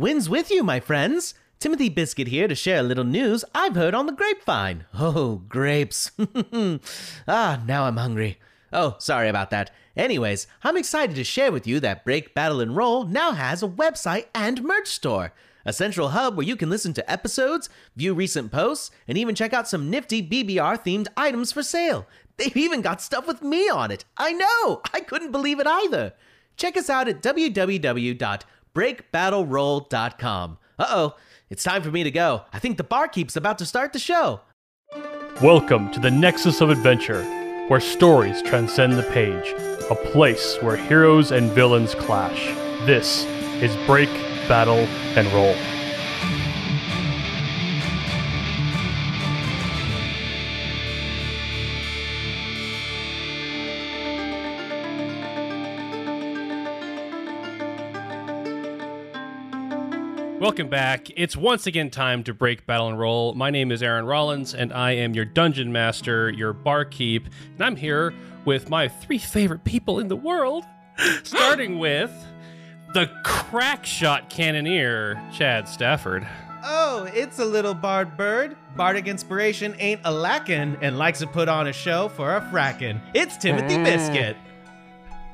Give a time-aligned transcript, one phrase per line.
[0.00, 1.34] Wins with you, my friends.
[1.58, 4.86] Timothy Biscuit here to share a little news I've heard on the grapevine.
[4.94, 6.10] Oh, grapes.
[7.28, 8.38] ah, now I'm hungry.
[8.72, 9.70] Oh, sorry about that.
[9.94, 13.68] Anyways, I'm excited to share with you that Break, Battle, and Roll now has a
[13.68, 15.34] website and merch store.
[15.66, 19.52] A central hub where you can listen to episodes, view recent posts, and even check
[19.52, 22.06] out some nifty BBR themed items for sale.
[22.38, 24.06] They've even got stuff with me on it.
[24.16, 24.80] I know!
[24.94, 26.14] I couldn't believe it either.
[26.56, 27.20] Check us out at
[28.74, 30.58] www.breakbattleroll.com.
[30.78, 31.16] Uh oh,
[31.48, 32.42] it's time for me to go.
[32.52, 34.40] I think the barkeep's about to start the show.
[35.42, 37.22] Welcome to the Nexus of Adventure,
[37.68, 39.54] where stories transcend the page,
[39.90, 42.46] a place where heroes and villains clash.
[42.86, 43.24] This
[43.62, 44.10] is Break,
[44.48, 45.79] Battle, and Roll.
[60.50, 61.06] Welcome back.
[61.14, 63.34] It's once again time to break battle and roll.
[63.34, 67.76] My name is Aaron Rollins, and I am your dungeon master, your barkeep, and I'm
[67.76, 68.12] here
[68.44, 70.64] with my three favorite people in the world,
[71.22, 72.10] starting with
[72.94, 76.26] the crack shot cannoneer, Chad Stafford.
[76.64, 78.56] Oh, it's a little bard bird.
[78.74, 83.00] Bardic inspiration ain't a lackin' and likes to put on a show for a frackin'.
[83.14, 84.36] It's Timothy Biscuit.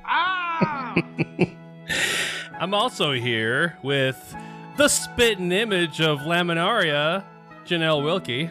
[0.04, 0.94] Ah!
[2.60, 4.34] I'm also here with
[4.76, 7.24] the spitting image of Laminaria,
[7.64, 8.50] Janelle Wilkie.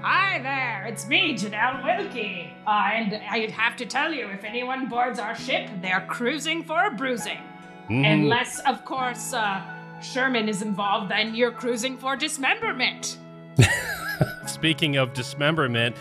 [0.00, 2.54] Hi there, it's me, Janelle Wilkie.
[2.66, 6.86] Uh, and I'd have to tell you, if anyone boards our ship, they're cruising for
[6.86, 7.38] a bruising.
[7.90, 9.62] Unless, of course, uh,
[10.02, 13.18] Sherman is involved, then you're cruising for dismemberment.
[14.46, 15.96] Speaking of dismemberment,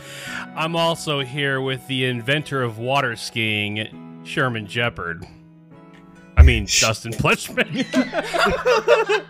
[0.56, 5.26] I'm also here with the inventor of water skiing, Sherman Jeopard.
[6.38, 7.74] I mean, Dustin Pletchman.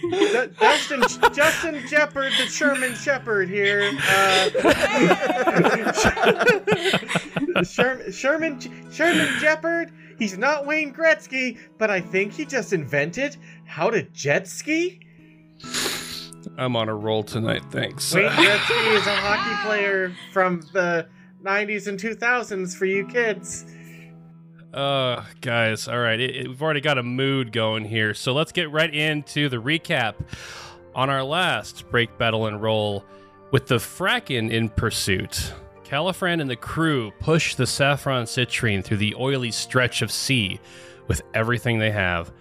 [0.00, 1.02] D- Dustin
[1.34, 3.90] Justin Jeopard, the Sherman Shepherd here.
[4.08, 4.48] Uh,
[7.62, 9.90] Sherman Sherman Sherman Jeopard.
[10.18, 13.36] He's not Wayne Gretzky, but I think he just invented
[13.66, 15.00] how to jet ski.
[16.56, 18.14] I'm on a roll tonight, thanks.
[18.14, 21.06] Wayne Gretzky is a hockey player from the
[21.42, 23.66] 90s and 2000s for you kids.
[24.72, 26.20] Uh, guys, all right.
[26.20, 29.56] It, it- we've already got a mood going here, so let's get right into the
[29.56, 30.14] recap
[30.94, 33.04] on our last break, battle, and roll
[33.50, 35.52] with the Fracken in pursuit.
[35.84, 40.60] Califran and the crew push the Saffron Citrine through the oily stretch of sea
[41.08, 42.32] with everything they have.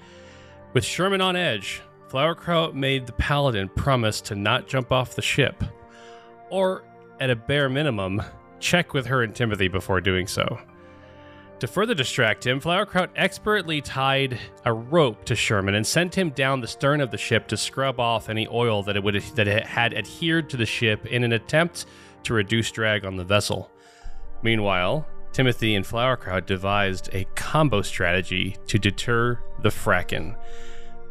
[0.73, 5.63] With Sherman on edge, Flowerkraut made the Paladin promise to not jump off the ship,
[6.51, 6.83] or
[7.19, 8.21] at a bare minimum,
[8.59, 10.59] check with her and Timothy before doing so.
[11.59, 16.61] To further distract him, Flowerkraut expertly tied a rope to Sherman and sent him down
[16.61, 19.65] the stern of the ship to scrub off any oil that it would that it
[19.65, 21.85] had adhered to the ship in an attempt
[22.23, 23.69] to reduce drag on the vessel.
[24.41, 30.37] Meanwhile, Timothy and Flowerkraut devised a combo strategy to deter the Fracken.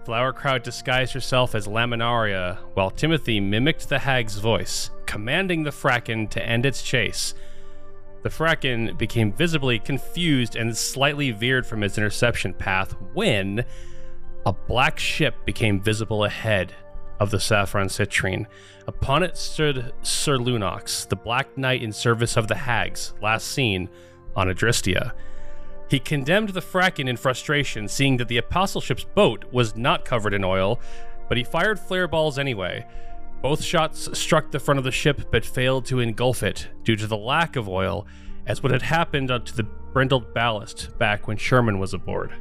[0.05, 6.43] Flowerkraut disguised herself as Laminaria, while Timothy mimicked the hag's voice, commanding the Fracken to
[6.43, 7.35] end its chase.
[8.23, 13.65] The Fracken became visibly confused and slightly veered from its interception path when
[14.45, 16.75] a black ship became visible ahead
[17.21, 18.47] of the Saffron Citrine.
[18.87, 23.89] Upon it stood Sir Lunox, the Black Knight in service of the Hags, last seen
[24.35, 25.13] on Adristia.
[25.91, 30.35] He condemned the Fracken in frustration, seeing that the Apostle ship's boat was not covered
[30.35, 30.81] in oil,
[31.29, 32.87] but he fired flare balls anyway.
[33.41, 37.07] Both shots struck the front of the ship but failed to engulf it due to
[37.07, 38.07] the lack of oil,
[38.47, 42.33] as what had happened to the brindled ballast back when Sherman was aboard.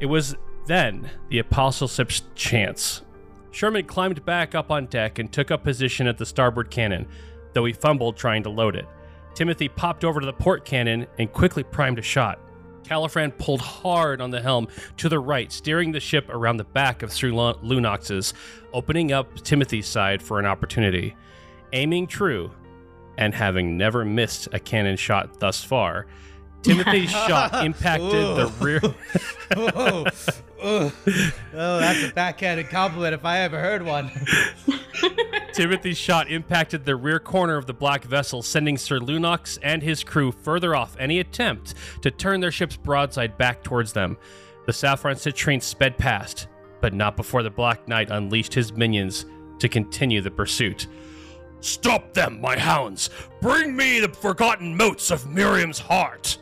[0.00, 3.02] It was then the Apostle ship's chance.
[3.50, 7.06] Sherman climbed back up on deck and took up position at the starboard cannon,
[7.52, 8.86] though he fumbled trying to load it.
[9.34, 12.40] Timothy popped over to the port cannon and quickly primed a shot.
[12.88, 17.02] Califran pulled hard on the helm to the right, steering the ship around the back
[17.02, 18.32] of Sir Lu- Lunox's,
[18.72, 21.14] opening up Timothy's side for an opportunity.
[21.74, 22.50] Aiming true,
[23.18, 26.06] and having never missed a cannon shot thus far,
[26.62, 28.80] Timothy's shot impacted the rear.
[29.56, 30.06] oh,
[30.62, 30.92] oh,
[31.54, 34.10] oh, that's a backhanded compliment if I ever heard one.
[35.52, 40.04] Timothy's shot impacted the rear corner of the black vessel, sending Sir Lunox and his
[40.04, 44.16] crew further off any attempt to turn their ship's broadside back towards them.
[44.66, 46.48] The Saffron Citrine sped past,
[46.80, 49.26] but not before the Black Knight unleashed his minions
[49.60, 50.86] to continue the pursuit.
[51.60, 53.10] Stop them, my hounds!
[53.40, 56.38] Bring me the forgotten motes of Miriam's heart!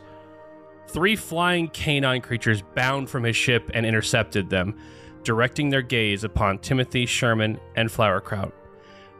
[0.87, 4.75] Three flying canine creatures bound from his ship and intercepted them.
[5.23, 8.53] directing their gaze upon Timothy, Sherman, and Flowerkraut.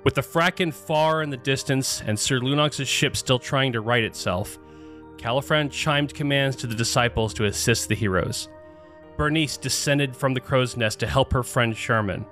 [0.06, 4.06] With the Fracken far in the distance and Sir Lunox's ship still trying to right
[4.06, 4.58] itself,
[5.18, 8.48] Califran chimed commands to the disciples to assist the heroes.
[9.18, 12.26] Bernice descended from the crow's nest to help her friend Sherman.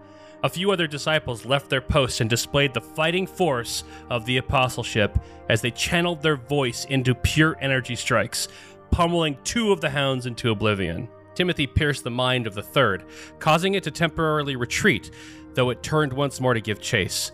[0.43, 5.17] A few other disciples left their posts and displayed the fighting force of the apostleship
[5.49, 8.47] as they channeled their voice into pure energy strikes,
[8.95, 11.09] pummeling two of the hounds into oblivion.
[11.33, 13.03] Timothy pierced the mind of the third,
[13.39, 15.11] causing it to temporarily retreat,
[15.53, 17.33] though it turned once more to give chase.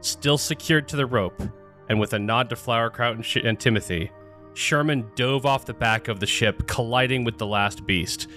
[0.00, 1.42] Still secured to the rope,
[1.90, 4.10] and with a nod to Flowerkraut and, Sh- and Timothy,
[4.54, 8.28] Sherman dove off the back of the ship, colliding with the last beast.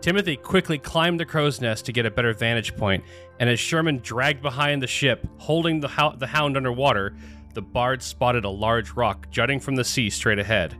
[0.00, 3.02] Timothy quickly climbed the crow's nest to get a better vantage point,
[3.40, 7.16] and as Sherman dragged behind the ship, holding the, hou- the hound underwater,
[7.54, 10.76] the bard spotted a large rock jutting from the sea straight ahead.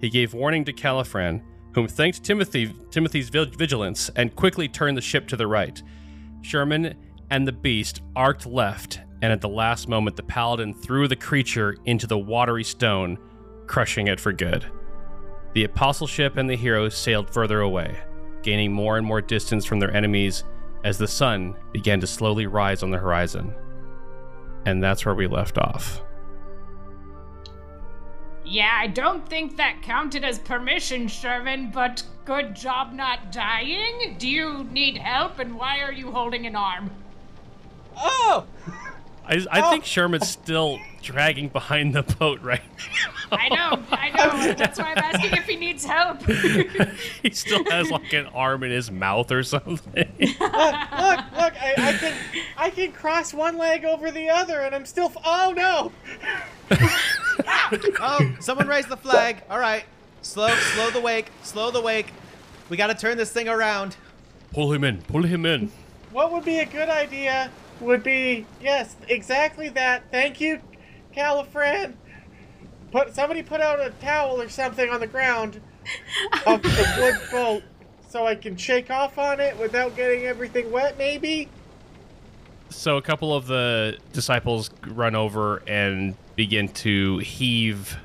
[0.00, 1.42] He gave warning to Califran,
[1.74, 5.82] whom thanked Timothy Timothy's vigilance and quickly turned the ship to the right.
[6.42, 6.94] Sherman
[7.30, 11.76] and the beast arced left, and at the last moment the paladin threw the creature
[11.84, 13.18] into the watery stone,
[13.66, 14.64] crushing it for good.
[15.54, 17.98] The apostleship and the heroes sailed further away,
[18.42, 20.44] gaining more and more distance from their enemies
[20.84, 23.52] as the sun began to slowly rise on the horizon.
[24.64, 26.02] And that's where we left off.
[28.50, 34.16] Yeah, I don't think that counted as permission, Sherman, but good job not dying.
[34.18, 36.90] Do you need help, and why are you holding an arm?
[37.94, 38.46] Oh!
[39.28, 39.70] I, I oh.
[39.70, 42.62] think Sherman's still dragging behind the boat right
[43.30, 44.54] I know, I know.
[44.54, 46.22] That's why I'm asking if he needs help.
[47.22, 50.08] he still has like an arm in his mouth or something.
[50.18, 51.52] Look, look, look!
[51.62, 52.14] I, I can,
[52.56, 55.06] I can cross one leg over the other, and I'm still.
[55.06, 55.92] F- oh no!
[58.00, 59.42] Oh, someone raised the flag.
[59.50, 59.84] All right.
[60.22, 61.30] Slow, slow the wake.
[61.42, 62.12] Slow the wake.
[62.68, 63.96] We got to turn this thing around.
[64.52, 65.70] pull him in, pull him in.
[66.10, 70.04] What would be a good idea would be yes, exactly that.
[70.10, 70.60] Thank you,
[71.16, 71.94] Califran.
[72.92, 75.60] Put somebody put out a towel or something on the ground
[76.46, 77.62] of the wood boat
[78.08, 80.96] so I can shake off on it without getting everything wet.
[80.98, 81.48] Maybe.
[82.70, 87.98] So a couple of the disciples run over and begin to heave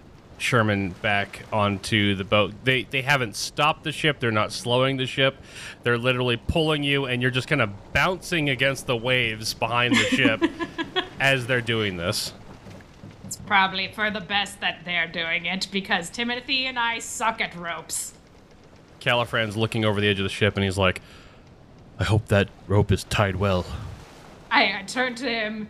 [0.44, 2.54] Sherman back onto the boat.
[2.64, 4.20] They they haven't stopped the ship.
[4.20, 5.38] They're not slowing the ship.
[5.84, 10.04] They're literally pulling you, and you're just kind of bouncing against the waves behind the
[10.04, 10.44] ship
[11.20, 12.34] as they're doing this.
[13.26, 17.56] it's probably for the best that they're doing it because Timothy and I suck at
[17.56, 18.14] ropes.
[19.00, 21.02] Califran's looking over the edge of the ship, and he's like,
[22.00, 23.66] "I hope that rope is tied well."
[24.52, 25.68] I, I turn to him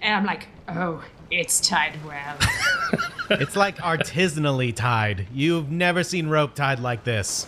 [0.00, 1.02] and I'm like, oh,
[1.34, 2.36] it's tied well.
[3.30, 5.26] It's like artisanally tied.
[5.32, 7.46] You've never seen rope tied like this.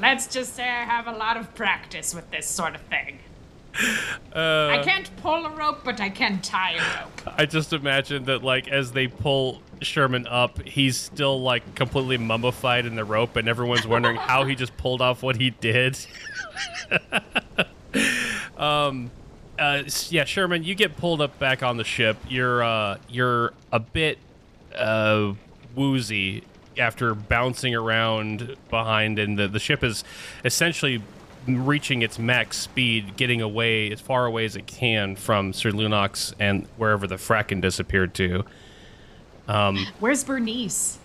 [0.00, 3.20] Let's just say I have a lot of practice with this sort of thing.
[4.34, 7.38] Uh, I can't pull a rope, but I can tie a rope.
[7.38, 12.86] I just imagine that like as they pull Sherman up, he's still like completely mummified
[12.86, 15.96] in the rope, and everyone's wondering how he just pulled off what he did.
[18.56, 19.12] um,
[19.58, 22.16] uh, yeah, Sherman, you get pulled up back on the ship.
[22.28, 24.18] You're uh, you're a bit
[24.74, 25.32] uh,
[25.74, 26.44] woozy
[26.78, 30.04] after bouncing around behind, and the the ship is
[30.44, 31.02] essentially
[31.46, 36.34] reaching its max speed, getting away as far away as it can from Sir Lunox
[36.40, 38.44] and wherever the Fracken disappeared to.
[40.00, 40.98] Where's Bernice?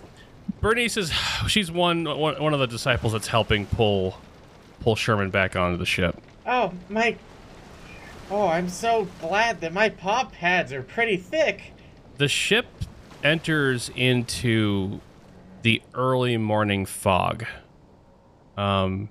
[0.59, 1.11] Bernice is
[1.47, 4.17] she's one one, one of the disciples that's helping pull
[4.81, 6.19] pull Sherman back onto the ship.
[6.45, 7.15] Oh my.
[8.33, 11.73] Oh, I'm so glad that my paw pads are pretty thick.
[12.15, 12.65] The ship
[13.25, 15.01] enters into
[15.63, 17.45] the early morning fog.
[18.55, 19.09] Um,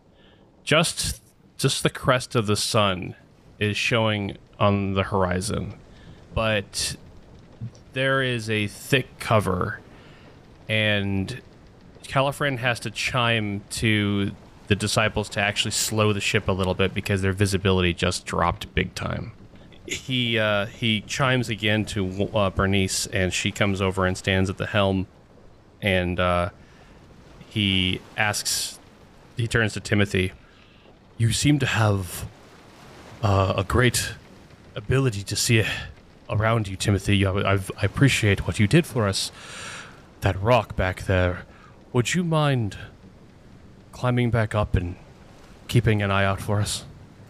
[0.65, 1.21] just
[1.59, 3.15] just the crest of the sun
[3.59, 5.75] is showing on the horizon,
[6.35, 6.97] but
[7.93, 9.81] there is a thick cover,
[10.67, 11.43] and
[12.05, 14.31] Califran has to chime to
[14.71, 18.73] the disciples to actually slow the ship a little bit because their visibility just dropped
[18.75, 19.33] big time
[19.93, 24.57] he uh, he chimes again to uh, Bernice, and she comes over and stands at
[24.57, 25.07] the helm,
[25.83, 26.51] and uh,
[27.49, 28.79] he asks.
[29.37, 30.33] He turns to Timothy.
[31.17, 32.27] You seem to have
[33.23, 34.15] uh, a great
[34.75, 35.65] ability to see
[36.29, 37.25] around you, Timothy.
[37.25, 39.33] I, I've, I appreciate what you did for us.
[40.21, 41.47] That rock back there.
[41.93, 42.77] Would you mind
[44.01, 44.97] climbing back up and
[45.69, 46.87] keeping an eye out for us?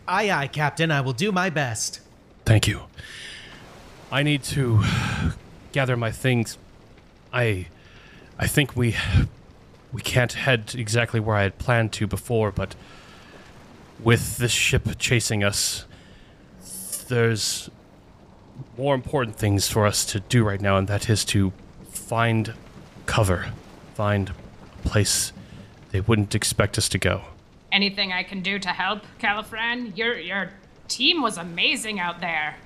[0.06, 0.92] Aye, aye, Captain.
[0.92, 1.98] I will do my best.
[2.44, 2.82] Thank you.
[4.12, 4.84] I need to
[5.72, 6.58] gather my things.
[7.32, 7.66] I
[8.38, 8.94] I think we
[9.92, 12.76] we can't head exactly where I had planned to before, but
[13.98, 15.86] with this ship chasing us,
[17.08, 17.68] there's
[18.78, 21.52] more important things for us to do right now, and that is to
[21.90, 22.54] find
[23.06, 23.46] cover,
[23.96, 25.32] find a place
[25.92, 27.22] they wouldn't expect us to go.
[27.72, 29.96] Anything I can do to help, Califran?
[29.96, 30.52] Your your
[30.88, 32.56] team was amazing out there.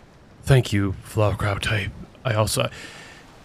[0.42, 1.66] Thank you, Flowerkraut.
[1.70, 1.90] I,
[2.24, 2.70] I also.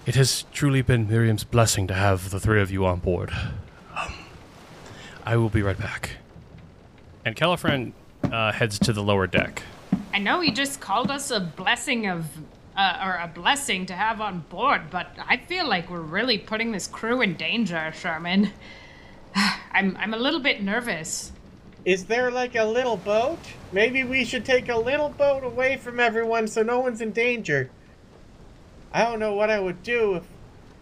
[0.05, 3.31] It has truly been Miriam's blessing to have the three of you on board.
[3.95, 4.13] Um,
[5.25, 6.11] I will be right back.
[7.25, 7.91] And Califran
[8.23, 9.61] uh, heads to the lower deck.
[10.13, 12.25] I know he just called us a blessing of,
[12.75, 16.71] uh, or a blessing to have on board, but I feel like we're really putting
[16.71, 18.51] this crew in danger, Sherman.
[19.71, 21.31] I'm I'm a little bit nervous.
[21.85, 23.39] Is there like a little boat?
[23.71, 27.69] Maybe we should take a little boat away from everyone so no one's in danger.
[28.91, 30.23] I don't know what I would do if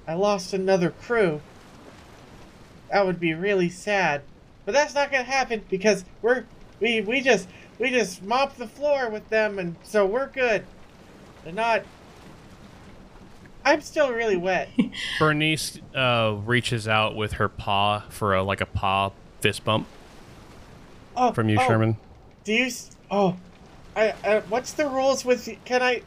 [0.08, 1.42] I lost another crew.
[2.92, 4.22] That would be really sad.
[4.66, 6.46] But that's not gonna happen because we're
[6.80, 7.48] we we just
[7.80, 10.66] we just mop the floor with them and so we're good.
[11.44, 11.84] They're not
[13.68, 14.70] I'm still really wet.
[15.20, 19.88] Bernice uh, reaches out with her paw for a, like a paw fist bump
[21.18, 21.98] Oh, from you, oh, Sherman.
[22.44, 22.72] Do you?
[23.12, 23.36] Oh,
[23.96, 24.40] I, I.
[24.48, 25.50] What's the rules with?
[25.66, 26.02] Can I?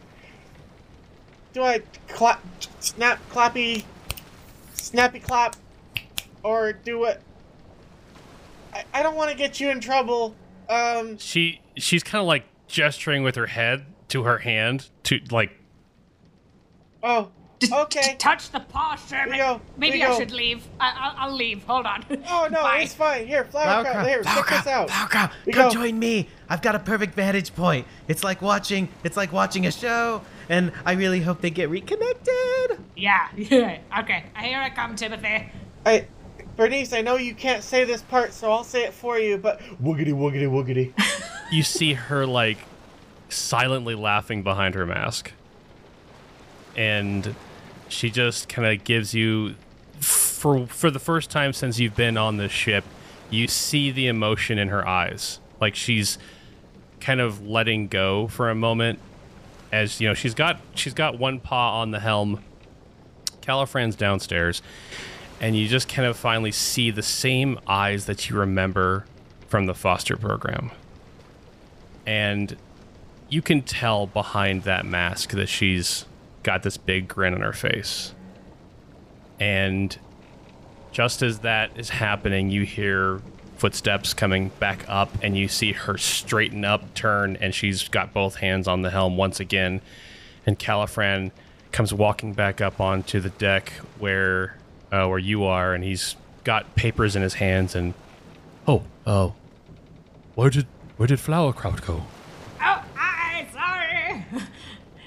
[1.52, 2.40] Do I clap,
[2.79, 3.85] snap, clappy,
[4.75, 5.57] snappy clap,
[6.43, 7.21] or do it?
[8.73, 10.35] I, I don't want to get you in trouble.
[10.69, 11.19] Um.
[11.19, 15.50] She she's kind of like gesturing with her head to her hand to like
[17.02, 17.31] Oh.
[17.61, 18.00] D- Okay.
[18.02, 19.33] t- touch the paw, Sherman.
[19.33, 20.19] We go, Maybe we I go.
[20.19, 20.67] should leave.
[20.81, 21.62] I- I'll-, I'll leave.
[21.64, 22.05] Hold on.
[22.29, 22.81] Oh no, Bye.
[22.81, 23.26] it's fine.
[23.26, 24.07] Here, Flowerkraut.
[24.09, 24.88] Here, check this out.
[24.88, 25.75] Flowerkraut, We come go.
[25.75, 26.26] join me.
[26.49, 27.87] I've got a perfect vantage point.
[28.09, 28.88] It's like watching.
[29.05, 32.81] It's like watching a show, and I really hope they get reconnected.
[32.97, 33.29] Yeah.
[33.37, 33.79] Yeah.
[34.00, 34.25] Okay.
[34.40, 35.50] Here I come, Timothy.
[35.85, 36.07] I,
[36.57, 39.37] Bernice, I know you can't say this part, so I'll say it for you.
[39.37, 40.93] But woogity woogity woogity.
[41.52, 42.57] you see her like
[43.29, 45.33] silently laughing behind her mask
[46.76, 47.35] and
[47.91, 49.55] she just kind of gives you
[50.01, 52.85] for for the first time since you've been on this ship
[53.31, 55.39] you see the emotion in her eyes.
[55.61, 56.19] Like she's
[57.01, 58.99] kind of letting go for a moment
[59.73, 62.43] as you know she's got she's got one paw on the helm.
[63.41, 64.61] Califran's downstairs
[65.41, 69.07] and you just kind of finally see the same eyes that you remember
[69.49, 70.71] from the foster program.
[72.07, 72.57] And
[73.31, 76.05] you can tell behind that mask that she's
[76.43, 78.15] got this big grin on her face.
[79.39, 79.97] And
[80.93, 83.21] just as that is happening, you hear
[83.57, 88.37] footsteps coming back up, and you see her straighten up, turn, and she's got both
[88.37, 89.81] hands on the helm once again.
[90.47, 91.31] And Califran
[91.71, 94.57] comes walking back up onto the deck where
[94.91, 97.75] uh, where you are, and he's got papers in his hands.
[97.75, 97.95] And
[98.67, 99.35] oh, oh,
[100.35, 100.67] where did
[100.97, 102.05] where did Flowerkraut go?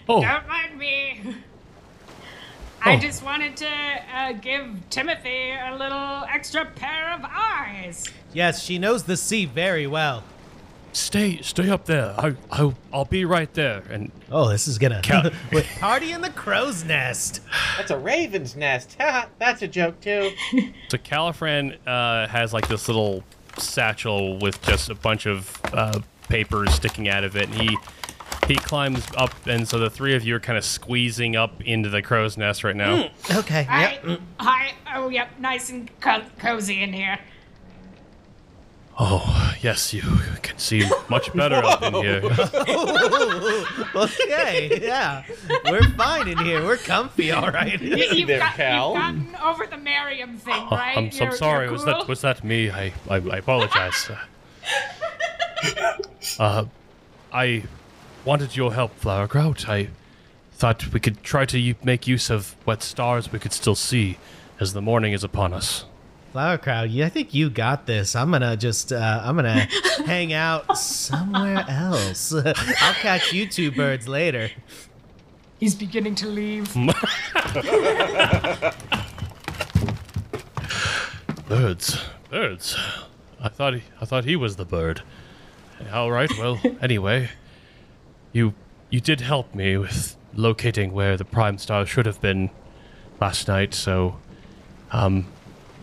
[0.10, 0.28] Oh, hi.
[0.28, 0.40] Sorry.
[0.40, 1.36] Don't mind me.
[2.82, 3.00] I Oh.
[3.00, 3.70] just wanted to
[4.14, 8.06] uh, give Timothy a little extra pair of eyes.
[8.34, 10.24] Yes, she knows the sea very well.
[10.92, 12.14] stay stay up there.
[12.20, 13.84] I I I'll be right there.
[13.90, 17.40] And Oh, this is gonna Cal- Wait, party in the crow's nest.
[17.78, 18.98] That's a raven's nest.
[19.40, 20.32] That's a joke too.
[20.90, 23.24] so Califran uh, has like this little
[23.58, 27.50] satchel with just a bunch of uh, papers sticking out of it.
[27.50, 27.78] And he
[28.48, 31.90] he climbs up, and so the three of you are kind of squeezing up into
[31.90, 33.10] the crow's nest right now.
[33.34, 33.64] Okay.
[33.64, 34.00] Hi.
[34.06, 34.20] Yep.
[34.40, 34.72] Hi.
[34.96, 35.30] Oh, yep.
[35.40, 37.20] Nice and co- cozy in here.
[39.00, 40.04] Oh yes, you
[40.44, 42.22] can see much better up in here.
[43.96, 44.80] Okay.
[44.82, 45.24] Yeah.
[45.66, 46.64] We're fine in here.
[46.64, 47.32] We're comfy.
[47.32, 47.80] All right.
[47.82, 48.94] You, you've, there, got, Cal.
[48.94, 50.98] you've gotten over the Miriam thing, Oh, right?
[50.98, 51.66] I'm, so You're- sorry.
[51.66, 52.70] you're Was that was that me?
[52.72, 54.10] I I, I apologize.
[56.40, 56.66] uh,
[57.32, 57.64] I
[58.26, 59.68] wanted your help, Flowerkraut.
[59.68, 59.90] I
[60.54, 64.18] thought we could try to make use of what stars we could still see
[64.60, 65.86] as the morning is upon us.
[66.34, 67.04] Flowerkraut.
[67.04, 68.16] I think you got this.
[68.16, 68.92] I'm gonna just.
[68.92, 69.68] Uh, I'm gonna
[70.06, 72.34] hang out somewhere else.
[72.46, 74.50] I'll catch you two birds later.
[75.60, 76.74] He's beginning to leave.
[81.48, 82.00] Birds,
[82.30, 82.76] birds.
[83.40, 85.04] I thought he, I thought he was the bird.
[85.92, 86.32] All right.
[86.38, 87.30] Well, anyway,
[88.34, 88.54] you
[88.90, 92.50] you did help me with locating where the prime star should have been
[93.22, 93.74] last night.
[93.74, 94.18] So,
[94.92, 95.26] um,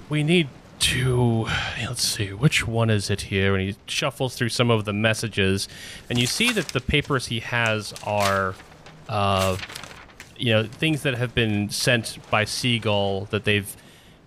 [0.08, 0.48] we need
[0.80, 1.46] to
[1.78, 3.54] let's see which one is it here.
[3.54, 5.68] And he shuffles through some of the messages,
[6.08, 8.54] and you see that the papers he has are,
[9.08, 9.56] uh,
[10.36, 13.74] you know, things that have been sent by Seagull that they've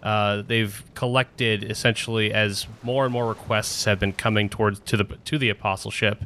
[0.03, 5.05] uh, they've collected essentially as more and more requests have been coming towards to the
[5.25, 6.25] to the apostleship,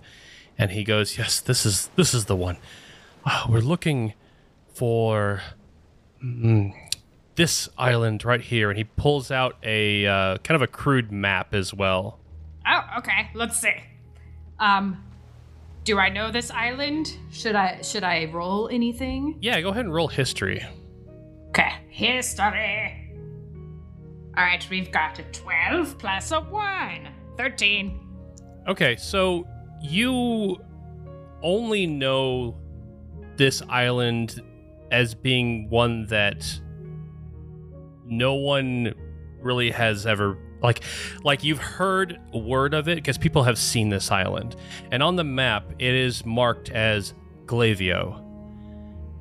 [0.57, 2.57] and he goes, "Yes, this is this is the one.
[3.25, 4.13] Uh, we're looking
[4.73, 5.41] for
[6.23, 6.73] mm,
[7.35, 11.53] this island right here." And he pulls out a uh, kind of a crude map
[11.53, 12.19] as well.
[12.67, 13.29] Oh, okay.
[13.33, 13.75] Let's see.
[14.59, 15.03] Um,
[15.83, 17.15] do I know this island?
[17.31, 19.37] Should I should I roll anything?
[19.41, 20.65] Yeah, go ahead and roll history.
[21.49, 23.09] Okay, history.
[24.37, 27.07] All right, we've got a 12 plus a 1.
[27.37, 27.99] 13.
[28.67, 29.47] Okay, so
[29.81, 30.57] you
[31.41, 32.57] only know
[33.37, 34.41] this island
[34.91, 36.59] as being one that
[38.05, 38.93] no one
[39.41, 40.81] really has ever like
[41.23, 44.55] like you've heard word of it because people have seen this island.
[44.91, 47.13] And on the map it is marked as
[47.45, 48.23] glavio.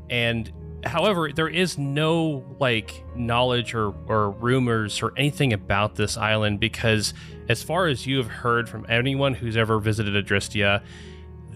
[0.09, 0.51] And
[0.85, 7.13] however there is no like knowledge or, or rumors or anything about this island because
[7.49, 10.83] as far as you have heard from anyone who's ever visited adristia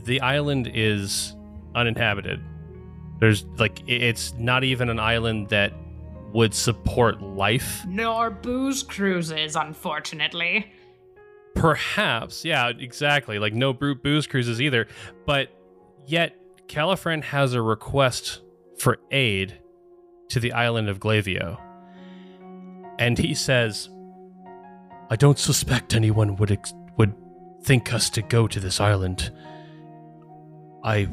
[0.04, 1.34] the island is
[1.74, 2.40] uninhabited
[3.20, 5.72] there's like it's not even an island that
[6.32, 10.72] would support life Nor booze cruises, unfortunately.
[11.54, 13.38] Perhaps, yeah, exactly.
[13.38, 14.86] Like no brute booze cruises either.
[15.26, 15.48] But
[16.06, 16.36] yet,
[16.68, 18.42] Califran has a request
[18.78, 19.58] for aid
[20.28, 21.60] to the island of Glavio.
[22.98, 23.88] And he says,
[25.10, 27.14] I don't suspect anyone would ex- would
[27.62, 29.30] think us to go to this island.
[30.82, 31.08] I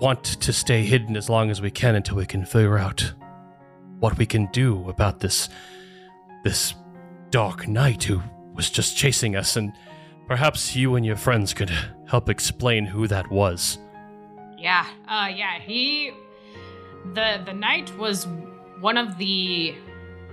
[0.00, 3.12] want to stay hidden as long as we can until we can figure out
[3.98, 5.48] what we can do about this
[6.44, 6.74] this
[7.30, 8.22] dark knight who
[8.54, 9.72] was just chasing us and
[10.26, 11.70] perhaps you and your friends could
[12.06, 13.78] help explain who that was.
[14.56, 16.12] Yeah, uh, yeah, he.
[17.14, 18.26] The, the knight was
[18.80, 19.74] one of the,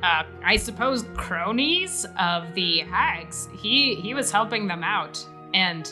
[0.04, 3.50] uh, I suppose, cronies of the hags.
[3.54, 5.24] He, he was helping them out.
[5.54, 5.92] And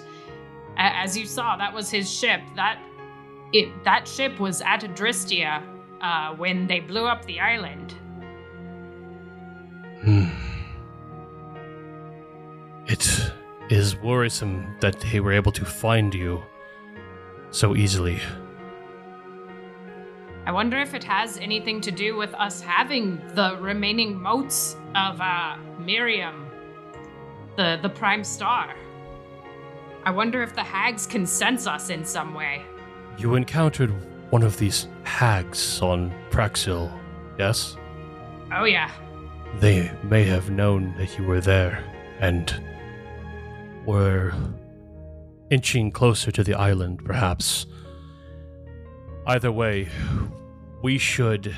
[0.78, 2.42] as you saw, that was his ship.
[2.56, 2.80] That,
[3.54, 5.64] it, that ship was at Adristia
[6.02, 7.96] uh, when they blew up the island.
[10.02, 10.28] Hmm.
[12.88, 13.32] It
[13.70, 16.44] is worrisome that they were able to find you
[17.50, 18.20] so easily.
[20.46, 25.20] I wonder if it has anything to do with us having the remaining motes of
[25.20, 26.48] uh, Miriam,
[27.58, 28.76] the the prime star.
[30.04, 32.64] I wonder if the hags can sense us in some way.
[33.18, 33.92] You encountered
[34.32, 36.92] one of these hags on Praxil,
[37.40, 37.76] yes?
[38.54, 38.92] Oh yeah,
[39.60, 41.84] They may have known that you were there
[42.20, 42.54] and
[43.86, 44.34] were
[45.50, 47.66] inching closer to the island, perhaps.
[49.28, 49.90] Either way,
[50.84, 51.56] we should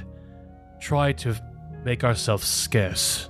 [0.80, 1.36] try to
[1.84, 3.30] make ourselves scarce,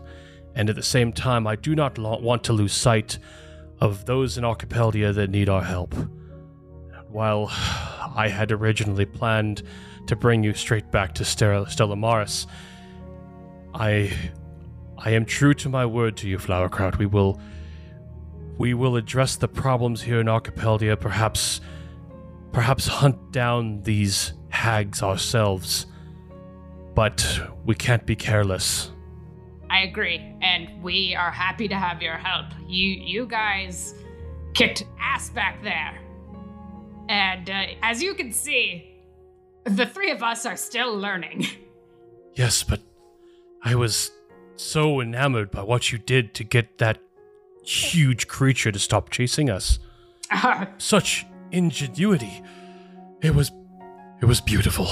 [0.55, 3.19] and at the same time, I do not lo- want to lose sight
[3.79, 5.93] of those in Archipeldia that need our help.
[7.07, 7.47] While
[8.15, 9.63] I had originally planned
[10.07, 12.47] to bring you straight back to Stella, Maris,
[13.73, 14.11] I
[14.97, 16.97] I am true to my word to you, Flowerkraut.
[16.97, 17.39] We will
[18.57, 21.61] we will address the problems here in Archipeldia, perhaps
[22.51, 25.85] perhaps hunt down these hags ourselves.
[26.95, 28.91] But we can't be careless.
[29.69, 32.47] I agree, and we are happy to have your help.
[32.67, 33.93] You you guys
[34.53, 35.99] kicked ass back there,
[37.09, 38.95] and uh, as you can see,
[39.65, 41.45] the three of us are still learning.
[42.33, 42.81] Yes, but
[43.63, 44.11] I was
[44.55, 46.99] so enamored by what you did to get that
[47.63, 49.79] huge creature to stop chasing us.
[50.77, 52.41] Such ingenuity.
[53.21, 53.51] It was
[54.21, 54.87] it was beautiful.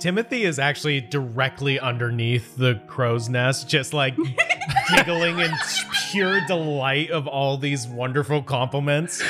[0.00, 4.16] Timothy is actually directly underneath the crow's nest, just like
[4.88, 5.52] giggling in
[6.10, 9.22] pure delight of all these wonderful compliments.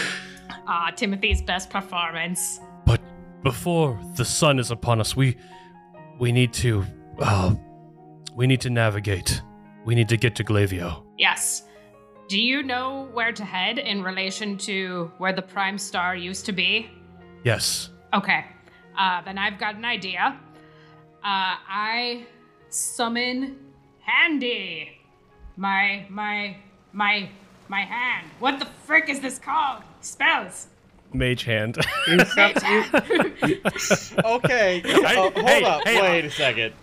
[0.66, 2.60] Ah, Timothy's best performance.
[2.86, 3.00] But
[3.42, 5.36] before the sun is upon us, we
[6.20, 6.84] we need to
[7.18, 7.54] uh,
[8.34, 9.42] we need to navigate.
[9.84, 11.04] We need to get to Glavio.
[11.18, 11.64] Yes.
[12.30, 16.52] Do you know where to head in relation to where the prime star used to
[16.52, 16.88] be?
[17.42, 17.90] Yes.
[18.14, 18.44] Okay.
[18.96, 20.38] Uh, then I've got an idea.
[21.24, 22.24] Uh, I
[22.68, 23.56] summon
[23.98, 24.96] Handy.
[25.56, 26.56] My my
[26.92, 27.28] my
[27.66, 28.28] my hand.
[28.38, 29.82] What the frick is this called?
[30.00, 30.68] Spells.
[31.12, 31.78] Mage hand.
[34.24, 35.82] Okay, uh, hold hey, up.
[35.84, 36.74] hey, Wait a second.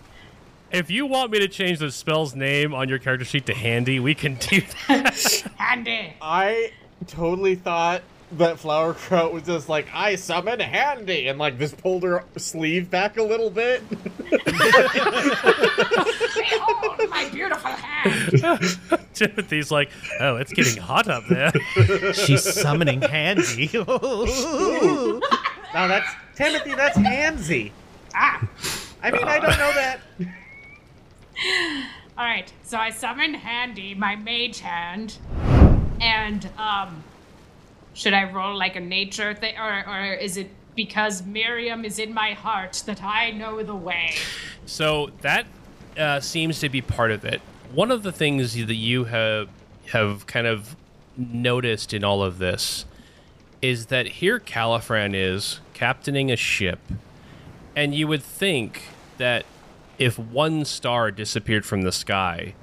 [0.70, 4.00] If you want me to change the spell's name on your character sheet to handy,
[4.00, 5.44] we can do that.
[5.56, 6.14] Handy.
[6.20, 6.72] I
[7.06, 8.02] totally thought
[8.32, 13.16] that Flowerkraut was just like, I summon Handy, and like just pulled her sleeve back
[13.16, 13.82] a little bit.
[13.88, 14.44] Behold
[17.00, 18.78] Oh, my beautiful hand.
[19.14, 21.52] Timothy's like, oh, it's getting hot up there.
[22.12, 23.70] She's summoning Handy.
[23.74, 25.20] No,
[25.72, 26.74] that's Timothy.
[26.74, 27.72] That's Hansy.
[28.14, 28.46] Ah.
[29.02, 30.00] I mean, I don't know that.
[32.16, 35.18] All right, so I summon Handy, my mage hand,
[36.00, 37.04] and um,
[37.94, 42.12] should I roll like a nature thing, or or is it because Miriam is in
[42.12, 44.14] my heart that I know the way?
[44.66, 45.46] So that
[45.96, 47.40] uh, seems to be part of it.
[47.72, 49.48] One of the things that you have
[49.92, 50.74] have kind of
[51.16, 52.84] noticed in all of this
[53.62, 56.80] is that here Califran is captaining a ship,
[57.76, 58.82] and you would think
[59.18, 59.44] that
[59.98, 62.54] if one star disappeared from the sky,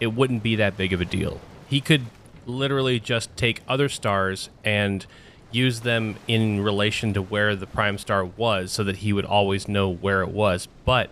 [0.00, 1.40] it wouldn't be that big of a deal.
[1.68, 2.06] He could
[2.46, 5.06] literally just take other stars and
[5.50, 9.68] use them in relation to where the prime star was so that he would always
[9.68, 10.68] know where it was.
[10.84, 11.10] But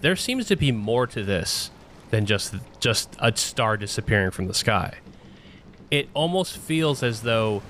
[0.00, 1.70] there seems to be more to this
[2.10, 4.98] than just just a star disappearing from the sky.
[5.90, 7.62] It almost feels as though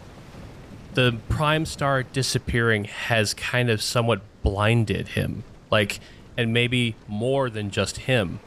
[0.94, 5.44] the prime star disappearing has kind of somewhat blinded him.
[5.70, 6.00] Like
[6.36, 8.40] and maybe more than just him.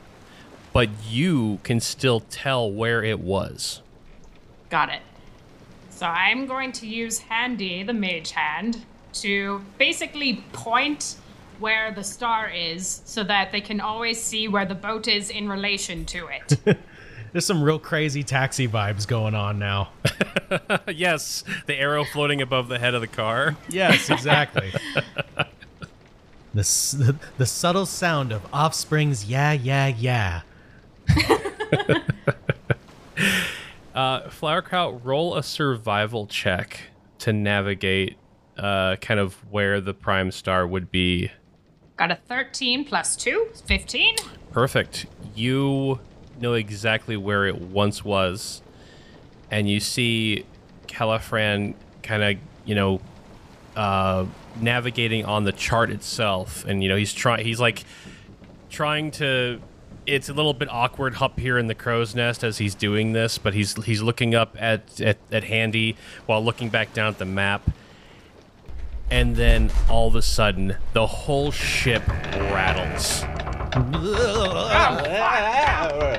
[0.74, 3.82] But you can still tell where it was.
[4.70, 5.02] Got it.
[5.90, 11.16] So I'm going to use Handy, the mage hand, to basically point
[11.60, 15.48] where the star is so that they can always see where the boat is in
[15.48, 16.78] relation to it.
[17.32, 19.90] There's some real crazy taxi vibes going on now.
[20.88, 23.58] yes, the arrow floating above the head of the car.
[23.68, 24.74] Yes, exactly.
[26.56, 26.62] the,
[26.98, 30.42] the the subtle sound of Offspring's "Yeah, yeah, yeah."
[33.96, 36.82] Uh, Flowerkraut, roll a survival check
[37.18, 38.18] to navigate
[38.58, 41.32] uh, kind of where the prime star would be.
[41.96, 44.16] Got a 13 plus 2, 15.
[44.52, 45.06] Perfect.
[45.34, 46.02] You
[46.42, 48.62] know exactly where it once was,
[49.50, 50.46] and you see
[50.88, 53.00] Califran kind of, you know,
[53.78, 54.26] uh,
[54.62, 57.46] navigating on the chart itself, and you know he's trying.
[57.46, 57.84] He's like
[58.70, 59.60] trying to.
[60.06, 63.38] It's a little bit awkward up here in the crow's nest as he's doing this,
[63.38, 67.26] but he's he's looking up at at, at Handy while looking back down at the
[67.26, 67.70] map.
[69.12, 73.24] And then all of a sudden, the whole ship rattles.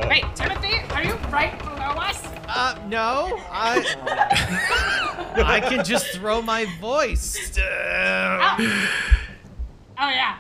[0.09, 2.23] Wait, Timothy, are you right below us?
[2.49, 5.03] Uh, no, I
[5.45, 7.57] I can just throw my voice.
[7.59, 8.57] Oh,
[9.99, 10.37] oh yeah.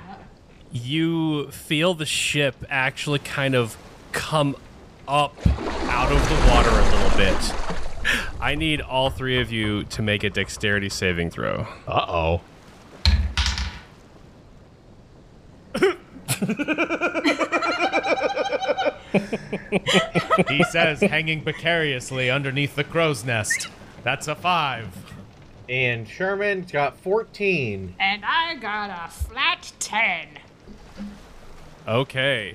[0.72, 3.76] you feel the ship actually kind of
[4.12, 4.56] come
[5.08, 5.34] up
[5.88, 7.54] out of the water a little bit.
[8.40, 11.66] I need all three of you to make a dexterity saving throw.
[11.86, 12.40] Uh oh.
[20.48, 23.68] he says, hanging precariously underneath the crow's nest.
[24.06, 24.86] That's a five.
[25.68, 27.96] And Sherman's got 14.
[27.98, 30.28] And I got a flat 10.
[31.88, 32.54] Okay.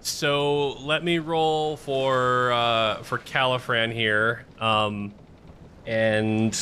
[0.00, 5.12] So let me roll for uh, for Califran here, um,
[5.84, 6.58] and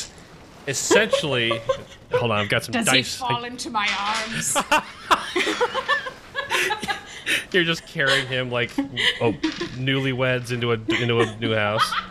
[0.67, 1.61] essentially,
[2.11, 3.15] hold on, I've got some Does he dice.
[3.15, 4.57] fall into my arms?
[7.53, 8.71] You're just carrying him like
[9.21, 9.31] oh,
[9.77, 11.89] newlyweds into a into a new house.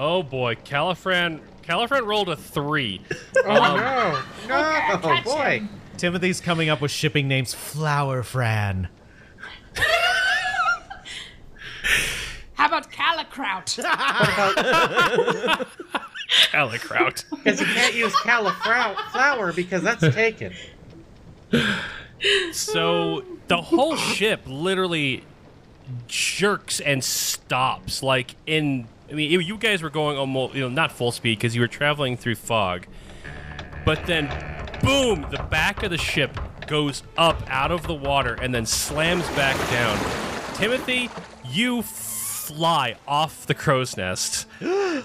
[0.00, 3.02] Oh boy, Califran Califran rolled a three.
[3.44, 4.22] Oh um, no!
[4.48, 5.58] No, oh, oh, catch boy!
[5.58, 5.68] him.
[5.96, 8.88] Timothy's coming up with shipping names Flower Fran.
[12.54, 13.82] How about Calicrout?
[16.52, 17.24] Calicrout.
[17.42, 20.52] Because you can't use cauliflower because that's taken.
[22.52, 25.24] So the whole ship literally
[26.06, 30.92] jerks and stops like in I mean you guys were going almost you know not
[30.92, 32.86] full speed because you were traveling through fog.
[33.84, 34.26] But then
[34.82, 39.26] boom, the back of the ship goes up out of the water and then slams
[39.30, 39.98] back down.
[40.54, 41.10] Timothy,
[41.44, 44.46] you fly off the crow's nest.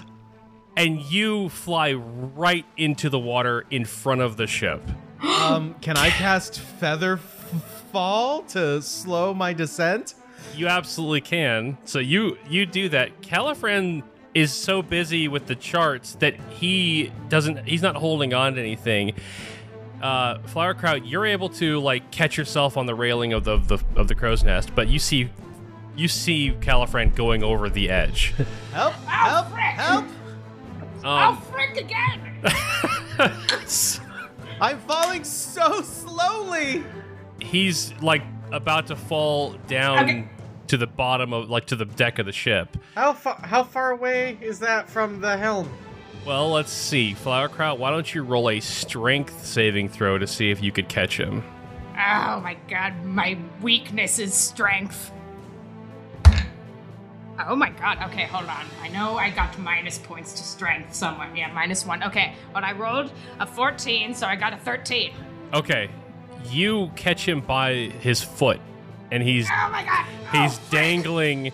[0.76, 4.82] And you fly right into the water in front of the ship.
[5.22, 7.16] Um, can I cast Feather
[7.92, 10.16] Fall to slow my descent?
[10.56, 11.78] You absolutely can.
[11.84, 13.22] So you you do that.
[13.22, 14.02] Califran
[14.34, 19.14] is so busy with the charts that he doesn't he's not holding on to anything.
[20.02, 23.78] Uh, Flowerkraut, you're able to like catch yourself on the railing of the, of the
[23.96, 25.30] of the crow's nest, but you see
[25.96, 28.34] you see Califran going over the edge.
[28.72, 28.92] Help!
[29.06, 29.48] Help!
[29.50, 29.60] frick.
[29.62, 30.04] Help!
[31.04, 32.20] oh, Um, frick again!
[34.60, 36.84] I'm falling so slowly.
[37.40, 38.22] he's like
[38.56, 40.28] about to fall down Okay.
[40.68, 42.76] to the bottom of like to the deck of the ship.
[42.94, 43.36] How far?
[43.42, 45.70] How far away is that from the helm?
[46.26, 47.12] Well, let's see.
[47.14, 51.18] Flowerkraut, why don't you roll a strength saving throw to see if you could catch
[51.18, 51.42] him?
[51.92, 55.12] Oh my god, my weakness is strength.
[57.46, 58.64] Oh my god, okay, hold on.
[58.80, 61.28] I know I got minus points to strength somewhere.
[61.34, 62.02] Yeah, minus one.
[62.04, 65.12] Okay, but I rolled a 14, so I got a 13.
[65.52, 65.90] Okay.
[66.46, 68.60] You catch him by his foot,
[69.10, 70.06] and he's Oh my god!
[70.32, 70.70] he's oh, frick.
[70.70, 71.52] dangling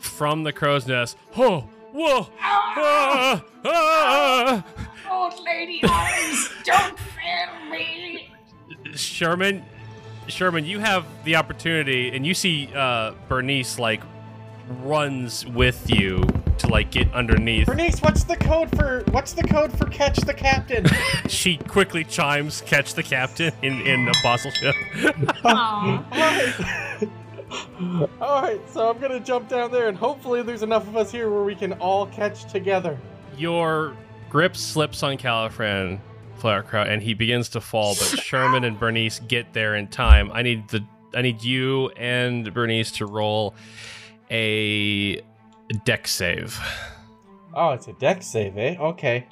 [0.00, 1.16] from the crow's nest.
[1.36, 2.28] Oh, whoa!
[2.40, 4.64] Ah, ah.
[5.10, 8.30] Old lady arms, don't fail me!
[8.94, 9.64] Sherman,
[10.28, 14.02] Sherman, you have the opportunity, and you see uh, Bernice like
[14.68, 16.22] runs with you
[16.58, 17.66] to like get underneath.
[17.66, 19.02] Bernice, what's the code for?
[19.10, 20.86] What's the code for catch the captain?
[21.28, 24.74] She quickly chimes, "Catch the captain" in in apostleship.
[25.44, 26.04] Aw.
[28.20, 31.30] all right, so I'm gonna jump down there, and hopefully there's enough of us here
[31.30, 32.98] where we can all catch together.
[33.36, 33.94] Your
[34.30, 36.00] grip slips on Califran,
[36.38, 37.94] Flowerkraut, and he begins to fall.
[37.94, 40.30] But Sherman and Bernice get there in time.
[40.32, 43.54] I need the I need you and Bernice to roll
[44.30, 45.20] a
[45.84, 46.58] deck save.
[47.54, 48.76] Oh, it's a deck save, eh?
[48.78, 49.26] Okay.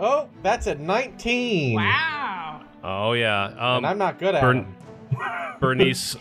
[0.00, 1.76] Oh, that's a 19.
[1.76, 2.62] wow.
[2.82, 3.44] Oh yeah.
[3.46, 4.74] Um, and I'm not good at Bern-
[5.60, 6.16] Bernice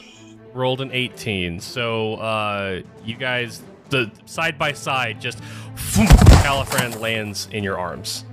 [0.53, 1.59] rolled an 18.
[1.59, 5.39] So uh, you guys, the side by side, just
[5.75, 8.25] Califran lands in your arms.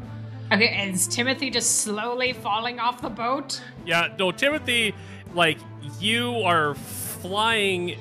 [0.52, 3.62] Okay, is Timothy just slowly falling off the boat?
[3.86, 4.94] Yeah, no, Timothy,
[5.32, 5.58] like
[6.00, 6.74] you are
[7.20, 7.96] flying.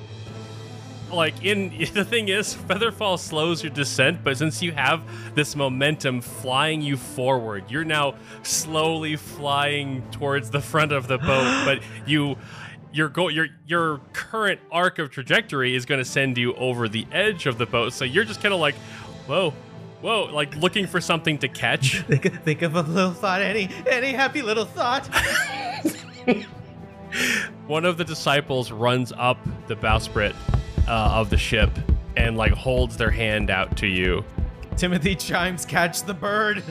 [1.12, 5.02] Like in the thing is, Featherfall slows your descent, but since you have
[5.34, 11.62] this momentum flying you forward, you're now slowly flying towards the front of the boat.
[11.64, 12.36] but you,
[12.92, 17.06] your go, your your current arc of trajectory is going to send you over the
[17.12, 17.92] edge of the boat.
[17.92, 18.76] So you're just kind of like,
[19.26, 19.52] whoa,
[20.00, 22.00] whoa, like looking for something to catch.
[22.08, 25.08] Think, think of a little thought, any any happy little thought.
[27.66, 30.34] one of the disciples runs up the bowsprit
[30.88, 31.70] uh, of the ship
[32.16, 34.24] and like holds their hand out to you.
[34.76, 36.62] Timothy chimes, catch the bird.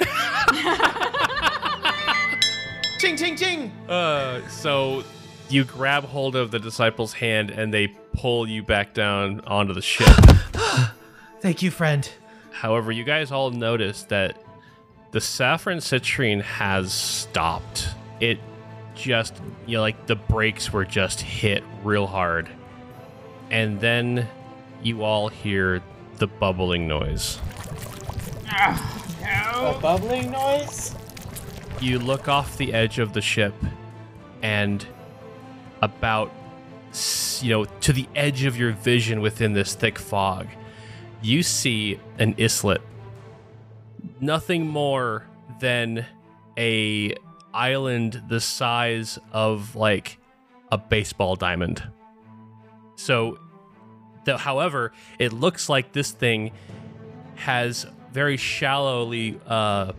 [2.98, 3.70] ching, ching, ching.
[3.88, 5.04] Uh, so
[5.48, 9.82] you grab hold of the disciple's hand and they pull you back down onto the
[9.82, 10.08] ship.
[11.40, 12.08] Thank you, friend.
[12.50, 14.42] However, you guys all notice that
[15.10, 17.88] the saffron citrine has stopped.
[18.20, 18.38] It
[18.94, 22.48] just, you know, like the brakes were just hit real hard.
[23.50, 24.28] And then
[24.82, 25.82] you all hear
[26.16, 27.40] the bubbling noise.
[28.46, 30.94] A bubbling noise?
[31.80, 33.54] You look off the edge of the ship,
[34.42, 34.86] and
[35.82, 36.32] about,
[37.40, 40.46] you know, to the edge of your vision within this thick fog,
[41.20, 42.80] you see an islet.
[44.20, 45.26] Nothing more
[45.60, 46.06] than
[46.56, 47.14] a
[47.54, 50.18] island the size of like
[50.70, 51.82] a baseball diamond.
[52.96, 53.38] So,
[54.24, 56.52] the, however, it looks like this thing
[57.36, 59.92] has very shallowly uh,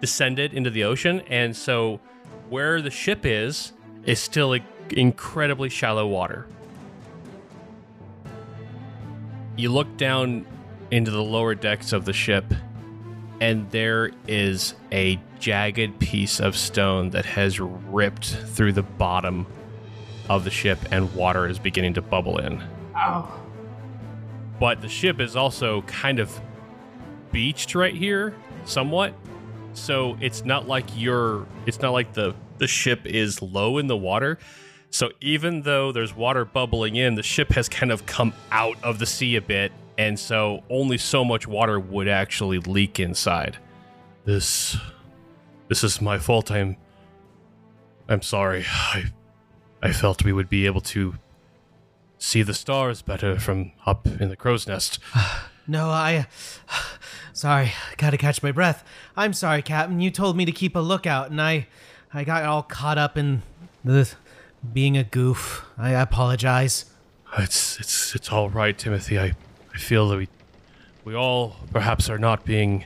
[0.00, 2.00] descended into the ocean, and so
[2.48, 3.72] where the ship is
[4.04, 4.56] is still
[4.90, 6.46] incredibly shallow water.
[9.56, 10.46] You look down
[10.90, 12.44] into the lower decks of the ship,
[13.40, 19.46] and there is a jagged piece of stone that has ripped through the bottom
[20.28, 22.62] of the ship, and water is beginning to bubble in.
[22.96, 23.40] Oh.
[24.60, 26.38] But the ship is also kind of
[27.32, 29.14] beached right here, somewhat.
[29.72, 31.46] So it's not like you're.
[31.66, 34.38] It's not like the the ship is low in the water.
[34.90, 38.98] So even though there's water bubbling in, the ship has kind of come out of
[38.98, 43.58] the sea a bit, and so only so much water would actually leak inside.
[44.24, 44.76] This,
[45.68, 46.50] this is my fault.
[46.50, 46.76] I'm,
[48.08, 48.64] I'm sorry.
[48.68, 49.04] I,
[49.82, 51.14] I felt we would be able to
[52.18, 54.98] see the stars better from up in the crow's nest.
[55.66, 56.26] No, I.
[57.32, 58.82] Sorry, gotta catch my breath.
[59.16, 60.00] I'm sorry, Captain.
[60.00, 61.68] You told me to keep a lookout, and I,
[62.12, 63.42] I got all caught up in
[63.84, 64.10] the
[64.72, 65.64] being a goof.
[65.78, 66.86] I apologize.
[67.38, 69.18] It's it's it's all right, Timothy.
[69.18, 69.34] I
[69.74, 70.28] I feel that we
[71.04, 72.84] we all perhaps are not being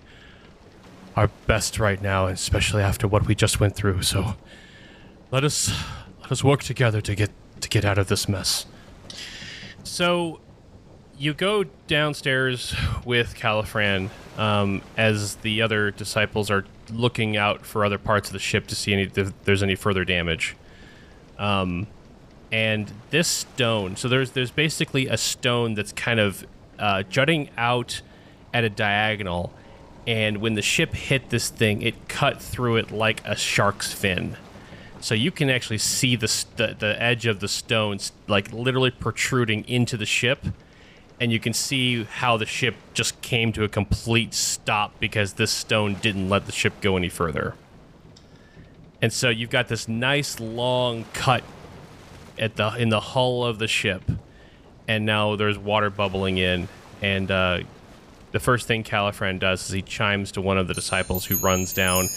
[1.16, 4.03] our best right now, especially after what we just went through.
[4.03, 4.35] So
[5.31, 5.73] let us
[6.20, 8.66] let us work together to get to get out of this mess.
[9.83, 10.40] So
[11.18, 17.99] you go downstairs with Califran um, as the other disciples are looking out for other
[17.99, 20.57] parts of the ship to see any, if there's any further damage.
[21.38, 21.87] Um,
[22.51, 26.47] and this stone, so there's there's basically a stone that's kind of
[26.79, 28.03] uh, jutting out
[28.53, 29.53] at a diagonal,
[30.07, 34.37] and when the ship hit this thing, it cut through it like a shark's fin.
[35.01, 39.69] So you can actually see the, the the edge of the stones like literally protruding
[39.69, 40.47] into the ship,
[41.21, 45.51] and you can see how the ship just came to a complete stop because this
[45.51, 47.55] stone didn't let the ship go any further.
[49.03, 51.45] And so you've got this nice long cut
[52.39, 54.03] at the in the hull of the ship,
[54.88, 56.68] and now there's water bubbling in.
[57.03, 57.61] And uh,
[58.33, 61.73] the first thing Califran does is he chimes to one of the disciples who runs
[61.73, 62.09] down,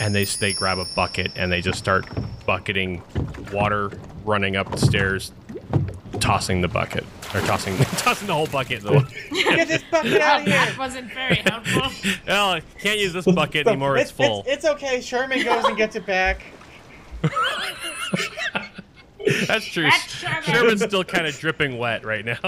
[0.00, 2.06] and they they grab a bucket and they just start
[2.46, 3.02] bucketing
[3.52, 3.90] water
[4.24, 5.32] running up the stairs,
[6.20, 8.80] tossing the bucket or tossing tossing the whole bucket.
[8.80, 9.08] In the water.
[9.32, 10.78] Get this bucket out of that here.
[10.78, 11.90] wasn't very helpful.
[12.26, 13.96] well, I can't use this bucket anymore.
[13.96, 14.40] It's full.
[14.46, 15.00] It's, it's okay.
[15.00, 16.42] Sherman goes and gets it back.
[19.46, 19.84] That's true.
[19.84, 20.42] That's Sherman.
[20.42, 22.38] Sherman's still kind of dripping wet right now.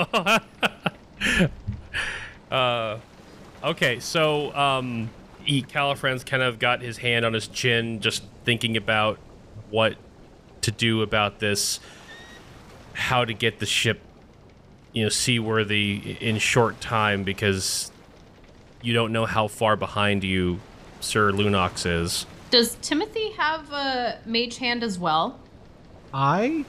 [2.50, 2.98] uh,
[3.64, 5.10] okay, so um,
[5.42, 9.18] he, Califran's kind of got his hand on his chin, just thinking about
[9.70, 9.96] what
[10.62, 11.80] to do about this,
[12.92, 14.00] how to get the ship,
[14.92, 17.90] you know, seaworthy in short time because
[18.82, 20.60] you don't know how far behind you
[21.00, 22.26] Sir Lunox is.
[22.50, 25.38] Does Timothy have a mage hand as well?
[26.12, 26.64] I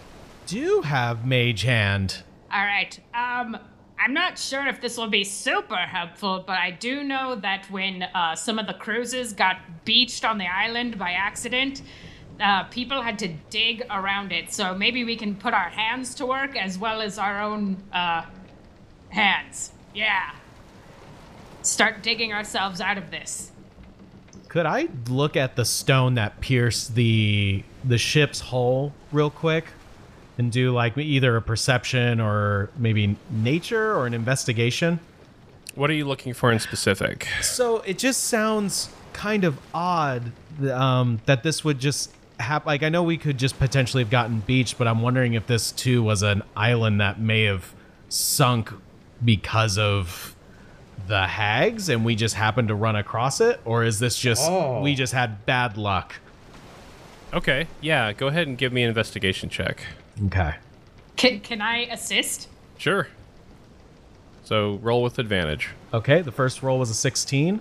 [0.46, 2.24] do have mage hand.
[2.52, 3.00] All right.
[3.14, 3.58] Um,
[4.00, 8.04] I'm not sure if this will be super helpful, but I do know that when
[8.04, 11.82] uh, some of the cruises got beached on the island by accident,
[12.40, 14.54] uh, people had to dig around it.
[14.54, 18.24] So maybe we can put our hands to work as well as our own uh,
[19.10, 19.72] hands.
[19.94, 20.32] Yeah.
[21.64, 23.52] Start digging ourselves out of this.
[24.48, 29.66] Could I look at the stone that pierced the the ship's hull real quick
[30.38, 35.00] and do like either a perception or maybe nature or an investigation?
[35.76, 37.28] What are you looking for in specific?
[37.42, 40.32] So it just sounds kind of odd
[40.72, 42.68] um, that this would just happen.
[42.68, 45.72] Like I know we could just potentially have gotten beached, but I'm wondering if this
[45.72, 47.74] too was an island that may have
[48.10, 48.72] sunk
[49.24, 50.36] because of
[51.08, 54.82] the hags, and we just happened to run across it, or is this just Oh.
[54.82, 56.16] we just had bad luck?
[57.34, 59.82] Okay, yeah, go ahead and give me an investigation check.
[60.26, 60.56] Okay.
[61.18, 62.48] Can, can I assist?
[62.78, 63.08] Sure.
[64.44, 65.70] So roll with advantage.
[65.94, 66.22] Okay.
[66.22, 67.60] The first roll was a 16,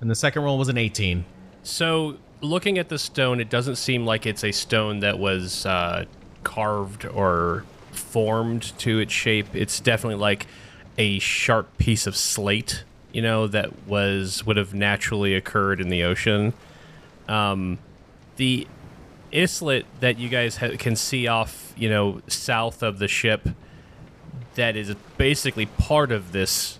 [0.00, 1.24] and the second roll was an 18.
[1.62, 6.06] So looking at the stone, it doesn't seem like it's a stone that was uh,
[6.44, 9.54] carved or formed to its shape.
[9.54, 10.46] It's definitely like
[10.96, 16.04] a sharp piece of slate, you know, that was would have naturally occurred in the
[16.04, 16.54] ocean.
[17.28, 17.78] Um,
[18.36, 18.66] the
[19.32, 23.48] islet that you guys ha- can see off, you know, south of the ship,
[24.54, 26.78] that is basically part of this,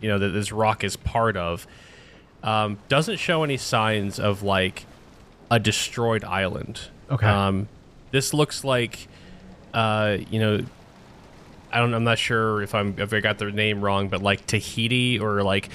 [0.00, 1.66] you know, that this rock is part of,
[2.42, 4.86] um, doesn't show any signs of like
[5.50, 6.80] a destroyed island.
[7.10, 7.26] Okay.
[7.26, 7.68] Um,
[8.10, 9.08] this looks like,
[9.74, 10.64] uh, you know,
[11.70, 11.92] I don't.
[11.92, 15.42] I'm not sure if I'm if I got the name wrong, but like Tahiti or
[15.42, 15.68] like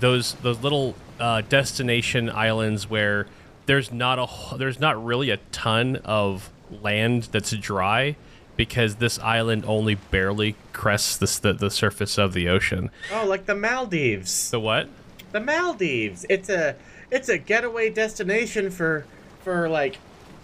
[0.00, 3.28] those those little uh, destination islands where
[3.66, 6.50] there's not a there's not really a ton of
[6.82, 8.16] land that's dry
[8.56, 12.90] because this island only barely crests the, the the surface of the ocean.
[13.12, 14.50] Oh, like the Maldives.
[14.50, 14.88] The what?
[15.32, 16.24] The Maldives.
[16.28, 16.76] It's a
[17.10, 19.04] it's a getaway destination for
[19.42, 19.98] for like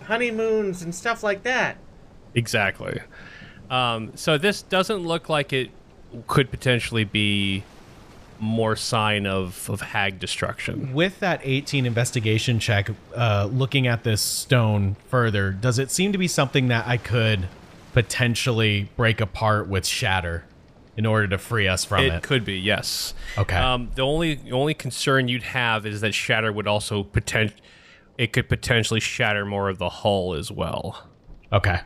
[0.05, 1.77] honeymoons and stuff like that.
[2.35, 3.01] Exactly.
[3.71, 5.71] Um, so this doesn't look like it
[6.27, 7.65] could potentially be
[8.43, 10.93] more sign of, of hag destruction.
[10.93, 16.19] With that 18 investigation check, uh, looking at this stone further, does it seem to
[16.19, 17.47] be something that I could
[17.93, 20.45] potentially break apart with shatter
[20.97, 22.23] in order to free us from It it?
[22.23, 23.15] could be, yes.
[23.39, 23.57] Okay.
[23.57, 27.53] Um, the only the only concern you'd have is that shatter would also potent
[28.19, 31.09] it could potentially shatter more of the hull as well
[31.53, 31.81] Okay.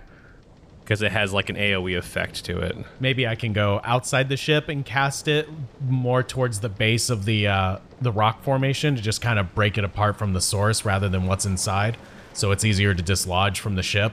[0.87, 2.77] Because it has like an AOE effect to it.
[3.01, 5.49] Maybe I can go outside the ship and cast it
[5.81, 9.77] more towards the base of the uh, the rock formation to just kind of break
[9.77, 11.97] it apart from the source rather than what's inside,
[12.33, 14.13] so it's easier to dislodge from the ship.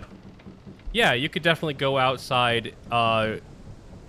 [0.92, 3.36] Yeah, you could definitely go outside, uh,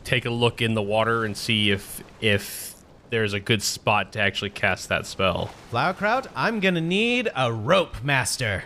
[0.05, 2.75] take a look in the water, and see if if
[3.11, 5.51] there's a good spot to actually cast that spell.
[5.71, 8.65] Flowerkraut, I'm gonna need a rope master.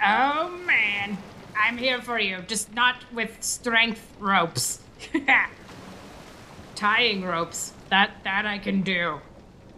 [0.00, 0.67] Oh man,
[1.68, 2.38] I'm here for you.
[2.46, 4.80] Just not with strength ropes.
[6.74, 7.74] Tying ropes.
[7.90, 9.20] That that I can do.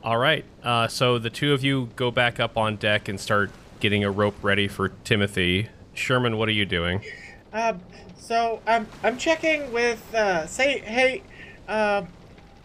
[0.05, 3.51] All right, uh, so the two of you go back up on deck and start
[3.80, 5.68] getting a rope ready for Timothy.
[5.93, 7.03] Sherman, what are you doing?
[7.53, 7.80] Um,
[8.16, 11.24] so I'm I'm checking with uh, say hey,
[11.66, 12.05] uh,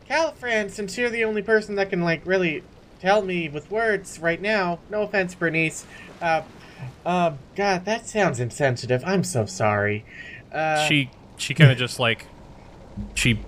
[0.08, 2.62] Califran, since you're the only person that can like really
[3.00, 4.78] tell me with words right now.
[4.92, 5.88] No offense, Bernice.
[6.22, 6.44] Uh,
[7.06, 9.04] uh, God, that sounds insensitive.
[9.06, 10.06] I'm so sorry.
[10.52, 12.28] Uh, she she kind of just like
[13.14, 13.40] she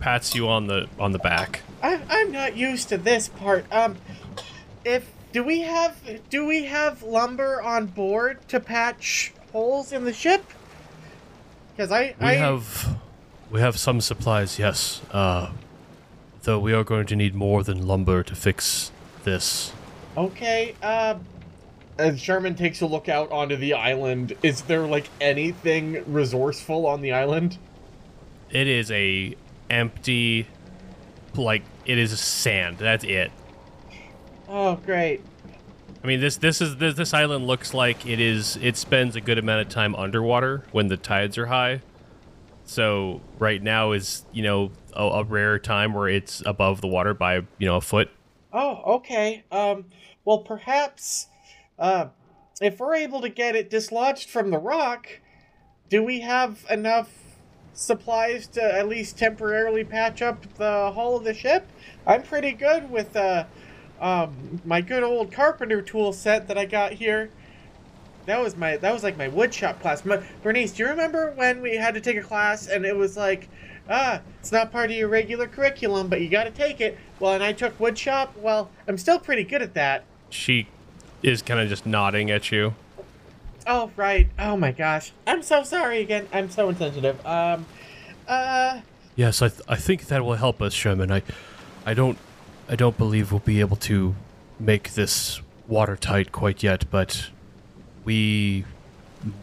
[0.00, 1.62] pats you on the on the back.
[1.82, 3.64] I, I'm not used to this part.
[3.72, 3.96] Um,
[4.84, 5.96] if do we have
[6.28, 10.44] do we have lumber on board to patch holes in the ship?
[11.74, 12.98] Because I We I have
[13.50, 15.02] we have some supplies, yes.
[15.10, 15.52] Uh,
[16.42, 18.90] though we are going to need more than lumber to fix
[19.24, 19.72] this.
[20.16, 20.74] okay.
[20.82, 21.14] Uh,
[21.98, 27.00] As Sherman takes a look out onto the island, is there like anything resourceful on
[27.00, 27.58] the island?
[28.50, 29.36] It is a
[29.70, 30.46] empty,
[31.34, 32.78] like it is sand.
[32.78, 33.30] That's it.
[34.48, 35.22] oh great.
[36.02, 38.56] I mean, this this is this, this island looks like it is.
[38.56, 41.82] It spends a good amount of time underwater when the tides are high.
[42.64, 47.14] So right now is you know a, a rare time where it's above the water
[47.14, 48.10] by you know a foot.
[48.52, 49.44] Oh, okay.
[49.50, 49.86] Um,
[50.24, 51.28] well, perhaps,
[51.82, 52.08] uh,
[52.60, 55.08] if we're able to get it dislodged from the rock,
[55.90, 57.10] do we have enough
[57.74, 61.66] supplies to at least temporarily patch up the hull of the ship?
[62.06, 63.44] I'm pretty good with, uh,
[64.00, 67.30] um, my good old carpenter tool set that I got here.
[68.26, 70.04] That was my that was like my woodshop class.
[70.04, 73.16] My, Bernice, do you remember when we had to take a class and it was
[73.16, 73.48] like,
[73.90, 76.96] ah, it's not part of your regular curriculum, but you got to take it.
[77.18, 78.36] Well, and I took woodshop.
[78.36, 80.04] Well, I'm still pretty good at that.
[80.30, 80.68] She
[81.22, 82.74] is kind of just nodding at you.
[83.66, 84.28] Oh right.
[84.38, 85.12] Oh my gosh.
[85.26, 86.28] I'm so sorry again.
[86.32, 87.24] I'm so insensitive.
[87.24, 87.66] Um,
[88.26, 88.80] uh,
[89.14, 91.12] Yes, I, th- I think that will help us, Sherman.
[91.12, 91.22] I,
[91.84, 92.16] I don't,
[92.68, 94.14] I don't believe we'll be able to
[94.58, 97.28] make this watertight quite yet, but
[98.04, 98.64] we,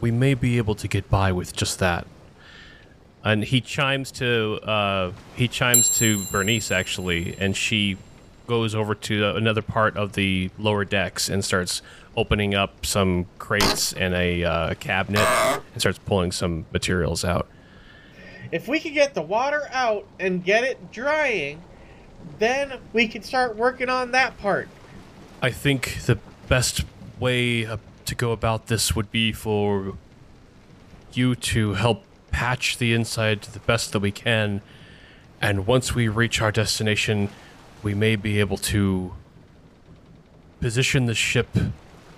[0.02, 2.08] we may be able to get by with just that.
[3.24, 7.98] And he chimes to, uh, he chimes to Bernice actually, and she
[8.50, 11.84] goes over to another part of the lower decks and starts
[12.18, 15.28] opening up some crates and a uh, cabinet
[15.72, 17.48] and starts pulling some materials out.
[18.52, 21.62] if we could get the water out and get it drying,
[22.40, 24.68] then we can start working on that part.
[25.44, 26.84] I think the best
[27.20, 27.78] way uh,
[28.08, 29.96] to go about this would be for
[31.14, 34.62] you to help patch the inside the best that we can.
[35.40, 37.30] And once we reach our destination,
[37.84, 39.14] we may be able to
[40.60, 41.48] position the ship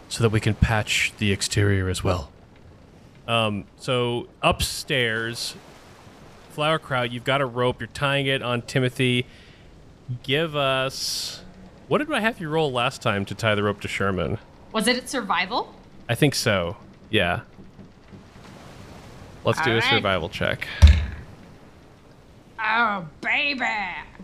[0.10, 2.32] so that we can patch the exterior as well.
[3.28, 5.56] Um, so upstairs,
[6.56, 7.80] Flowerkraut, you've got a rope.
[7.80, 9.26] You're tying it on Timothy.
[10.24, 11.44] Give us.
[11.88, 14.38] What did I have you roll last time to tie the rope to Sherman?
[14.74, 15.74] Was it survival?
[16.10, 16.78] I think so.
[17.10, 17.42] Yeah.
[19.44, 19.90] Let's do a Alright.
[19.90, 20.68] survival check.
[22.60, 23.66] Oh, baby.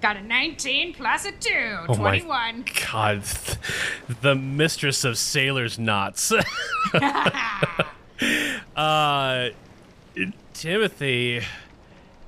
[0.01, 1.49] Got a 19 plus a 2.
[1.89, 2.65] Oh my 21.
[2.91, 3.23] God,
[4.21, 6.31] the mistress of sailors' knots.
[8.75, 9.49] uh,
[10.53, 11.41] Timothy,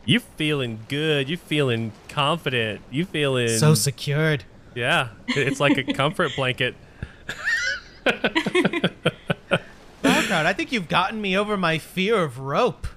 [0.06, 1.30] you feeling good?
[1.30, 2.82] You feeling confident?
[2.90, 4.46] You feeling So secured.
[4.74, 6.76] Yeah, it's like a comfort blanket.
[10.02, 12.88] Background, I think you've gotten me over my fear of rope.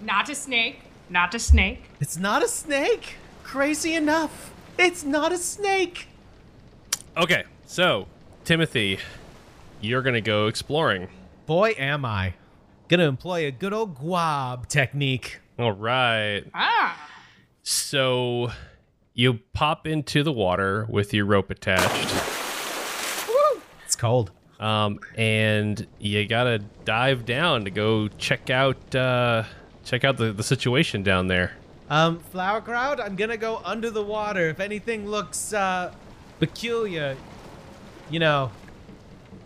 [0.00, 0.80] Not a snake.
[1.08, 1.84] Not a snake.
[2.00, 3.14] It's not a snake.
[3.42, 4.52] Crazy enough.
[4.78, 6.08] It's not a snake.
[7.16, 8.06] Okay, so
[8.44, 8.98] Timothy,
[9.80, 11.08] you're gonna go exploring.
[11.46, 12.34] Boy, am I.
[12.88, 15.40] Gonna employ a good old guab technique.
[15.58, 16.42] All right.
[16.54, 17.08] Ah.
[17.62, 18.50] So
[19.14, 22.14] you pop into the water with your rope attached,
[23.28, 23.60] Woo!
[23.84, 24.30] It's cold.
[24.60, 29.44] um, and you gotta dive down to go check out uh,
[29.86, 31.52] check out the, the situation down there.
[31.88, 34.48] Um, Flowerkraut, I'm gonna go under the water.
[34.48, 35.94] If anything looks uh
[36.40, 37.16] peculiar,
[38.10, 38.50] you know,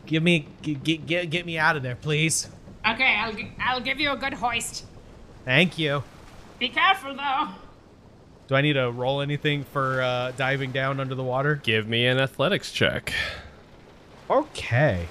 [0.06, 2.48] give me get get get me out of there, please.
[2.88, 4.86] Okay, I'll, I'll give you a good hoist.
[5.44, 6.02] Thank you.
[6.58, 7.48] Be careful, though.
[8.48, 11.60] Do I need to roll anything for uh, diving down under the water?
[11.62, 13.12] Give me an athletics check.
[14.28, 15.06] Okay.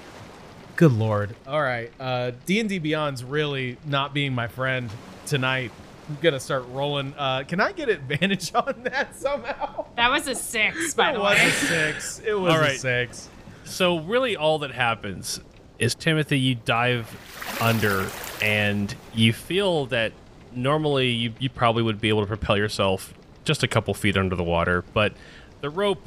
[0.76, 1.34] Good lord.
[1.46, 1.92] All right.
[1.98, 4.90] Uh, D&D Beyond's really not being my friend
[5.30, 5.70] tonight.
[6.08, 7.14] I'm gonna start rolling.
[7.16, 9.86] Uh, can I get advantage on that somehow?
[9.96, 12.18] That was a 6, by It the was a six.
[12.26, 13.28] It was All a six.
[13.64, 15.40] So really, all that happens
[15.78, 17.16] is Timothy, you dive
[17.60, 18.08] under,
[18.42, 20.12] and you feel that
[20.52, 23.14] normally you, you probably would be able to propel yourself
[23.44, 25.12] just a couple feet under the water, but
[25.60, 26.06] the rope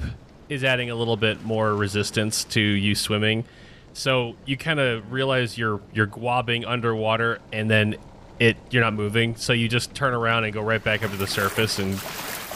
[0.50, 3.46] is adding a little bit more resistance to you swimming.
[3.94, 7.96] So you kind of realize you're you're globbing underwater, and then
[8.44, 9.36] it you're not moving.
[9.36, 11.98] So you just turn around and go right back up to the surface and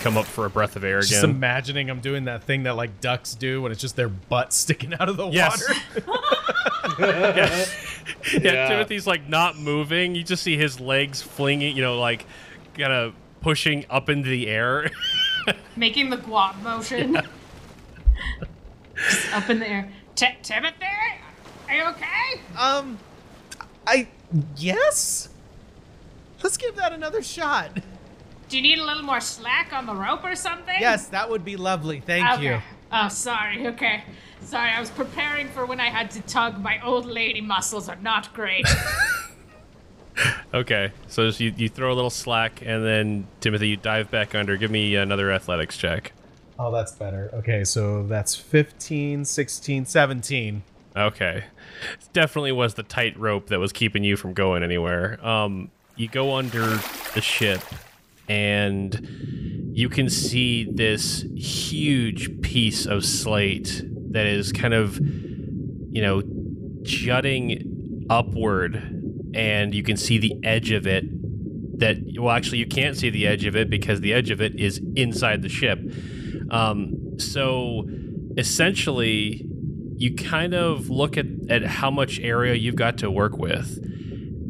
[0.01, 1.07] come up for a breath of air again.
[1.09, 4.53] Just imagining I'm doing that thing that like ducks do when it's just their butt
[4.63, 5.63] sticking out of the Yes.
[5.67, 6.15] water.
[6.99, 7.65] yeah,
[8.41, 8.67] Yeah.
[8.69, 10.15] Timothy's like not moving.
[10.15, 12.25] You just see his legs flinging, you know, like
[12.77, 14.89] kind of pushing up into the air.
[15.75, 17.19] Making the guap motion.
[18.95, 19.89] Just up in the air.
[20.15, 20.85] T- Timothy,
[21.69, 22.41] are you okay?
[22.57, 22.97] Um,
[23.85, 24.07] I
[24.57, 25.29] yes.
[26.43, 27.71] Let's give that another shot.
[28.49, 30.75] Do you need a little more slack on the rope or something?
[30.79, 31.99] Yes, that would be lovely.
[31.99, 32.43] Thank Okay.
[32.55, 32.61] you.
[32.91, 33.67] Oh, sorry.
[33.67, 34.03] Okay.
[34.41, 36.61] Sorry, I was preparing for when I had to tug.
[36.61, 38.65] My old lady muscles are not great.
[40.53, 44.35] okay, so just you, you throw a little slack, and then Timothy, you dive back
[44.35, 44.55] under.
[44.55, 46.13] Give me another athletics check.
[46.59, 47.29] Oh, that's better.
[47.33, 50.63] Okay, so that's 15, 16, 17.
[50.95, 51.43] Okay.
[51.93, 55.23] It definitely was the tight rope that was keeping you from going anywhere.
[55.25, 56.79] Um, you go under
[57.13, 57.61] the ship,
[58.29, 66.21] and you can see this huge piece of slate that is kind of, you know,
[66.83, 68.75] jutting upward,
[69.33, 71.05] and you can see the edge of it.
[71.79, 74.59] That well, actually, you can't see the edge of it because the edge of it
[74.59, 75.79] is inside the ship.
[76.49, 77.87] Um, so
[78.37, 79.45] essentially,
[79.95, 83.77] you kind of look at, at how much area you've got to work with,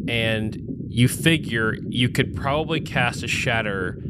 [0.08, 0.67] and
[0.98, 4.02] you figure you could probably cast a shatter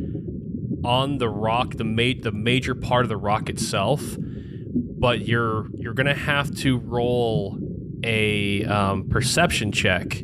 [0.86, 5.94] on the rock, the ma- the major part of the rock itself, but you're you're
[5.94, 7.60] gonna have to roll
[8.06, 10.24] a um, perception check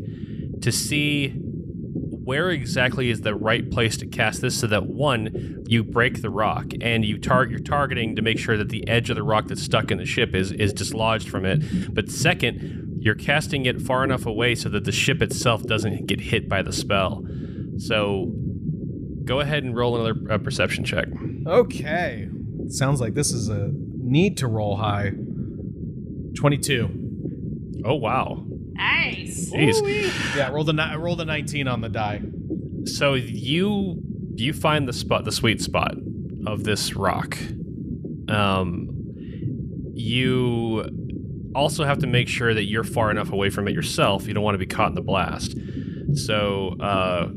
[0.61, 5.84] to see where exactly is the right place to cast this so that one you
[5.84, 9.18] break the rock and you target you're targeting to make sure that the edge of
[9.18, 11.93] the rock that's stuck in the ship is is dislodged from it.
[11.93, 16.19] But second you're casting it far enough away so that the ship itself doesn't get
[16.21, 17.23] hit by the spell
[17.77, 18.31] so
[19.25, 21.07] go ahead and roll another uh, perception check
[21.45, 22.29] Okay.
[22.69, 25.11] Sounds like this is a need to roll high.
[26.35, 27.81] 22.
[27.85, 28.45] oh wow
[28.75, 29.51] nice.
[29.51, 30.35] Jeez.
[30.35, 32.21] Yeah, roll the ni- I rolled a 19 on the die.
[32.85, 34.01] so you
[34.35, 35.95] you find the spot the sweet spot
[36.47, 37.37] of this rock
[38.29, 38.89] um
[39.93, 40.83] you
[41.55, 44.43] also have to make sure that you're far enough away from it yourself you don't
[44.43, 45.55] want to be caught in the blast
[46.15, 47.29] so uh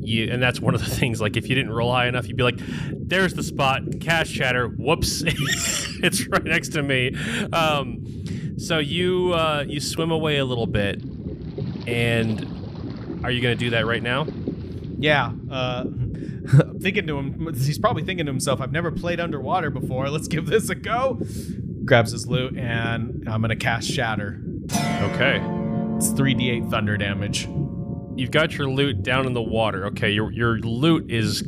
[0.00, 2.36] you and that's one of the things like if you didn't roll high enough you'd
[2.36, 2.58] be like
[2.92, 7.14] there's the spot cash shatter whoops it's right next to me
[7.52, 8.04] um
[8.58, 11.02] so you uh you swim away a little bit
[11.86, 12.44] and
[13.24, 14.26] are you gonna do that right now
[14.98, 15.84] Yeah, uh
[16.80, 20.08] thinking to him he's probably thinking to himself, I've never played underwater before.
[20.10, 21.18] Let's give this a go.
[21.86, 24.40] Grabs his lute and I'm going to cast shatter.
[24.72, 25.36] okay
[25.96, 27.46] It's 3d8 thunder damage.
[28.16, 29.86] you've got your lute down in the water.
[29.86, 31.42] Okay, your your lute is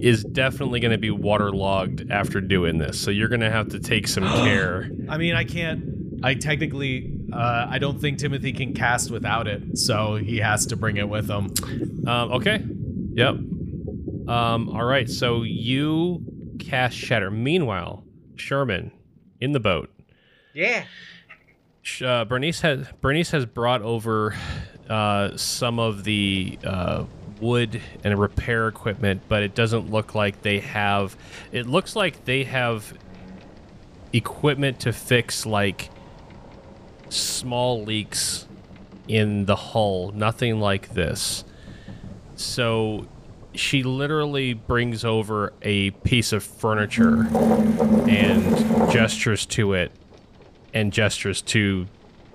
[0.00, 2.98] is definitely going to be waterlogged after doing this.
[3.00, 4.90] So you're going to have to take some care.
[5.08, 5.84] I mean, I can't
[6.24, 10.76] I technically uh I don't think Timothy can cast without it, so he has to
[10.76, 11.52] bring it with him.
[12.08, 12.64] Um, okay.
[13.14, 13.34] Yep.
[14.28, 15.08] Um, all right.
[15.10, 16.24] So you
[16.58, 17.30] cast shatter.
[17.30, 18.04] Meanwhile,
[18.36, 18.90] Sherman
[19.42, 19.90] in the boat.
[20.54, 20.84] Yeah.
[22.00, 24.36] Uh, Bernice has Bernice has brought over
[24.88, 27.04] uh, some of the uh,
[27.40, 31.16] wood and repair equipment, but it doesn't look like they have.
[31.50, 32.96] It looks like they have
[34.12, 35.90] equipment to fix like
[37.08, 38.46] small leaks
[39.08, 40.12] in the hull.
[40.12, 41.42] Nothing like this.
[42.36, 43.08] So
[43.54, 47.26] she literally brings over a piece of furniture
[48.08, 49.92] and gestures to it
[50.74, 51.86] and gestures to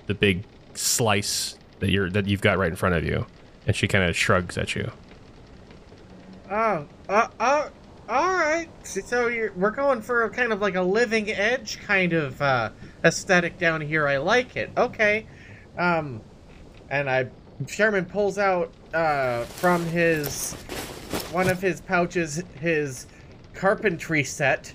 [0.06, 0.44] the big
[0.74, 3.26] slice that you're that you've got right in front of you,
[3.66, 4.92] and she kind of shrugs at you.
[6.50, 7.70] Oh, uh, uh,
[8.10, 8.68] all right.
[8.84, 12.70] So- we're going for a kind of like a living edge kind of uh,
[13.04, 14.08] aesthetic down here.
[14.08, 14.72] I like it.
[14.78, 15.28] Okay.
[15.78, 16.22] Um,
[16.90, 17.28] and I,
[17.68, 20.56] Sherman pulls out uh, from his
[21.32, 23.08] one of his pouches his
[23.54, 24.74] carpentry set.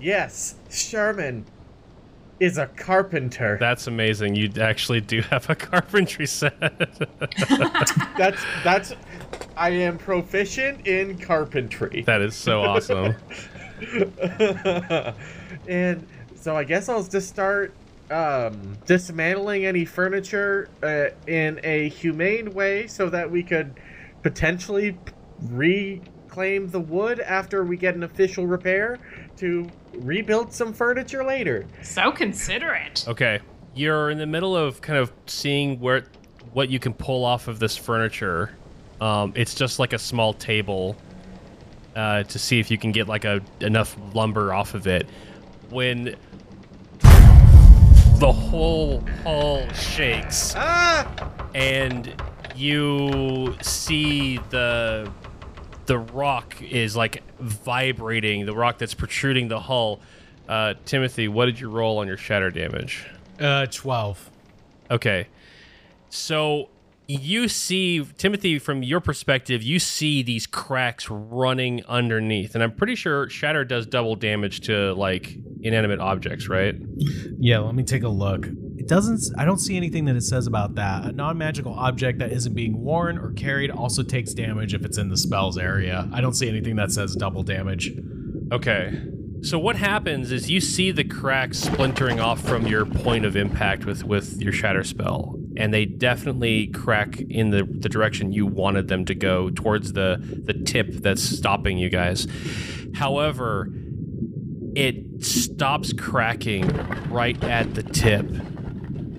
[0.00, 1.46] Yes, Sherman
[2.40, 3.56] is a carpenter.
[3.58, 4.34] That's amazing.
[4.34, 6.58] You actually do have a carpentry set.
[8.18, 8.94] That's that's.
[9.56, 12.02] I am proficient in carpentry.
[12.02, 13.14] that is so awesome.
[15.68, 17.72] and so I guess I'll just start
[18.10, 23.74] um, dismantling any furniture uh, in a humane way so that we could
[24.24, 24.98] potentially
[25.50, 28.98] reclaim the wood after we get an official repair
[29.36, 29.68] to
[29.98, 31.66] rebuild some furniture later.
[31.82, 33.04] So considerate.
[33.06, 33.38] Okay.
[33.76, 36.04] you're in the middle of kind of seeing where
[36.52, 38.50] what you can pull off of this furniture.
[39.00, 40.96] Um, it's just like a small table
[41.96, 45.06] uh, to see if you can get like a enough lumber off of it.
[45.70, 46.16] When
[48.20, 51.06] the whole hall shakes Ah!
[51.54, 52.14] and
[52.56, 55.10] you see the
[55.86, 60.00] the rock is like vibrating the rock that's protruding the hull
[60.48, 63.06] uh, timothy what did you roll on your shatter damage
[63.38, 64.30] Uh, 12.
[64.90, 65.26] okay
[66.08, 66.68] so
[67.06, 72.94] you see timothy from your perspective you see these cracks running underneath and i'm pretty
[72.94, 76.76] sure shatter does double damage to like inanimate objects right
[77.38, 78.46] Yeah, let me take a look.
[78.84, 81.06] It doesn't, I don't see anything that it says about that.
[81.06, 84.98] A non magical object that isn't being worn or carried also takes damage if it's
[84.98, 86.06] in the spell's area.
[86.12, 87.92] I don't see anything that says double damage.
[88.52, 88.92] Okay.
[89.40, 93.86] So what happens is you see the cracks splintering off from your point of impact
[93.86, 98.88] with with your shatter spell, and they definitely crack in the the direction you wanted
[98.88, 102.26] them to go towards the the tip that's stopping you guys.
[102.94, 103.70] However,
[104.76, 106.68] it stops cracking
[107.08, 108.26] right at the tip.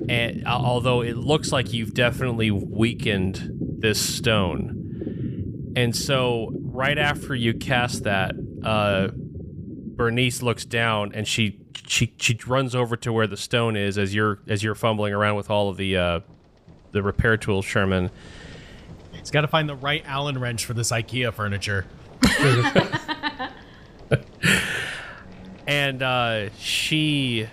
[0.10, 3.49] And uh, although it looks like you've definitely weakened
[3.80, 5.74] this stone.
[5.76, 9.10] And so right after you cast that, uh
[9.95, 14.14] Bernice looks down and she she she runs over to where the stone is as
[14.14, 16.20] you're as you're fumbling around with all of the uh
[16.91, 18.10] the repair tools, Sherman.
[19.14, 21.86] It's got to find the right Allen wrench for this IKEA furniture.
[25.68, 27.47] and uh, she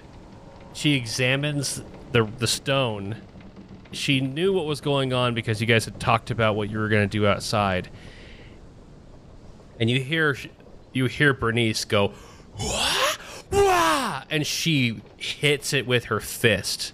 [0.74, 1.82] she examines
[2.12, 3.16] the the stone.
[3.90, 6.88] She knew what was going on because you guys had talked about what you were
[6.88, 7.90] going to do outside.
[9.78, 10.36] And you hear
[10.92, 12.12] you hear Bernice go,
[12.58, 13.12] "Wah!
[13.50, 16.92] Wah!" and she hits it with her fist,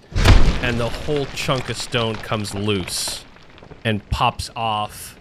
[0.62, 3.24] and the whole chunk of stone comes loose
[3.84, 5.18] and pops off,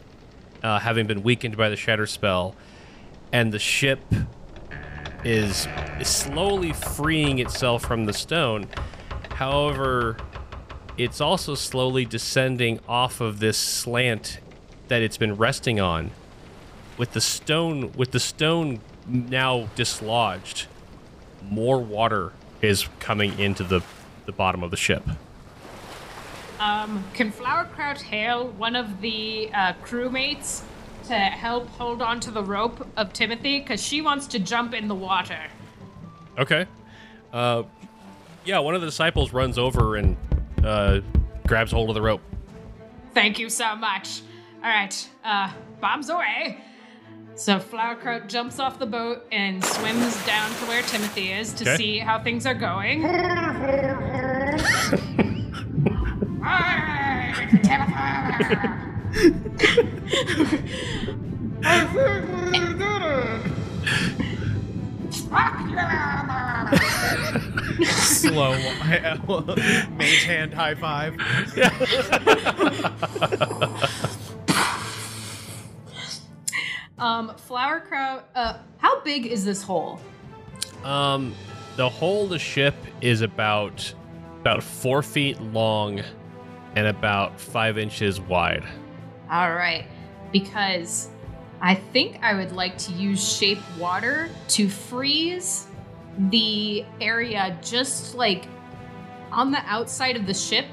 [0.63, 2.55] uh, having been weakened by the shatter spell,
[3.31, 3.99] and the ship
[5.23, 5.67] is
[6.03, 8.67] slowly freeing itself from the stone.
[9.37, 10.17] However,
[10.97, 14.39] it's also slowly descending off of this slant
[14.87, 16.09] that it's been resting on.
[16.97, 20.65] With the stone with the stone now dislodged,
[21.43, 22.33] more water
[22.63, 23.81] is coming into the,
[24.25, 25.03] the bottom of the ship.
[26.59, 30.63] Um, can Flowerkraut hail one of the uh, crewmates
[31.09, 33.59] to help hold on to the rope of Timothy?
[33.59, 35.43] Because she wants to jump in the water.
[36.39, 36.65] Okay.
[37.31, 37.63] Uh,
[38.47, 40.15] yeah, one of the disciples runs over and
[40.63, 41.01] uh,
[41.45, 42.21] grabs hold of the rope.
[43.13, 44.21] Thank you so much.
[44.63, 46.63] All right, uh, bombs away.
[47.35, 51.77] So Flowerkraut jumps off the boat and swims down to where Timothy is to Okay.
[51.77, 53.03] see how things are going.
[67.85, 68.53] Slow
[69.97, 71.15] mage hand high five.
[76.97, 78.23] Um, Flowerkraut.
[78.33, 79.99] Uh, how big is this hole?
[80.83, 81.35] Um,
[81.75, 83.93] the whole of the ship is about
[84.41, 86.01] about four feet long
[86.75, 88.63] and about five inches wide.
[89.29, 89.85] All right,
[90.31, 91.09] because
[91.61, 95.67] I think I would like to use shape water to freeze
[96.29, 98.45] the area just like
[99.31, 100.65] on the outside of the ship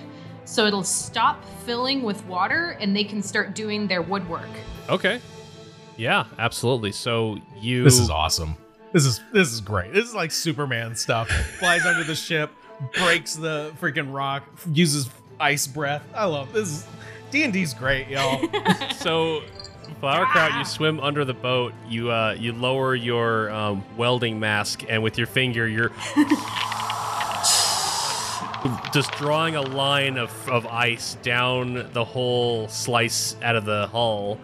[0.45, 4.49] so it'll stop filling with water and they can start doing their woodwork.
[4.89, 5.21] Okay.
[5.97, 6.93] Yeah, absolutely.
[6.93, 8.57] So you This is awesome.
[8.93, 9.93] This is this is great.
[9.93, 11.29] This is like Superman stuff.
[11.59, 12.51] Flies under the ship,
[12.95, 15.09] breaks the freaking rock, uses
[15.41, 16.05] ice breath.
[16.15, 16.87] I love this.
[17.31, 18.41] D&D's great, y'all.
[18.97, 19.43] so
[20.03, 21.73] Flowerkraut, you swim under the boat.
[21.89, 25.93] You uh, you lower your um, welding mask, and with your finger, you're
[28.93, 34.39] just drawing a line of, of ice down the whole slice out of the hull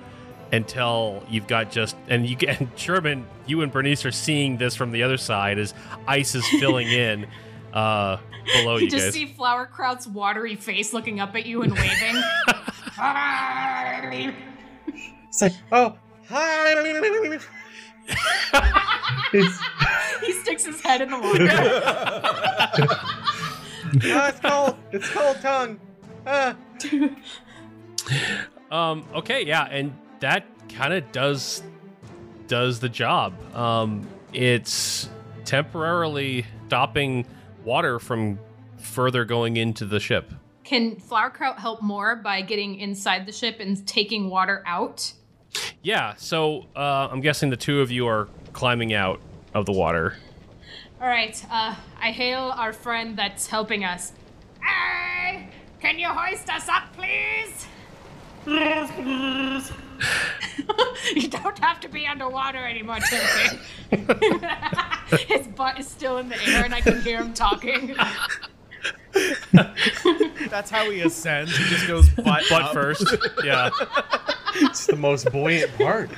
[0.52, 4.74] until you've got just and you get and Sherman, you and Bernice are seeing this
[4.74, 5.74] from the other side as
[6.06, 7.26] ice is filling in
[7.72, 8.18] uh,
[8.52, 9.14] below you You just guys.
[9.14, 12.22] see Flowerkraut's watery face looking up at you and waving.
[15.30, 15.96] It's like, oh,
[16.28, 16.74] hi.
[19.32, 19.58] it's,
[20.26, 21.48] he sticks his head in the water.
[24.04, 24.76] oh, it's cold.
[24.90, 25.80] It's cold tongue.
[26.26, 26.56] Ah.
[28.70, 31.62] Um, okay, yeah, and that kind of does
[32.46, 33.34] does the job.
[33.54, 35.08] Um, it's
[35.44, 37.26] temporarily stopping
[37.64, 38.38] water from
[38.78, 40.32] further going into the ship.
[40.62, 45.12] Can Flowerkraut help more by getting inside the ship and taking water out?
[45.82, 49.20] Yeah, so uh, I'm guessing the two of you are climbing out
[49.54, 50.16] of the water.
[51.00, 54.12] All right, uh, I hail our friend that's helping us.
[54.62, 55.48] Hey,
[55.80, 57.66] can you hoist us up, please?
[61.14, 63.58] you don't have to be underwater anymore, Timothy.
[65.28, 67.94] His butt is still in the air, and I can hear him talking.
[70.48, 71.56] That's how he ascends.
[71.56, 73.70] He just goes butt, But first, yeah.
[74.80, 76.08] It's the most buoyant part.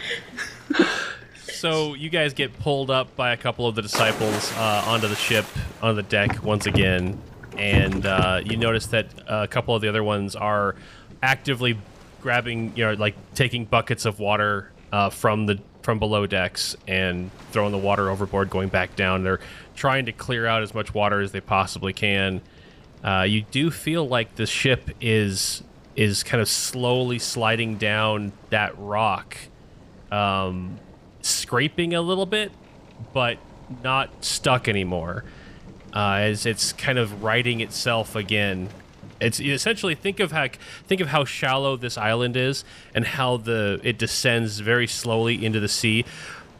[1.43, 5.17] So you guys get pulled up by a couple of the disciples uh, onto the
[5.17, 5.47] ship,
[5.83, 7.21] on the deck once again,
[7.59, 10.77] and uh, you notice that a couple of the other ones are
[11.25, 11.77] actively
[12.21, 17.33] grabbing, you know, like taking buckets of water uh, from the from below decks and
[17.51, 19.25] throwing the water overboard, going back down.
[19.25, 19.41] They're
[19.75, 22.43] trying to clear out as much water as they possibly can.
[23.03, 25.65] Uh, you do feel like the ship is
[25.97, 29.36] is kind of slowly sliding down that rock
[30.12, 30.78] um,
[31.22, 32.53] scraping a little bit,
[33.12, 33.38] but
[33.82, 35.24] not stuck anymore.
[35.95, 38.68] Uh, as it's kind of righting itself again.
[39.20, 40.49] It's essentially think of how
[40.86, 42.64] think of how shallow this island is
[42.95, 46.05] and how the it descends very slowly into the sea.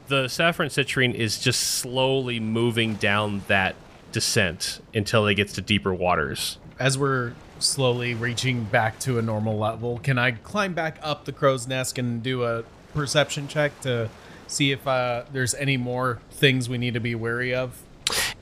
[0.09, 3.75] The saffron citrine is just slowly moving down that
[4.13, 6.59] descent until it gets to deeper waters.
[6.79, 7.33] As we're
[7.63, 11.99] slowly reaching back to a normal level, can I climb back up the crow's nest
[11.99, 14.09] and do a perception check to
[14.47, 17.83] see if uh, there's any more things we need to be wary of?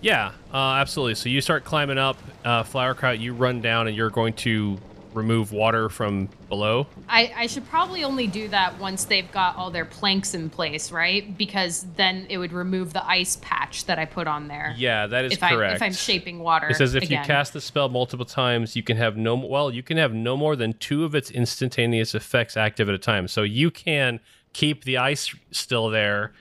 [0.01, 1.15] Yeah, uh, absolutely.
[1.15, 4.79] So you start climbing up, uh, Flowerkraut, you run down, and you're going to
[5.15, 6.87] remove water from below.
[7.09, 10.93] I, I should probably only do that once they've got all their planks in place,
[10.93, 11.37] right?
[11.37, 14.75] Because then it would remove the ice patch that I put on there.
[14.77, 15.77] Yeah, that is if I correct.
[15.77, 16.69] if I'm shaping water.
[16.69, 17.23] It says if again.
[17.23, 20.37] you cast the spell multiple times, you can have no well, you can have no
[20.37, 23.29] more than two of its instantaneous effects active at a time.
[23.29, 24.21] So you can
[24.53, 26.33] keep the ice still there,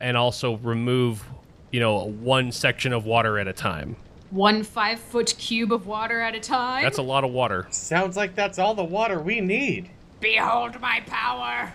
[0.00, 1.24] and also remove,
[1.70, 3.96] you know, one section of water at a time.
[4.32, 6.82] One five foot cube of water at a time.
[6.82, 7.66] That's a lot of water.
[7.70, 9.90] Sounds like that's all the water we need.
[10.20, 11.72] Behold my power.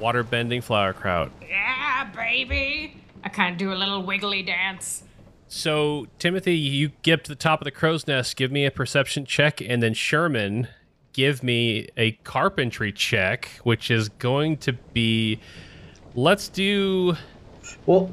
[0.00, 1.30] Water bending Flowerkraut.
[1.48, 2.96] Yeah, baby.
[3.22, 5.04] I kind of do a little wiggly dance.
[5.46, 8.36] So Timothy, you get to the top of the crow's nest.
[8.36, 10.68] Give me a perception check, and then Sherman,
[11.12, 15.38] give me a carpentry check, which is going to be.
[16.14, 17.16] Let's do.
[17.86, 18.10] Well,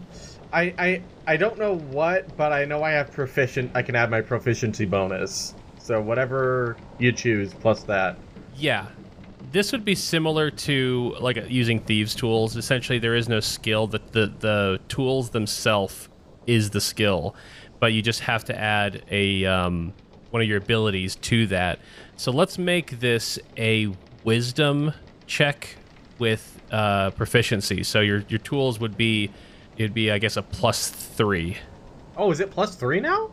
[0.53, 3.69] I I I don't know what, but I know I have proficient.
[3.75, 5.53] I can add my proficiency bonus.
[5.77, 8.17] So whatever you choose plus that.
[8.55, 8.87] Yeah.
[9.51, 12.57] This would be similar to like uh, using thieves' tools.
[12.57, 13.85] Essentially, there is no skill.
[13.85, 16.09] The, the the tools themselves
[16.47, 17.35] is the skill,
[17.79, 19.93] but you just have to add a um,
[20.31, 21.77] one of your abilities to that.
[22.17, 24.93] So let's make this a wisdom
[25.27, 25.75] check
[26.17, 27.83] with uh, proficiency.
[27.83, 29.29] So your your tools would be
[29.79, 31.57] it'd be I guess a plus three.
[32.15, 33.31] Oh, is it plus three now?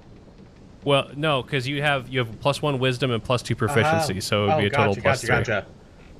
[0.84, 4.20] Well, no, because you have you have plus one wisdom and plus two proficiency, Ah.
[4.20, 5.54] so it would oh, be a total gotcha, plus gotcha, three.
[5.54, 5.66] Gotcha.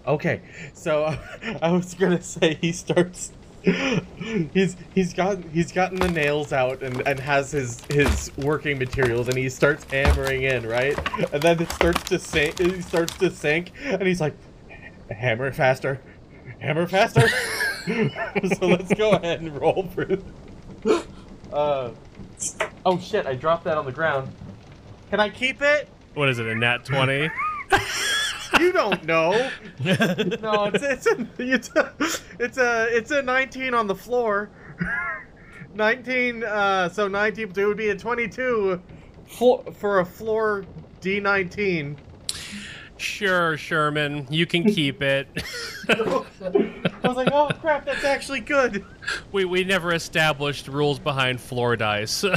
[0.07, 0.41] Okay,
[0.75, 1.17] so
[1.63, 3.33] I was gonna say he starts.
[4.53, 9.27] He's he's got he's gotten the nails out and, and has his his working materials
[9.27, 10.97] and he starts hammering in right
[11.33, 14.35] and then it starts to sink it starts to sink and he's like
[15.11, 16.01] hammer faster
[16.61, 17.27] hammer faster
[18.59, 20.23] so let's go ahead and roll for it.
[21.53, 21.91] Uh,
[22.85, 23.27] oh shit!
[23.27, 24.33] I dropped that on the ground.
[25.11, 25.89] Can I keep it?
[26.15, 26.47] What is it?
[26.47, 27.31] A nat twenty?
[28.61, 29.51] You don't know.
[29.85, 31.93] no, it's it's a, it's a
[32.39, 34.51] it's a it's a 19 on the floor.
[35.75, 38.81] 19 uh so 19 it would be a 22
[39.27, 40.65] flo- for a floor
[41.03, 41.97] D19.
[42.99, 45.29] Sure, Sherman, you can keep it.
[45.89, 46.23] I
[47.05, 48.85] was like, "Oh crap, that's actually good."
[49.33, 52.25] we we never established rules behind floor dice.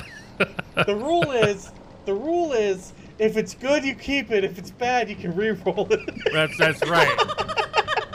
[0.86, 1.70] The rule is
[2.06, 5.86] the rule is if it's good you keep it, if it's bad you can re-roll
[5.92, 6.10] it.
[6.32, 7.18] that's that's right.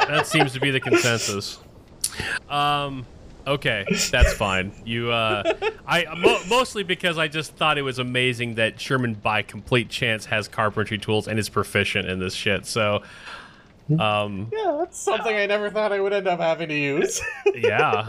[0.09, 1.59] that seems to be the consensus.
[2.49, 3.05] Um,
[3.47, 4.73] okay, that's fine.
[4.85, 5.55] You, uh,
[5.87, 10.27] I mo- mostly because I just thought it was amazing that Sherman, by complete chance,
[10.27, 12.67] has carpentry tools and is proficient in this shit.
[12.67, 13.03] So,
[13.99, 17.21] um, yeah, that's something I never thought I would end up having to use.
[17.55, 18.07] yeah.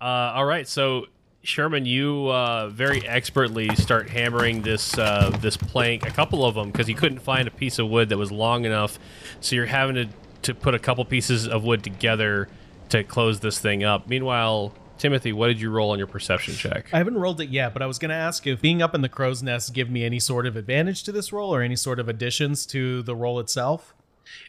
[0.00, 1.06] Uh, all right, so
[1.42, 6.70] Sherman, you uh, very expertly start hammering this uh, this plank, a couple of them,
[6.70, 8.98] because you couldn't find a piece of wood that was long enough.
[9.40, 10.08] So you're having to
[10.42, 12.48] to put a couple pieces of wood together
[12.90, 14.08] to close this thing up.
[14.08, 16.88] Meanwhile, Timothy, what did you roll on your perception check?
[16.92, 19.00] I haven't rolled it yet, but I was going to ask if being up in
[19.02, 22.00] the crow's nest give me any sort of advantage to this roll or any sort
[22.00, 23.94] of additions to the roll itself.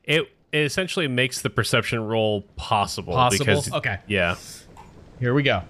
[0.03, 3.13] It, it essentially makes the perception roll possible.
[3.13, 3.45] Possible?
[3.45, 3.99] Because, Okay.
[4.07, 4.35] Yeah.
[5.19, 5.61] Here we go.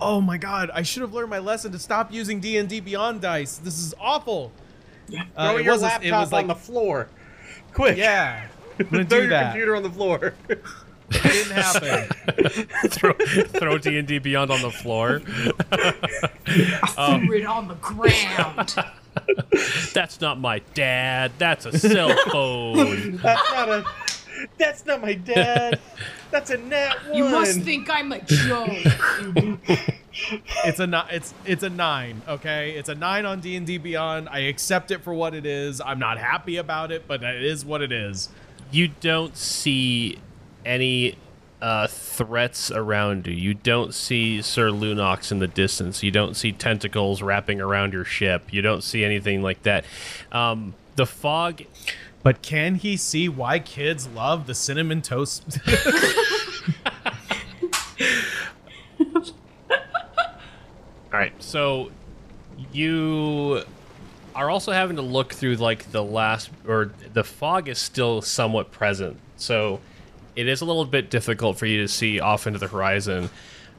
[0.00, 3.56] Oh my god, I should have learned my lesson to stop using D&D Beyond dice.
[3.56, 4.52] This is awful.
[5.36, 7.08] Uh, Throw it your was laptop it was like on the floor.
[7.72, 7.96] Quick.
[7.96, 8.46] yeah.
[8.78, 9.52] I'm going to Throw do your that.
[9.52, 10.34] computer on the floor.
[11.10, 12.88] It didn't happen.
[12.90, 15.20] throw throw D and D Beyond on the floor.
[15.20, 15.92] Threw
[16.96, 18.74] um, it on the ground.
[19.94, 21.32] That's not my dad.
[21.38, 23.16] That's a cell phone.
[23.18, 23.84] That's not a.
[24.58, 25.80] That's not my dad.
[26.30, 27.16] That's a nat one.
[27.16, 28.68] you must think I'm a joke.
[30.64, 32.72] It's a ni- it's it's a 9, okay?
[32.72, 34.28] It's a 9 on D&D Beyond.
[34.28, 35.80] I accept it for what it is.
[35.80, 38.28] I'm not happy about it, but it is what it is.
[38.70, 40.18] you don't see
[40.66, 41.16] any
[41.62, 43.32] uh, threats around you.
[43.32, 46.02] You don't see Sir Lunox in the distance.
[46.02, 48.52] You don't see tentacles wrapping around your ship.
[48.52, 49.84] You don't see anything like that.
[50.32, 51.62] Um, the fog.
[52.22, 55.58] But can he see why kids love the cinnamon toast?
[61.12, 61.92] All right, so
[62.72, 63.62] you
[64.34, 68.72] are also having to look through like the last, or the fog is still somewhat
[68.72, 69.18] present.
[69.36, 69.80] So
[70.36, 73.30] it is a little bit difficult for you to see off into the horizon.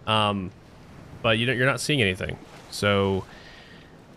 [0.05, 0.51] Um,
[1.21, 2.37] but you you're not seeing anything.
[2.71, 3.23] So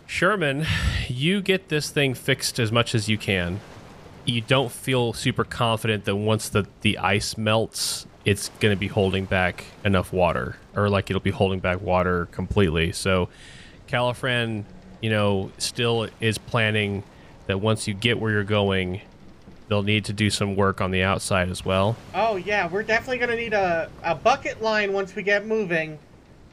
[0.07, 0.66] Sherman,
[1.09, 3.61] you get this thing fixed as much as you can.
[4.24, 8.88] You don't feel super confident that once the, the ice melts, it's going to be
[8.88, 12.93] holding back enough water, or like it'll be holding back water completely.
[12.93, 13.28] So
[13.88, 14.64] Califran,
[15.01, 17.03] you know, still is planning
[17.47, 19.01] that once you get where you're going,
[19.71, 21.97] they'll need to do some work on the outside as well.
[22.12, 25.99] Oh yeah, we're definitely gonna need a, a bucket line once we get moving.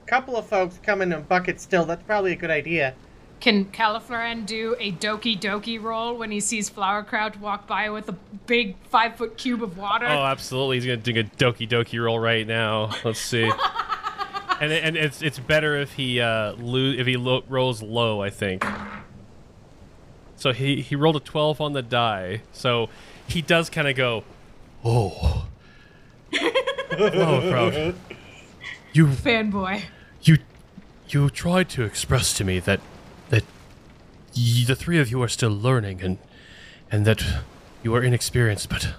[0.04, 1.84] A Couple of folks coming in buckets still.
[1.84, 2.94] That's probably a good idea.
[3.40, 8.08] Can Califlaran do a Doki Doki roll when he sees Flower Flowerkraut walk by with
[8.10, 8.16] a
[8.46, 10.06] big five foot cube of water?
[10.08, 10.78] Oh, absolutely.
[10.78, 12.92] He's gonna do a Doki Doki roll right now.
[13.04, 13.44] Let's see.
[14.62, 18.30] and and it's it's better if he uh lo- if he lo- rolls low, I
[18.30, 18.64] think.
[20.38, 22.42] So he he rolled a twelve on the die.
[22.54, 22.90] So
[23.28, 24.24] he does kind of go,
[24.86, 25.48] oh,
[26.40, 27.96] oh, proud.
[28.94, 29.82] You Fanboy.
[30.22, 30.38] you
[31.10, 32.80] you tried to express to me that
[33.30, 33.44] that
[34.36, 36.18] y- the three of you are still learning and
[36.92, 37.24] and that
[37.84, 38.94] you are inexperienced, but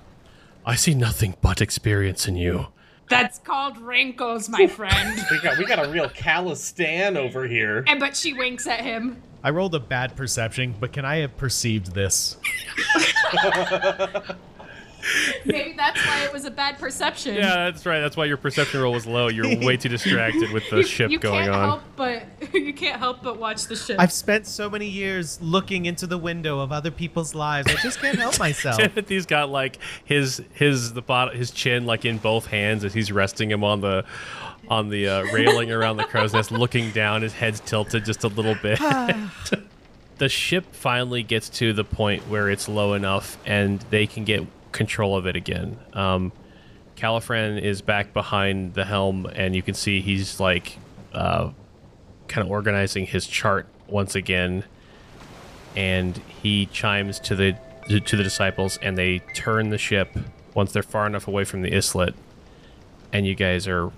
[0.66, 2.66] I see nothing but experience in you.
[3.08, 5.18] That's called wrinkles, my friend.
[5.30, 7.84] We got we got a real Calistan over here.
[7.86, 9.22] and but she winks at him.
[9.48, 12.36] I rolled a bad perception, but can I have perceived this?
[15.46, 17.34] Maybe that's why it was a bad perception.
[17.34, 18.00] Yeah, that's right.
[18.00, 19.28] That's why your perception roll was low.
[19.28, 21.68] You're way too distracted with the You, ship you going can't on.
[21.68, 23.96] help but you can't help but watch the ship.
[23.98, 27.68] I've spent so many years looking into the window of other people's lives.
[27.74, 28.76] I just can't help myself.
[28.76, 33.10] Timothy's got like his his the bottom his chin like in both hands as he's
[33.10, 34.04] resting him on the
[34.70, 37.22] on the uh, railing around the crow's nest, looking down.
[37.22, 38.78] His head's tilted just a little bit.
[40.18, 44.44] the ship finally gets to the point where it's low enough and they can get
[44.72, 45.78] control of it again.
[45.92, 46.32] Um,
[46.96, 50.78] Califran is back behind the helm, and you can see he's like
[51.12, 51.50] uh,
[52.26, 54.64] kind of organizing his chart once again.
[55.76, 57.56] And he chimes to the
[57.88, 60.16] to the disciples, and they turn the ship
[60.54, 62.14] once they're far enough away from the islet,
[63.12, 63.92] and you guys are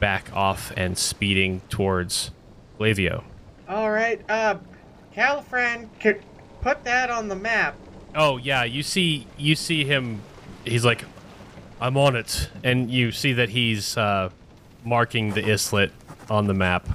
[0.00, 2.30] back off and speeding towards
[2.78, 3.24] Glavio.
[3.68, 4.56] All right, uh,
[5.14, 6.22] Califran, could
[6.62, 7.76] put that on the map.
[8.14, 10.22] Oh yeah, you see you see him
[10.64, 11.04] he's like
[11.80, 14.30] I'm on it and you see that he's uh,
[14.84, 15.92] marking the islet
[16.28, 16.88] on the map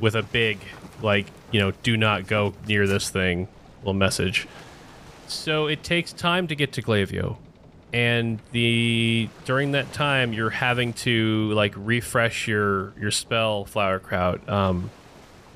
[0.00, 0.58] with a big
[1.02, 3.48] like, you know, do not go near this thing
[3.80, 4.48] little message.
[5.26, 7.36] So it takes time to get to Glavio.
[7.94, 14.48] And the during that time you're having to like refresh your your spell Flowerkraut.
[14.48, 14.90] Um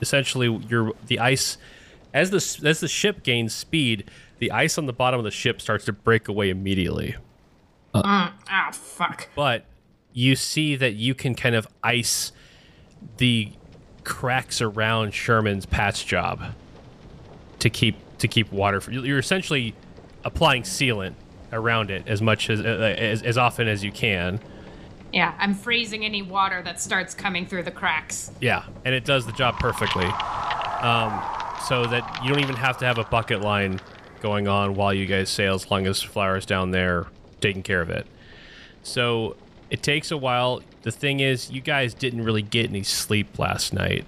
[0.00, 1.58] essentially your the ice
[2.14, 4.08] as the as the ship gains speed,
[4.38, 7.16] the ice on the bottom of the ship starts to break away immediately.
[7.92, 9.28] Ah, fuck.
[9.34, 9.64] But
[10.12, 12.30] you see that you can kind of ice
[13.16, 13.50] the
[14.04, 16.54] cracks around Sherman's patch job
[17.58, 18.80] to keep to keep water.
[18.80, 19.74] For, you're essentially
[20.24, 21.14] applying sealant
[21.52, 24.40] around it as much as, uh, as as often as you can.
[25.12, 28.30] Yeah, I'm freezing any water that starts coming through the cracks.
[28.40, 30.04] Yeah, and it does the job perfectly.
[30.04, 31.22] Um,
[31.66, 33.80] so that you don't even have to have a bucket line
[34.20, 37.06] going on while you guys sail, as long as Flower's down there
[37.40, 38.06] taking care of it.
[38.82, 39.36] So
[39.70, 40.62] it takes a while.
[40.82, 44.04] The thing is, you guys didn't really get any sleep last night.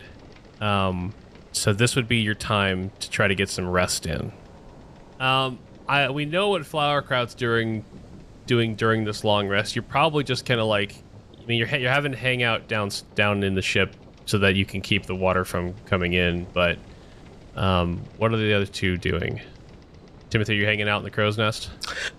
[0.61, 1.14] Um,
[1.53, 4.32] so this would be your time to try to get some rest in.
[5.18, 5.59] Um,
[5.91, 7.84] I we know what Flowerkraut's doing
[8.47, 9.74] doing during this long rest.
[9.74, 10.95] You're probably just kind of like,
[11.36, 14.55] I mean, you're you're having to hang out down down in the ship so that
[14.55, 16.47] you can keep the water from coming in.
[16.55, 16.78] But
[17.57, 19.41] um, what are the other two doing?
[20.30, 21.70] Timothy, you hanging out in the crow's nest?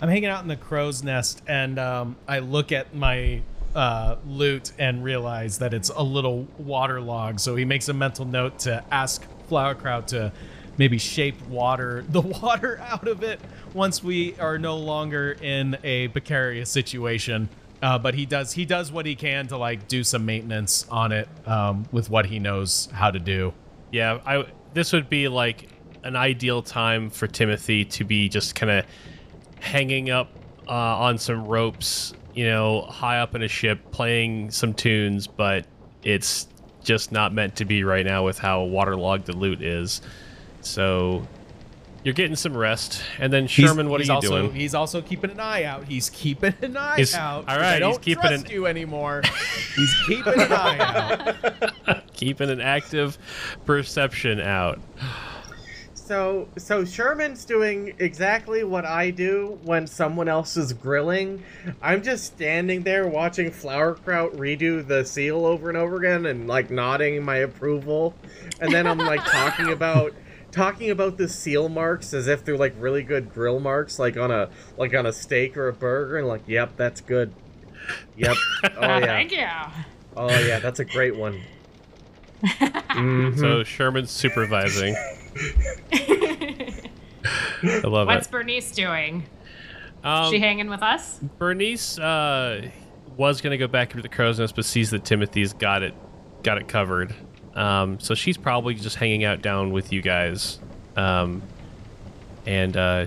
[0.01, 3.41] I'm hanging out in the crow's nest, and um, I look at my
[3.73, 7.39] uh, lute and realize that it's a little waterlogged.
[7.39, 10.33] So he makes a mental note to ask Flowerkraut to
[10.77, 13.39] maybe shape water the water out of it
[13.73, 17.49] once we are no longer in a precarious situation.
[17.81, 21.11] Uh, but he does he does what he can to like do some maintenance on
[21.11, 23.53] it um, with what he knows how to do.
[23.91, 25.67] Yeah, I this would be like
[26.03, 28.85] an ideal time for Timothy to be just kind of
[29.59, 30.29] hanging up
[30.67, 35.65] uh, on some ropes, you know, high up in a ship, playing some tunes, but
[36.03, 36.47] it's
[36.83, 40.01] just not meant to be right now with how waterlogged the lute is.
[40.61, 41.27] So
[42.03, 44.55] you're getting some rest, and then Sherman, what are he's you also, doing?
[44.55, 45.85] He's also keeping an eye out.
[45.85, 47.39] He's keeping an eye He's- out.
[47.39, 49.21] all 'cause right, I don't he's keeping trust an- you anymore.
[49.75, 50.77] he's keeping an eye
[51.87, 52.03] out.
[52.13, 53.17] Keeping an active
[53.65, 54.79] perception out.
[55.95, 61.41] So, so Sherman's doing exactly what I do when someone else is grilling.
[61.81, 66.69] I'm just standing there watching Flowerkraut redo the seal over and over again and like
[66.69, 68.13] nodding my approval.
[68.59, 70.13] And then I'm like talking about
[70.51, 74.31] talking about the seal marks as if they're like really good grill marks like on
[74.31, 77.33] a like on a steak or a burger and like, "Yep, that's good."
[78.17, 78.35] Yep.
[78.77, 79.05] Oh yeah.
[79.05, 79.47] Thank you.
[80.15, 81.41] Oh yeah, that's a great one.
[82.43, 83.39] Mhm.
[83.39, 84.95] So Sherman's supervising.
[87.63, 88.31] I love What's it.
[88.31, 89.25] Bernice doing?
[90.03, 91.19] Um, she hanging with us?
[91.37, 92.67] Bernice uh,
[93.17, 95.93] was gonna go back into the crow's nest, but sees that Timothy's got it,
[96.43, 97.13] got it covered.
[97.55, 100.59] Um, so she's probably just hanging out down with you guys,
[100.95, 101.41] um,
[102.45, 103.05] and uh,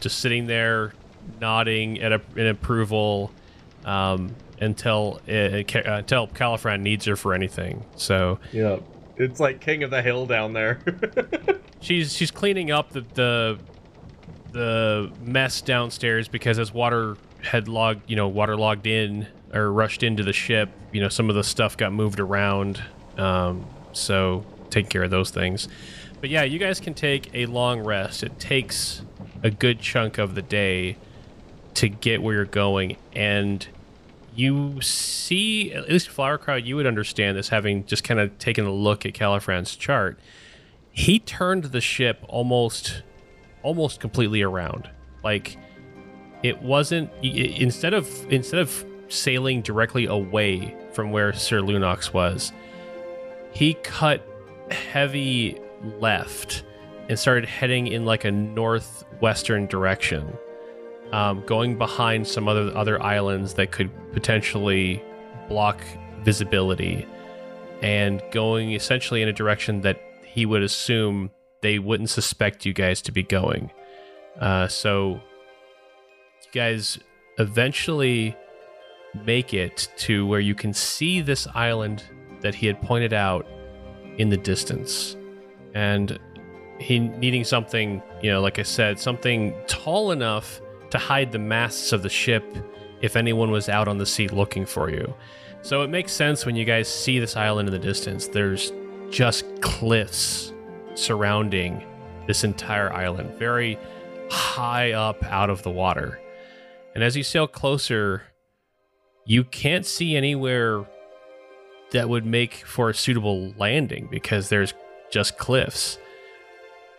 [0.00, 0.92] just sitting there,
[1.40, 3.30] nodding at a, in approval
[3.84, 7.84] um, until uh, uh, until Califran needs her for anything.
[7.96, 8.82] So Yep.
[9.18, 10.80] It's like King of the Hill down there.
[11.80, 13.58] she's she's cleaning up the the
[14.52, 20.02] the mess downstairs because as water had logged you know water logged in or rushed
[20.02, 22.82] into the ship you know some of the stuff got moved around
[23.18, 23.66] um,
[23.96, 25.68] so take care of those things.
[26.20, 28.22] But yeah you guys can take a long rest.
[28.22, 29.02] It takes
[29.42, 30.96] a good chunk of the day
[31.74, 33.66] to get where you're going and
[34.34, 38.72] you see at least Flowerkraut you would understand this having just kind of taken a
[38.72, 40.18] look at califran's chart.
[40.90, 43.02] He turned the ship almost
[43.62, 44.88] almost completely around.
[45.24, 45.56] Like
[46.42, 52.52] it wasn't instead of instead of sailing directly away from where sir lunox was
[53.56, 54.22] he cut
[54.70, 55.58] heavy
[55.98, 56.62] left
[57.08, 60.36] and started heading in like a northwestern direction
[61.12, 65.02] um, going behind some other other islands that could potentially
[65.48, 65.80] block
[66.20, 67.06] visibility
[67.80, 71.30] and going essentially in a direction that he would assume
[71.62, 73.70] they wouldn't suspect you guys to be going.
[74.38, 75.18] Uh, so
[76.42, 76.98] you guys
[77.38, 78.36] eventually
[79.24, 82.04] make it to where you can see this island
[82.40, 83.46] that he had pointed out
[84.18, 85.16] in the distance.
[85.74, 86.18] And
[86.78, 90.60] he needing something, you know, like I said, something tall enough
[90.90, 92.44] to hide the masts of the ship
[93.02, 95.12] if anyone was out on the sea looking for you.
[95.62, 98.28] So it makes sense when you guys see this island in the distance.
[98.28, 98.72] There's
[99.10, 100.52] just cliffs
[100.94, 101.84] surrounding
[102.26, 103.78] this entire island, very
[104.30, 106.20] high up out of the water.
[106.94, 108.22] And as you sail closer,
[109.24, 110.84] you can't see anywhere
[111.92, 114.74] that would make for a suitable landing because there's
[115.10, 115.98] just cliffs.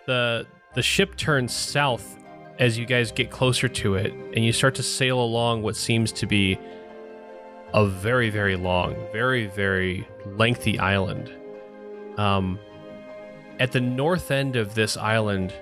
[0.05, 2.17] The the ship turns south
[2.59, 6.11] as you guys get closer to it and you start to sail along what seems
[6.13, 6.57] to be
[7.73, 11.31] a very very long, very very lengthy island.
[12.17, 12.59] Um
[13.59, 15.53] at the north end of this island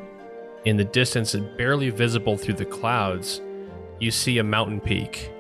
[0.65, 3.41] in the distance and barely visible through the clouds,
[3.99, 5.31] you see a mountain peak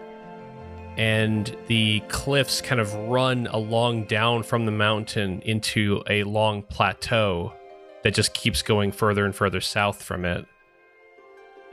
[0.97, 7.53] and the cliffs kind of run along down from the mountain into a long plateau
[8.03, 10.45] that just keeps going further and further south from it.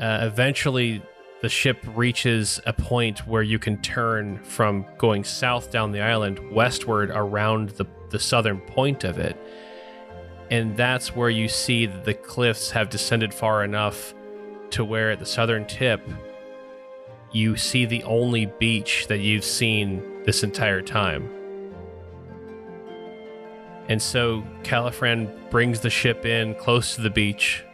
[0.00, 1.02] Uh, eventually,
[1.42, 6.38] the ship reaches a point where you can turn from going south down the island
[6.52, 9.36] westward around the, the southern point of it.
[10.50, 14.14] And that's where you see that the cliffs have descended far enough
[14.70, 16.00] to where at the southern tip
[17.33, 21.28] you see the only beach that you've seen this entire time.
[23.89, 27.64] And so Califran brings the ship in close to the beach,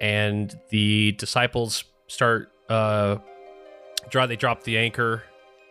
[0.00, 3.16] and the disciples start uh,
[4.10, 4.26] draw.
[4.26, 5.22] They drop the anchor,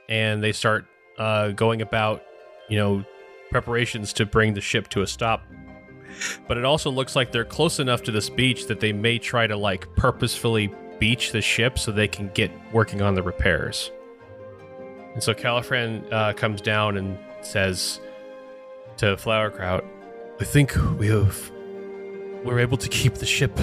[0.08, 0.86] and they start
[1.18, 2.24] uh, going about,
[2.70, 3.04] you know,
[3.52, 5.44] preparations to bring the ship to a stop.
[6.48, 9.46] But it also looks like they're close enough to this beach that they may try
[9.46, 13.92] to like purposefully beach the ship so they can get working on the repairs.
[15.14, 18.00] And so Califran uh, comes down and says
[18.98, 19.84] to Flowerkraut,
[20.40, 21.52] "I think we have
[22.44, 23.60] we're able to keep the ship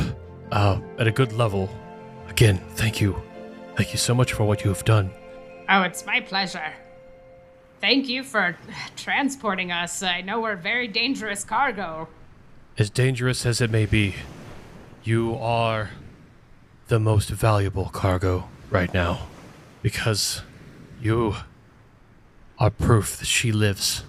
[0.51, 1.70] uh, at a good level.
[2.28, 3.20] Again, thank you,
[3.76, 5.11] thank you so much for what you have done."
[5.68, 6.72] Oh, it's my pleasure.
[7.80, 8.57] Thank you for
[8.97, 10.03] transporting us.
[10.03, 12.09] I know we're very dangerous cargo.
[12.78, 14.14] As dangerous as it may be,
[15.05, 15.91] you are
[16.89, 19.26] the most valuable cargo right now
[19.82, 20.43] because
[21.01, 21.35] you
[22.59, 24.05] are proof that she lives.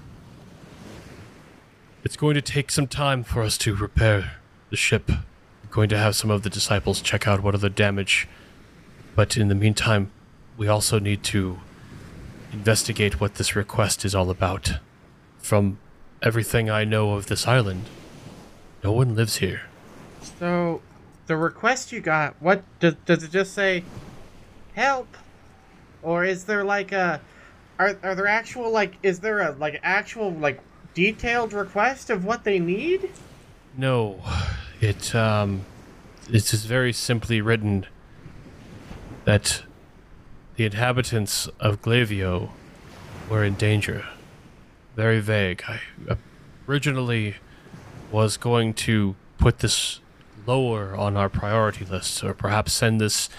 [2.04, 4.34] It's going to take some time for us to repair
[4.70, 5.10] the ship.
[5.10, 8.28] We're going to have some of the disciples check out what the damage.
[9.16, 10.12] But in the meantime,
[10.58, 11.60] we also need to
[12.52, 14.74] investigate what this request is all about.
[15.40, 15.78] From
[16.22, 17.86] everything I know of this island,
[18.84, 19.64] no one lives here.
[20.40, 20.82] So,
[21.28, 23.84] the request you got, what does, does it just say
[24.74, 25.18] help?
[26.02, 27.20] Or is there like a
[27.80, 30.60] are are there actual like is there a like actual like
[30.94, 33.12] detailed request of what they need?
[33.78, 34.22] No,
[34.80, 35.66] it um,
[36.30, 37.86] it is very simply written
[39.26, 39.64] that
[40.56, 42.52] the inhabitants of Glavio
[43.30, 44.06] were in danger.
[44.96, 45.64] Very vague.
[45.68, 45.80] I
[46.68, 47.36] originally
[48.12, 50.00] was going to put this
[50.46, 53.30] lower on our priority list, or perhaps send this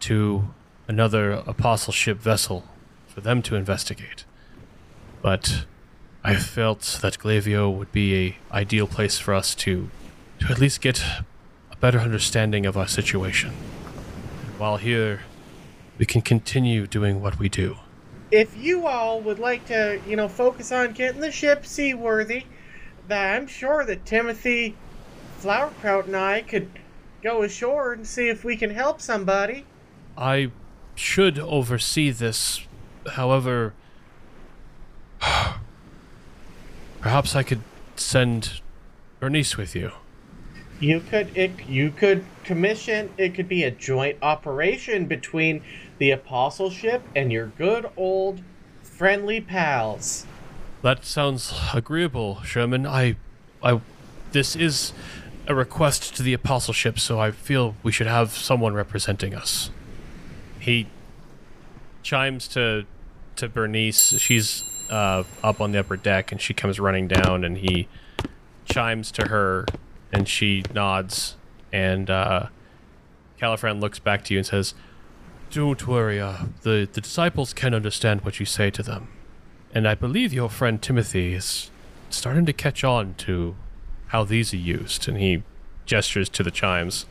[0.00, 0.48] to
[0.88, 2.64] another apostleship vessel
[3.06, 4.24] for them to investigate.
[5.22, 5.64] But
[6.22, 9.90] I felt that Glavio would be a ideal place for us to
[10.40, 11.02] to at least get
[11.70, 13.50] a better understanding of our situation.
[13.50, 15.20] And while here,
[15.98, 17.76] we can continue doing what we do.
[18.30, 22.44] If you all would like to, you know, focus on getting the ship seaworthy,
[23.08, 24.76] I'm sure that Timothy
[25.40, 26.70] Flowerkraut and I could
[27.22, 29.66] go ashore and see if we can help somebody.
[30.16, 30.50] I
[30.94, 32.66] should oversee this.
[33.12, 33.74] However,
[37.00, 37.62] perhaps I could
[37.96, 38.60] send
[39.20, 39.92] Bernice with you.
[40.78, 45.62] You could it you could commission it could be a joint operation between
[45.98, 48.42] the apostleship and your good old
[48.82, 50.26] friendly pals.
[50.82, 52.86] That sounds agreeable, Sherman.
[52.86, 53.16] I
[53.62, 53.80] I
[54.32, 54.92] this is
[55.46, 59.70] a request to the apostleship, so I feel we should have someone representing us.
[60.58, 60.88] He
[62.02, 62.86] chimes to
[63.36, 64.18] to Bernice.
[64.18, 67.88] She's uh, up on the upper deck, and she comes running down, and he
[68.64, 69.66] chimes to her,
[70.12, 71.36] and she nods,
[71.72, 72.46] and uh,
[73.40, 74.74] Califran looks back to you and says,
[75.50, 76.20] "Don't worry.
[76.20, 79.08] Uh, the the disciples can understand what you say to them,
[79.72, 81.70] and I believe your friend Timothy is
[82.10, 83.54] starting to catch on to
[84.08, 85.42] how these are used." And he
[85.86, 87.06] gestures to the chimes.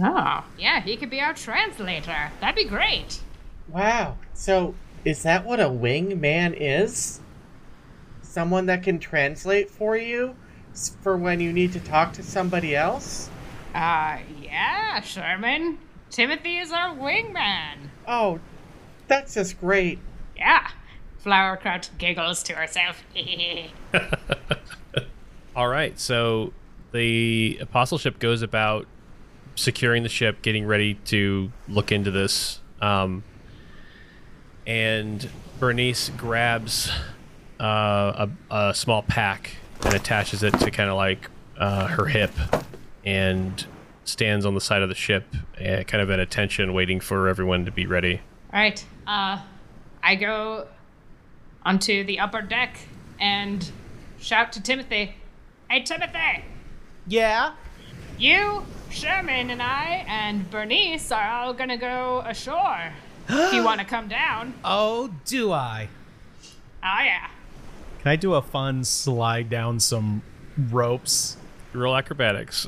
[0.00, 2.30] Oh, yeah, he could be our translator.
[2.40, 3.20] That'd be great.
[3.68, 4.16] Wow.
[4.34, 4.74] So
[5.04, 7.20] is that what a wingman is?
[8.22, 10.36] Someone that can translate for you
[11.02, 13.30] for when you need to talk to somebody else?
[13.74, 15.78] Uh, yeah, Sherman.
[16.10, 17.90] Timothy is our wingman.
[18.06, 18.40] Oh,
[19.08, 19.98] that's just great.
[20.36, 20.68] Yeah.
[21.24, 23.02] Flowerkraut giggles to herself.
[25.58, 26.52] All right, so
[26.92, 28.86] the apostleship goes about
[29.56, 32.60] securing the ship, getting ready to look into this.
[32.80, 33.24] Um,
[34.68, 35.28] and
[35.58, 36.92] Bernice grabs
[37.58, 42.30] uh, a, a small pack and attaches it to kind of like uh, her hip
[43.04, 43.66] and
[44.04, 45.24] stands on the side of the ship,
[45.56, 48.20] uh, kind of at attention, waiting for everyone to be ready.
[48.52, 48.86] All right.
[49.08, 49.40] Uh,
[50.04, 50.68] I go
[51.64, 52.78] onto the upper deck
[53.18, 53.68] and
[54.20, 55.16] shout to Timothy.
[55.70, 56.44] Hey, Timothy!
[57.06, 57.52] Yeah?
[58.16, 62.90] You, Sherman, and I, and Bernice are all gonna go ashore.
[63.28, 64.54] if you want to come down.
[64.64, 65.90] Oh, do I?
[66.82, 67.28] Oh, yeah.
[68.00, 70.22] Can I do a fun slide down some
[70.56, 71.36] ropes?
[71.74, 72.66] Real acrobatics.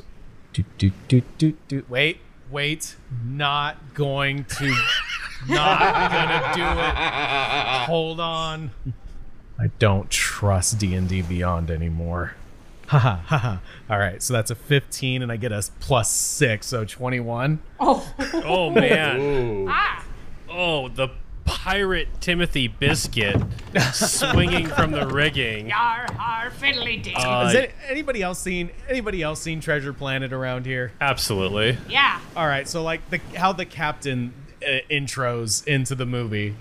[0.53, 1.83] Do, do, do, do, do.
[1.89, 2.19] Wait,
[2.51, 2.97] wait.
[3.25, 4.75] Not going to.
[5.49, 7.85] not gonna do it.
[7.87, 8.69] Hold on.
[9.59, 12.35] I don't trust D and D Beyond anymore.
[12.91, 13.57] Haha, haha.
[13.89, 17.59] All right, so that's a 15, and I get a plus six, so 21.
[17.79, 18.13] Oh,
[18.45, 19.65] Oh man!
[19.69, 20.05] Ah.
[20.49, 21.07] oh, the
[21.45, 23.41] pirate Timothy Biscuit
[23.93, 25.69] swinging from the rigging.
[25.69, 27.13] Yar har fiddly dee.
[27.15, 30.91] Uh, Has any, anybody else seen anybody else seen Treasure Planet around here?
[30.99, 31.77] Absolutely.
[31.89, 32.19] yeah.
[32.35, 34.33] All right, so like the how the captain
[34.63, 36.55] uh, intros into the movie,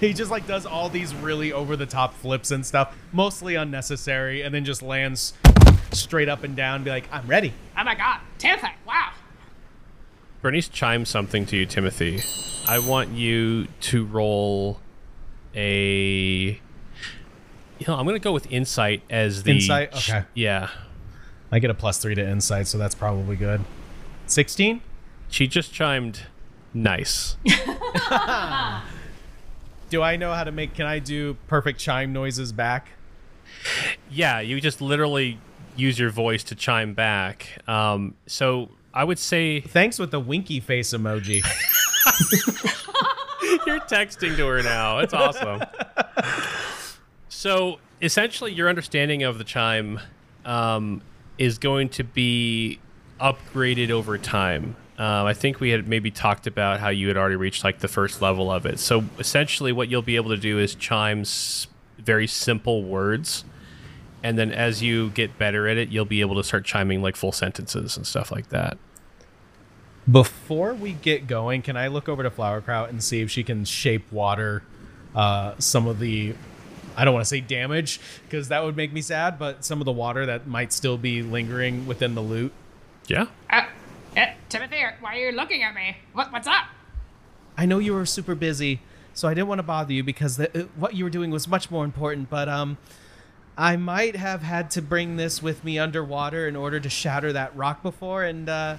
[0.00, 4.42] he just like does all these really over the top flips and stuff, mostly unnecessary,
[4.42, 5.34] and then just lands
[5.92, 6.84] straight up and down.
[6.84, 7.52] Be like, I'm ready.
[7.76, 8.20] Oh my god.
[8.38, 8.68] Timothy.
[8.86, 9.10] Wow.
[10.42, 12.22] Bernice chimes something to you, Timothy.
[12.68, 14.80] I want you to roll
[15.54, 16.60] a.
[17.78, 19.94] You know, I'm going to go with insight as the Insight?
[19.94, 20.24] Okay.
[20.34, 20.70] Yeah,
[21.50, 23.62] I get a plus three to insight, so that's probably good.
[24.26, 24.80] Sixteen.
[25.28, 26.22] she just chimed.
[26.74, 27.36] Nice.
[29.90, 30.74] Do I know how to make?
[30.74, 32.88] Can I do perfect chime noises back?
[34.10, 35.38] Yeah, you just literally
[35.76, 37.62] use your voice to chime back.
[37.68, 41.44] Um, so I would say Thanks with the winky face emoji.
[43.66, 44.98] You're texting to her now.
[44.98, 45.62] It's awesome.
[47.28, 50.00] so essentially, your understanding of the chime
[50.44, 51.02] um,
[51.38, 52.80] is going to be
[53.20, 54.76] upgraded over time.
[54.96, 57.88] Um, I think we had maybe talked about how you had already reached like the
[57.88, 58.78] first level of it.
[58.78, 61.24] So essentially, what you'll be able to do is chime
[61.98, 63.44] very simple words.
[64.22, 67.16] And then as you get better at it, you'll be able to start chiming like
[67.16, 68.78] full sentences and stuff like that.
[70.10, 73.64] Before we get going, can I look over to Flowerkraut and see if she can
[73.64, 74.62] shape water
[75.14, 76.34] uh, some of the
[76.96, 79.84] I don't want to say damage because that would make me sad, but some of
[79.84, 82.52] the water that might still be lingering within the lute.
[83.08, 83.26] Yeah.
[83.50, 83.64] Uh,
[84.16, 85.96] uh, Timothy, why are you looking at me?
[86.12, 86.66] What, what's up?
[87.56, 88.80] I know you were super busy,
[89.12, 91.46] so I didn't want to bother you because the, uh, what you were doing was
[91.48, 92.28] much more important.
[92.30, 92.78] But um,
[93.56, 97.54] I might have had to bring this with me underwater in order to shatter that
[97.56, 98.76] rock before, and uh,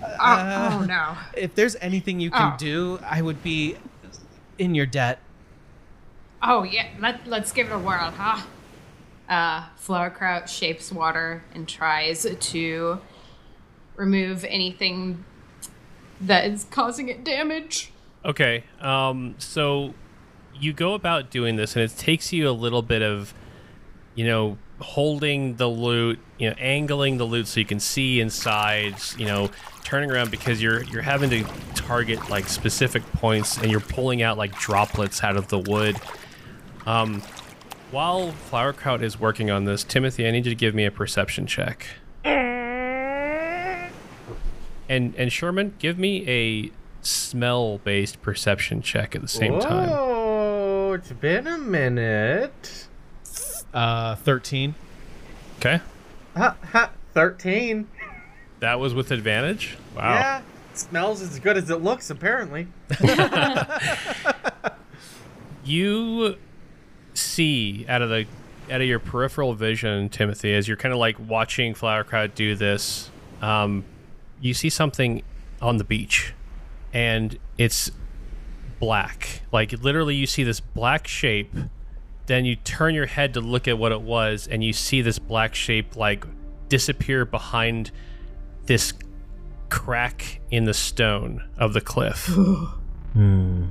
[0.00, 1.16] Oh, Uh, oh no.
[1.36, 2.56] if there's anything you can Oh.
[2.56, 3.76] do, I would be
[4.56, 5.18] in your debt.
[6.40, 6.86] Oh yeah.
[7.00, 8.42] Let Let's give it a whirl, huh?
[9.28, 13.00] Uh, Flowerkraut shapes water and tries to
[13.98, 15.24] remove anything
[16.20, 17.92] that is causing it damage.
[18.24, 18.64] Okay.
[18.80, 19.94] Um, so
[20.58, 23.34] you go about doing this, and it takes you a little bit of,
[24.14, 28.96] you know, holding the lute, you know, angling the lute so you can see inside,
[29.16, 29.50] you know,
[29.84, 31.44] turning around because you're you're having to
[31.74, 35.96] target like specific points, and you're pulling out like droplets out of the wood.
[36.86, 37.22] Um,
[37.90, 41.46] while Flowerkraut is working on this, Timothy, I need you to give me a perception
[41.46, 41.86] check.
[44.88, 46.70] And and Sherman, give me a
[47.02, 49.88] smell-based perception check at the same time.
[49.92, 52.86] Oh, it's been a minute.
[53.74, 54.74] Uh, thirteen.
[55.58, 55.80] Okay,
[56.36, 57.88] Ha, ha, 13.
[58.60, 59.76] that was with advantage.
[59.96, 60.14] Wow.
[60.14, 60.42] Yeah,
[60.74, 62.68] smells as good as it looks, apparently.
[65.64, 66.36] You
[67.12, 68.24] see out of the
[68.70, 73.10] out of your peripheral vision, Timothy, as you're kind of like watching Flowerkraut do this.
[73.42, 73.84] Um,
[74.40, 75.22] you see something
[75.60, 76.34] on the beach,
[76.92, 77.90] and it's
[78.78, 79.42] black.
[79.52, 81.52] Like literally, you see this black shape.
[82.26, 85.18] Then you turn your head to look at what it was, and you see this
[85.18, 86.24] black shape like
[86.68, 87.90] disappear behind
[88.66, 88.92] this
[89.70, 92.30] crack in the stone of the cliff.
[93.14, 93.64] Hmm.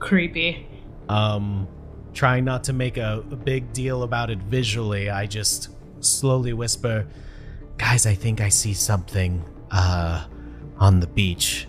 [0.00, 0.66] Creepy.
[1.08, 1.68] Um,
[2.12, 5.68] trying not to make a, a big deal about it visually, I just
[6.00, 7.06] slowly whisper,
[7.78, 10.26] "Guys, I think I see something uh
[10.78, 11.68] on the beach,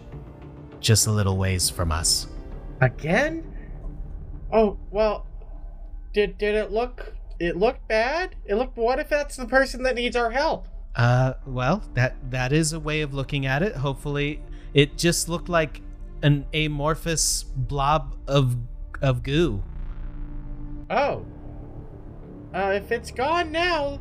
[0.79, 2.27] just a little ways from us."
[2.81, 3.43] Again?
[4.51, 5.25] Oh, well,
[6.13, 8.35] did did it look it looked bad?
[8.45, 10.67] It looked what if that's the person that needs our help?
[10.95, 13.75] Uh, well, that that is a way of looking at it.
[13.75, 14.41] Hopefully,
[14.73, 15.81] it just looked like
[16.23, 18.57] an amorphous blob of
[19.01, 19.63] of goo.
[20.89, 21.25] Oh.
[22.53, 23.99] Uh, if it's gone now.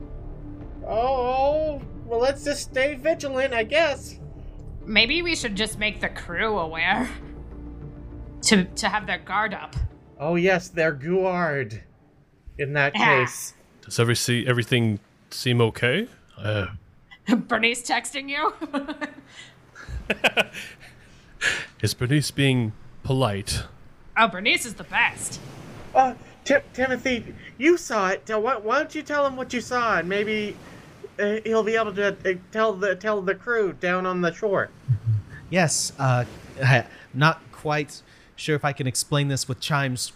[0.87, 4.19] Oh, well, let's just stay vigilant, I guess.
[4.85, 7.09] Maybe we should just make the crew aware.
[8.43, 9.75] To to have their guard up.
[10.19, 11.83] Oh, yes, they're Guard.
[12.57, 13.05] In that Ah.
[13.05, 13.55] case.
[13.85, 16.09] Does every see everything seem okay?
[16.37, 16.67] Uh,
[17.37, 18.53] Bernice texting you?
[21.83, 22.73] is Bernice being
[23.03, 23.65] polite?
[24.17, 25.41] oh, Bernice is the best.
[25.95, 26.15] Uh,
[26.45, 28.23] Tim- Timothy, you saw it.
[28.29, 30.57] Why, why don't you tell him what you saw, and maybe
[31.19, 34.71] uh, he'll be able to uh, tell the tell the crew down on the shore.
[35.51, 36.25] Yes, uh,
[36.63, 36.85] I-
[37.15, 38.03] not quite
[38.37, 40.13] sure if I can explain this with chimes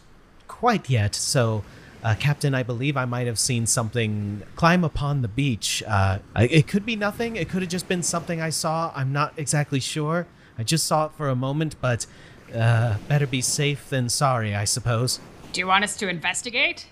[0.47, 1.15] quite yet.
[1.15, 1.65] So,
[2.05, 5.83] uh, Captain, I believe I might have seen something climb upon the beach.
[5.89, 7.37] Uh, it could be nothing.
[7.37, 8.93] It could have just been something I saw.
[8.95, 10.27] I'm not exactly sure.
[10.59, 12.07] I just saw it for a moment, but
[12.55, 15.19] Uh, better be safe than sorry, I suppose.
[15.55, 16.87] Do you want us to investigate?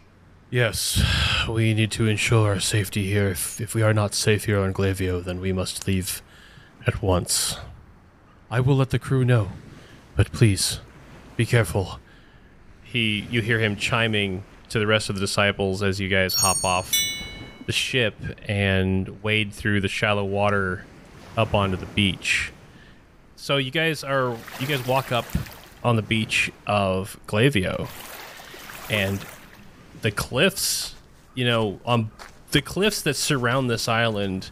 [0.50, 1.00] Yes,
[1.48, 3.28] we need to ensure our safety here.
[3.28, 6.22] If, if we are not safe here on Glavio, then we must leave
[6.88, 7.56] at once.
[8.50, 9.52] I will let the crew know,
[10.16, 10.80] but please,
[11.36, 12.00] be careful.
[12.82, 16.64] He, you hear him chiming to the rest of the disciples as you guys hop
[16.64, 16.92] off
[17.66, 18.16] the ship
[18.48, 20.84] and wade through the shallow water
[21.36, 22.52] up onto the beach.
[23.36, 25.26] So you guys are, you guys walk up
[25.84, 27.88] on the beach of Glavio,
[28.90, 29.24] and
[30.02, 30.94] the cliffs,
[31.34, 32.10] you know, on
[32.50, 34.50] the cliffs that surround this island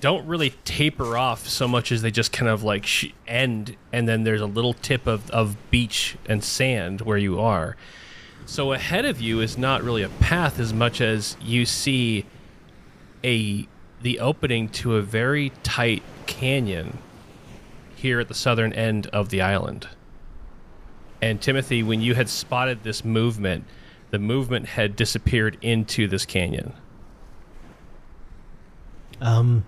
[0.00, 4.08] don't really taper off so much as they just kind of like sh- end and
[4.08, 7.76] then there's a little tip of, of beach and sand where you are.
[8.46, 12.24] So ahead of you is not really a path as much as you see
[13.22, 13.68] a
[14.02, 16.98] the opening to a very tight canyon
[17.94, 19.86] here at the southern end of the island.
[21.20, 23.64] And Timothy, when you had spotted this movement,
[24.10, 26.72] the movement had disappeared into this canyon.
[29.20, 29.64] Um,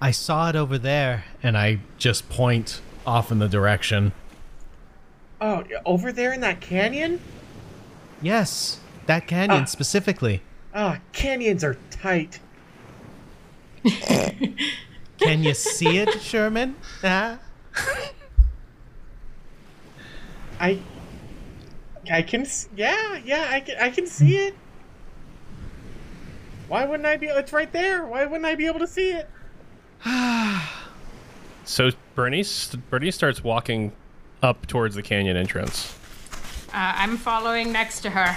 [0.00, 4.12] I saw it over there, and I just point off in the direction.
[5.40, 7.20] Oh, over there in that canyon?
[8.22, 9.66] Yes, that canyon Ah.
[9.66, 10.42] specifically.
[10.74, 12.40] Ah, canyons are tight.
[15.18, 16.76] Can you see it, Sherman?
[17.02, 17.38] Ah?
[20.60, 20.78] I,
[22.10, 24.54] I can, yeah, yeah, I can, I can see it.
[26.68, 27.26] Why wouldn't I be?
[27.26, 28.04] It's right there.
[28.04, 29.28] Why wouldn't I be able to see it?
[31.64, 32.46] So Bernie,
[32.88, 33.92] Bernice starts walking
[34.42, 35.94] up towards the canyon entrance.
[36.68, 38.34] Uh, I'm following next to her.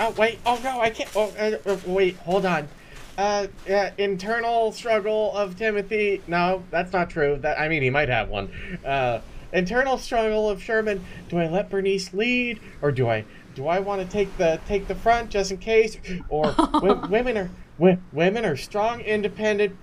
[0.00, 1.08] Oh wait, oh no, I can't.
[1.14, 2.68] Oh, uh, uh, wait, hold on.
[3.16, 6.22] Uh, yeah, internal struggle of Timothy.
[6.26, 7.38] No, that's not true.
[7.40, 8.50] That I mean, he might have one.
[8.84, 9.20] Uh,
[9.52, 11.04] internal struggle of Sherman.
[11.28, 13.24] Do I let Bernice lead, or do I
[13.54, 15.96] do I want to take the take the front just in case?
[16.28, 19.76] Or wo- women are wo- women are strong, independent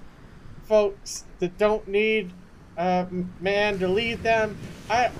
[0.64, 2.32] folks that don't need
[2.78, 3.08] a
[3.40, 4.58] man to lead them.
[4.90, 5.12] I.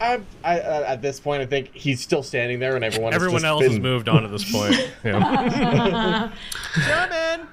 [0.00, 3.14] I, I, uh, at this point, I think he's still standing there, and everyone.
[3.14, 4.74] Everyone just else has moved on at this point.
[5.04, 6.32] Yeah.
[6.72, 7.46] Sherman!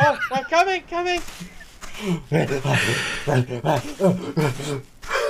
[0.00, 1.20] Oh, I'm coming, coming.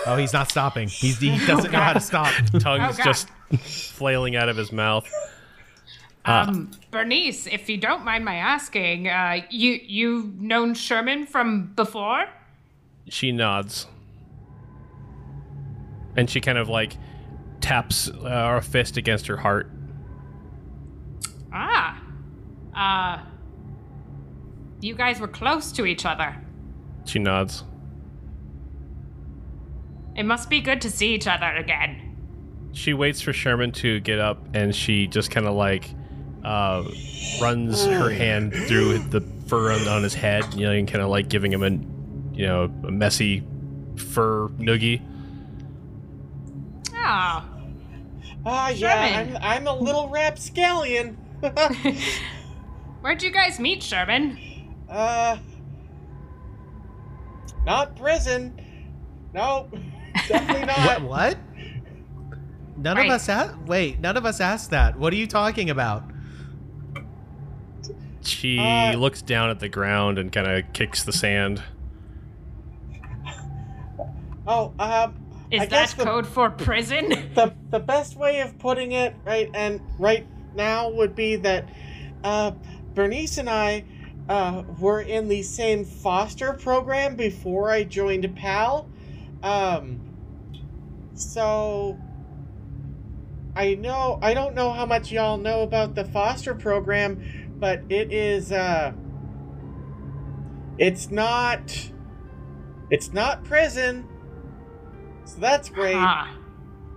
[0.06, 0.88] Oh, he's not stopping.
[0.88, 2.32] He's, he doesn't know how to stop.
[2.58, 3.28] Tongue's Oh, just
[3.60, 5.10] flailing out of his mouth.
[6.26, 12.26] Um, Bernice, if you don't mind my asking, uh, you you've known Sherman from before?
[13.08, 13.86] She nods.
[16.16, 16.96] And she kind of like
[17.60, 19.70] taps uh, her fist against her heart.
[21.52, 22.02] Ah,
[22.74, 23.22] uh,
[24.80, 26.36] you guys were close to each other.
[27.04, 27.64] She nods.
[30.16, 32.16] It must be good to see each other again.
[32.72, 35.90] She waits for Sherman to get up and she just kind of like
[36.44, 36.84] uh,
[37.40, 41.08] runs her hand through the fur on, on his head, you know, and kind of
[41.10, 41.70] like giving him a,
[42.36, 43.42] you know, a messy
[43.96, 45.02] fur noogie.
[46.94, 47.44] Oh,
[48.46, 51.16] Ah, yeah, I'm, I'm a little rapscallion.
[53.00, 54.38] where'd you guys meet, Sherman?
[54.90, 55.38] uh,
[57.66, 58.60] not prison.
[59.32, 59.68] No,
[60.28, 61.02] definitely not.
[61.02, 61.02] What?
[61.02, 61.38] What?
[62.76, 63.06] None Right.
[63.06, 63.58] of us asked.
[63.66, 64.98] Wait, none of us asked that.
[64.98, 66.02] What are you talking about?
[68.22, 71.62] She Uh, looks down at the ground and kind of kicks the sand.
[74.46, 75.14] Oh, um,
[75.50, 77.08] Is I guess that the- code for prison?
[77.34, 81.66] the the best way of putting it right and right now would be that
[82.22, 82.50] uh,
[82.94, 83.84] Bernice and I
[84.28, 88.88] uh, were in the same foster program before I joined PAL.
[89.42, 90.00] Um,
[91.14, 91.98] so
[93.54, 97.22] I know I don't know how much y'all know about the foster program,
[97.58, 98.92] but it is uh,
[100.78, 101.90] it's not
[102.90, 104.08] it's not prison.
[105.24, 105.96] So that's great.
[105.96, 106.36] Ah,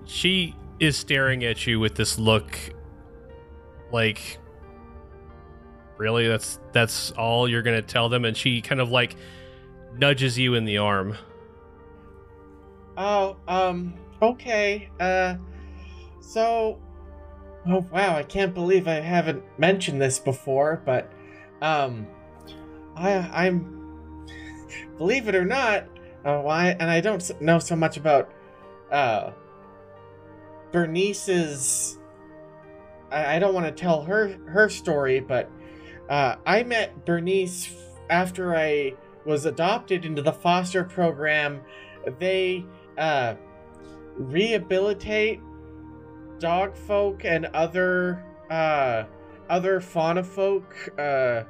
[0.06, 2.58] She is staring at you with this look
[3.92, 4.38] like
[5.98, 9.16] really that's that's all you're to tell them and she kind of like
[9.98, 11.18] nudges you in the arm.
[12.98, 14.90] Oh, um, okay.
[15.00, 15.36] Uh,
[16.20, 16.80] so,
[17.68, 21.12] oh wow, I can't believe I haven't mentioned this before, but,
[21.62, 22.08] um,
[22.96, 24.26] I, I'm,
[24.98, 25.86] believe it or not,
[26.26, 28.32] uh, why, and I don't know so much about,
[28.92, 29.32] uh,
[30.72, 32.00] Bernice's.
[33.12, 35.52] I, I don't want to tell her her story, but,
[36.10, 37.74] uh, I met Bernice
[38.10, 38.94] after I
[39.26, 41.62] was adopted into the foster program,
[42.20, 42.66] they
[42.98, 43.36] uh,
[44.16, 45.42] rehabilitate
[46.40, 49.04] dog folk and other uh,
[49.50, 50.74] other fauna folk.
[50.98, 51.44] Uh,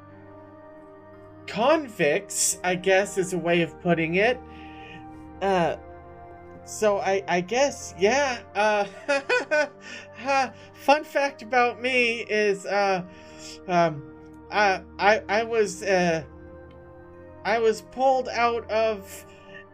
[1.48, 4.38] convicts, I guess, is a way of putting it.
[5.42, 5.76] Uh,
[6.64, 8.40] so I, I guess, yeah.
[8.54, 9.70] Uh,
[10.74, 13.02] fun fact about me is, uh,
[13.66, 14.17] um,
[14.50, 16.24] I, I, I was, uh,
[17.44, 19.24] I was pulled out of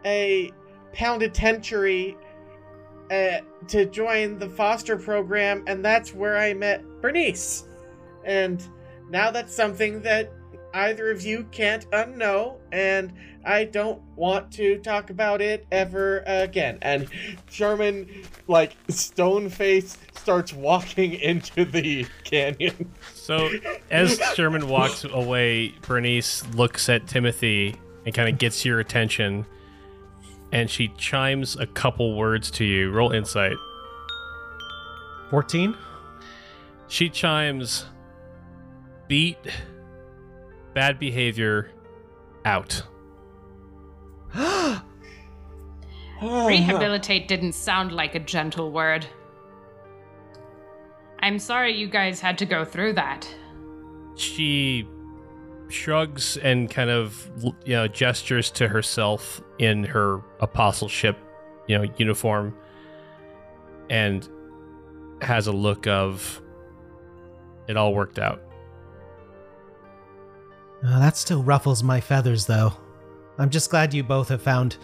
[0.05, 0.51] a
[0.93, 2.17] penitentiary
[3.11, 7.67] uh, to join the foster program, and that's where I met Bernice.
[8.23, 8.63] And
[9.09, 10.31] now that's something that
[10.73, 13.13] either of you can't unknow, and
[13.45, 16.79] I don't want to talk about it ever again.
[16.81, 17.07] And
[17.49, 18.09] Sherman,
[18.47, 22.91] like, stone face, starts walking into the canyon.
[23.13, 23.47] So
[23.91, 27.75] as Sherman walks away, Bernice looks at Timothy
[28.07, 29.45] and kind of gets your attention,
[30.51, 32.89] and she chimes a couple words to you.
[32.91, 33.55] Roll insight.
[35.29, 35.77] 14?
[36.87, 37.85] She chimes,
[39.07, 39.37] beat,
[40.73, 41.69] bad behavior,
[42.45, 42.81] out.
[46.21, 49.05] Rehabilitate didn't sound like a gentle word.
[51.25, 53.27] I'm sorry you guys had to go through that.
[54.15, 54.87] She
[55.69, 57.29] shrugs and kind of
[57.65, 61.17] you know gestures to herself in her apostleship
[61.67, 62.55] you know uniform
[63.89, 64.29] and
[65.23, 66.39] has a look of
[67.67, 68.43] it all worked out
[70.85, 72.71] Uh, that still ruffles my feathers, though.
[73.39, 74.77] I'm just glad you both have found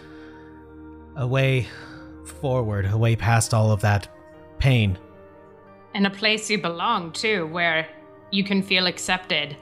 [1.16, 1.68] a way
[2.26, 4.08] forward, a way past all of that
[4.58, 4.98] pain.
[5.94, 7.88] And a place you belong, too, where
[8.32, 9.58] you can feel accepted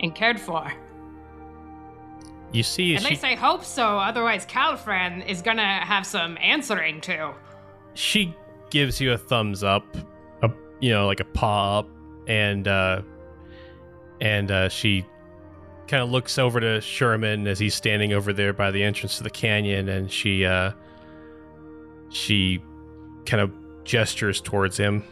[0.00, 0.72] and cared for.
[2.52, 7.00] you see At she, least I hope so, otherwise, Califran is gonna have some answering
[7.02, 7.32] to.
[7.94, 8.34] she
[8.70, 9.96] gives you a thumbs up
[10.42, 10.50] a
[10.80, 11.88] you know like a paw up
[12.26, 13.00] and uh
[14.20, 15.06] and uh she
[15.86, 19.22] kind of looks over to Sherman as he's standing over there by the entrance to
[19.22, 20.72] the canyon and she uh
[22.10, 22.62] she
[23.24, 23.50] kind of
[23.84, 25.02] gestures towards him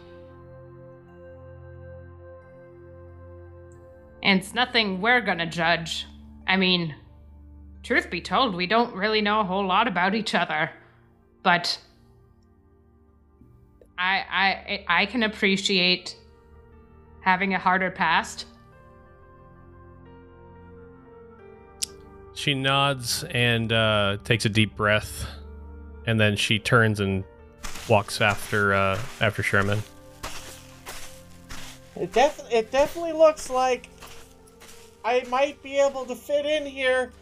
[4.27, 6.05] And it's nothing we're gonna judge.
[6.49, 6.97] I mean,
[7.85, 10.69] truth be told, we don't really know a whole lot about each other.
[11.45, 11.79] But
[13.97, 16.17] I I I can appreciate
[17.21, 18.47] having a harder past.
[22.35, 25.25] She nods and uh, takes a deep breath,
[26.05, 27.23] and then she turns and
[27.89, 29.85] walks after uh, after Sherman.
[31.95, 33.89] It def it definitely looks like
[35.07, 37.13] I might be able to fit in here.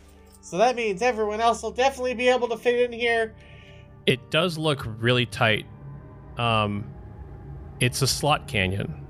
[0.40, 3.34] So that means everyone else will definitely be able to fit in here.
[4.06, 5.66] It does look really tight.
[6.38, 6.86] Um,
[7.80, 9.06] it's a slot canyon,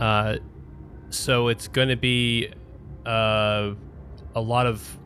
[0.00, 0.38] uh,
[1.10, 2.52] so it's going to be
[3.06, 3.72] uh,
[4.34, 4.98] a lot of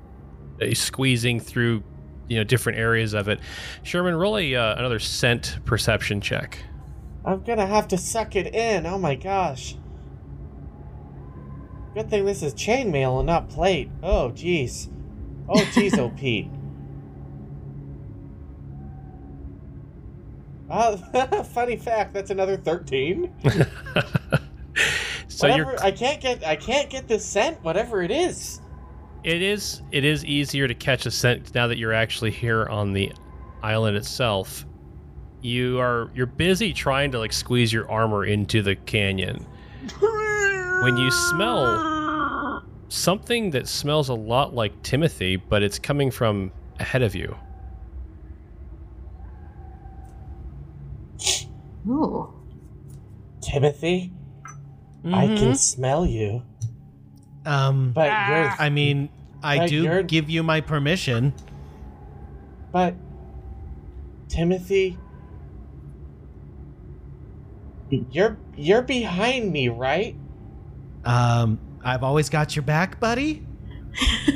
[0.60, 1.82] uh, squeezing through,
[2.28, 3.40] you know, different areas of it.
[3.82, 6.58] Sherman, roll a uh, another scent perception check.
[7.24, 8.86] I'm gonna have to suck it in.
[8.86, 9.76] Oh my gosh.
[11.94, 13.90] Good thing this is chainmail and not plate.
[14.02, 14.88] Oh jeez.
[15.48, 16.48] Oh jeez, oh Pete.
[20.70, 20.96] Oh,
[21.52, 22.14] funny fact.
[22.14, 23.34] That's another thirteen.
[25.26, 25.72] so whatever.
[25.72, 26.46] you're I can't get.
[26.46, 27.62] I can't get this scent.
[27.64, 28.60] Whatever it is.
[29.24, 32.92] It is it is easier to catch a scent now that you're actually here on
[32.92, 33.12] the
[33.62, 34.64] island itself.
[35.42, 39.44] You are you're busy trying to like squeeze your armor into the canyon.
[40.82, 47.02] When you smell something that smells a lot like Timothy, but it's coming from ahead
[47.02, 47.36] of you.
[51.88, 52.28] Ooh.
[53.40, 54.12] Timothy,
[55.04, 56.42] I can smell you,
[57.46, 58.48] Um, but you're.
[58.50, 58.56] Ah.
[58.58, 59.08] I mean,
[59.42, 61.32] I Like, do you're- give you my permission.
[62.70, 62.94] But
[64.28, 64.98] Timothy,
[67.90, 70.14] you're you're behind me, right?
[71.04, 73.46] Um, I've always got your back, buddy.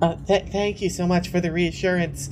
[0.00, 2.30] Uh, th- thank you so much for the reassurance.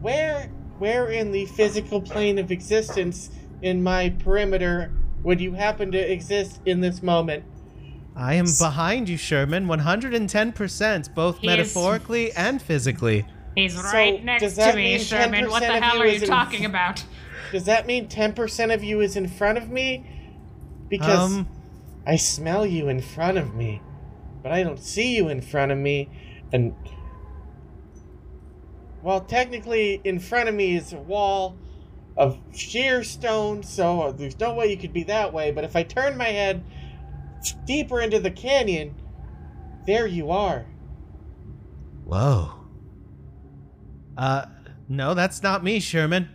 [0.00, 0.50] Where
[0.80, 3.30] where in the physical plane of existence
[3.62, 4.90] in my perimeter
[5.22, 7.44] would you happen to exist in this moment?
[8.16, 13.24] I am behind you, Sherman, 110%, both He is- metaphorically and physically.
[13.54, 15.48] He's So, right next does to that me, Sherman.
[15.48, 17.04] What the hell are is you in- talking about?
[17.52, 20.04] Does that mean 10% of you is in front of me?
[20.88, 21.48] Because Um,
[22.06, 23.82] I smell you in front of me,
[24.42, 26.08] but I don't see you in front of me.
[26.52, 26.74] and
[29.02, 31.56] well, technically, in front of me is a wall
[32.16, 35.50] of sheer stone, so there's no way you could be that way.
[35.50, 36.64] But if I turn my head
[37.66, 38.94] deeper into the canyon,
[39.86, 40.66] there you are.
[42.04, 42.52] Whoa.
[44.16, 44.46] Uh,
[44.88, 46.28] no, that's not me, Sherman.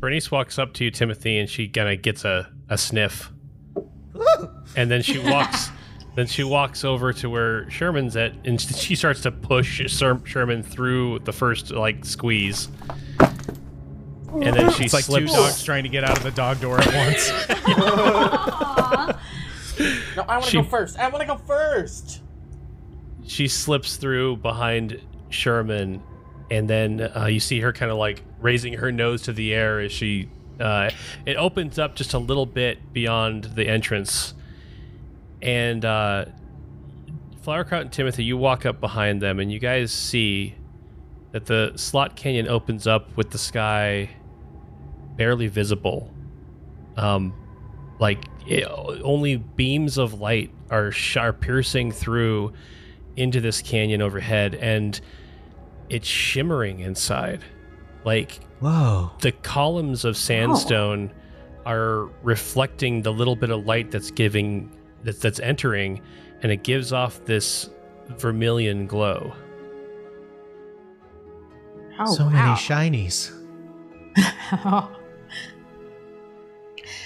[0.00, 3.30] Bernice walks up to you, Timothy, and she kind of gets a, a sniff.
[4.76, 5.70] And then she walks
[6.16, 11.20] then she walks over to where Sherman's at and she starts to push Sherman through
[11.20, 12.68] the first like squeeze.
[14.32, 16.60] And then she It's like slips two dogs trying to get out of the dog
[16.60, 17.30] door at once.
[20.16, 20.98] No, I want to go first.
[20.98, 22.20] I want to go first.
[23.24, 26.00] she slips through behind Sherman,
[26.50, 29.80] and then uh, you see her kind of like raising her nose to the air
[29.80, 30.28] as she.
[30.60, 30.90] Uh,
[31.26, 34.34] it opens up just a little bit beyond the entrance,
[35.44, 36.24] and uh,
[37.42, 40.54] Flowerkraut and Timothy, you walk up behind them, and you guys see
[41.32, 44.08] that the slot canyon opens up with the sky
[45.16, 46.12] barely visible.
[46.96, 47.34] Um,
[47.98, 48.64] like it,
[49.02, 52.52] only beams of light are, sh- are piercing through
[53.16, 55.00] into this canyon overhead and
[55.88, 57.44] it's shimmering inside
[58.04, 59.12] like Whoa.
[59.20, 61.12] the columns of sandstone
[61.64, 64.70] are reflecting the little bit of light that's giving
[65.04, 66.00] that's, that's entering
[66.42, 67.70] and it gives off this
[68.18, 69.32] vermilion glow
[71.98, 72.30] Oh, so wow.
[72.30, 73.30] many shinies.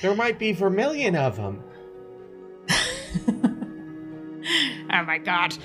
[0.00, 1.62] There might be vermilion of them.
[4.92, 5.56] oh my god.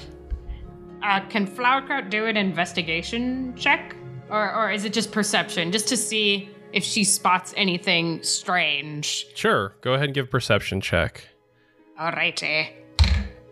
[1.03, 3.95] Uh, can Flowerkraut do an investigation check?
[4.29, 5.71] Or, or is it just perception?
[5.71, 9.27] Just to see if she spots anything strange.
[9.35, 11.27] sure go ahead and give a perception check
[11.99, 12.69] Alrighty.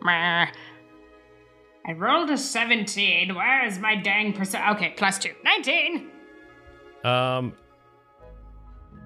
[0.03, 3.35] I rolled a 17.
[3.35, 4.67] Where is my dang percent?
[4.71, 5.33] Okay, plus two.
[5.43, 6.09] 19!
[7.03, 7.53] Um.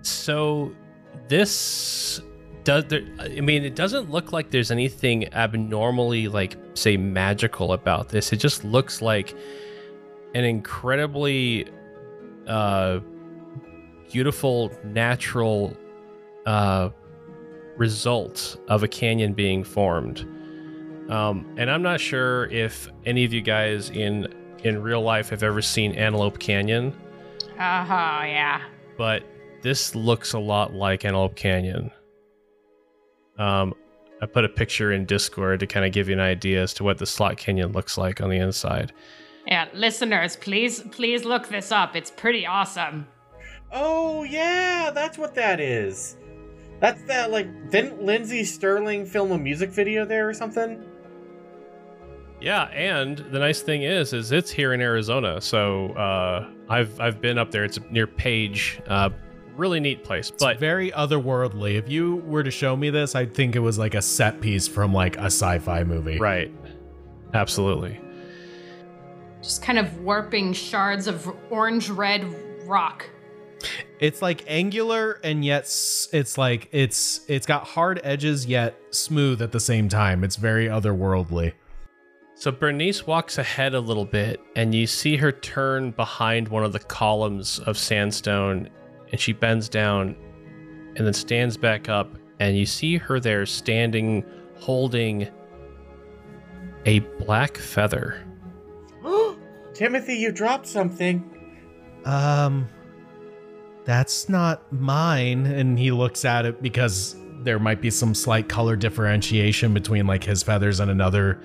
[0.02, 0.74] So
[1.28, 2.22] this
[2.64, 2.86] does.
[2.86, 8.34] There, I mean, it doesn't look like there's anything abnormally, like say, magical about this.
[8.34, 9.34] It just looks like
[10.34, 11.68] an incredibly
[12.48, 13.00] uh,
[14.12, 15.76] beautiful, natural
[16.46, 16.90] uh,
[17.78, 20.22] result of a canyon being formed.
[21.10, 24.34] Um, and I'm not sure if any of you guys in
[24.64, 26.92] in real life have ever seen Antelope Canyon
[27.60, 28.62] Oh yeah.
[28.98, 29.22] but
[29.62, 31.92] this looks a lot like Antelope Canyon.
[33.38, 33.74] Um,
[34.22, 36.84] I put a picture in Discord to kind of give you an idea as to
[36.84, 38.92] what the slot canyon looks like on the inside.
[39.46, 41.96] Yeah, listeners, please, please look this up.
[41.96, 43.08] It's pretty awesome.
[43.72, 46.16] Oh yeah, that's what that is.
[46.80, 50.84] That's that like didn't Lindsey Stirling film a music video there or something?
[52.42, 57.22] Yeah, and the nice thing is, is it's here in Arizona, so uh, I've I've
[57.22, 57.64] been up there.
[57.64, 59.10] It's near Page, uh,
[59.56, 60.30] really neat place.
[60.30, 61.76] It's But very otherworldly.
[61.76, 64.68] If you were to show me this, I'd think it was like a set piece
[64.68, 66.20] from like a sci-fi movie.
[66.20, 66.52] right,
[67.34, 68.00] absolutely.
[69.42, 72.26] Just kind of warping shards of orange red
[72.68, 73.10] rock.
[74.00, 79.52] It's like angular and yet it's like it's it's got hard edges yet smooth at
[79.52, 80.24] the same time.
[80.24, 81.54] It's very otherworldly.
[82.38, 86.74] So Bernice walks ahead a little bit, and you see her turn behind one of
[86.74, 88.70] the columns of sandstone,
[89.12, 90.18] and she bends down
[90.98, 94.26] and then stands back up, and you see her there standing,
[94.60, 95.30] holding
[96.86, 98.22] a black feather.
[99.74, 101.32] Timothy, you dropped something.
[102.04, 102.68] Um
[103.86, 108.76] that's not mine and he looks at it because there might be some slight color
[108.76, 111.40] differentiation between like his feathers and another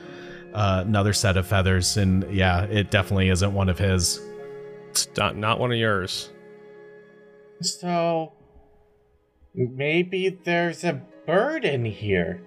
[0.54, 4.20] uh, another set of feathers and yeah, it definitely isn't one of his.
[4.88, 6.30] It's not, not one of yours.
[7.60, 8.32] So
[9.54, 12.42] maybe there's a bird in here.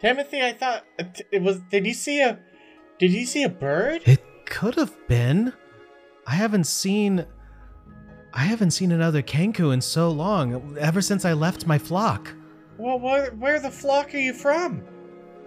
[0.00, 0.84] Timothy, I thought
[1.30, 1.60] it was.
[1.70, 2.38] Did you see a?
[2.98, 4.02] Did you see a bird?
[4.04, 5.52] It could have been.
[6.26, 7.24] I haven't seen
[8.34, 12.32] I haven't seen another Kenku in so long, ever since I left my flock.
[12.78, 14.82] Well, where where the flock are you from?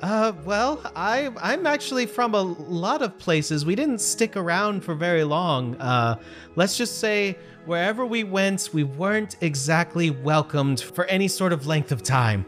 [0.01, 3.65] Uh, well, I I'm actually from a lot of places.
[3.65, 5.75] We didn't stick around for very long.
[5.77, 6.19] Uh,
[6.55, 11.91] let's just say wherever we went, we weren't exactly welcomed for any sort of length
[11.91, 12.45] of time.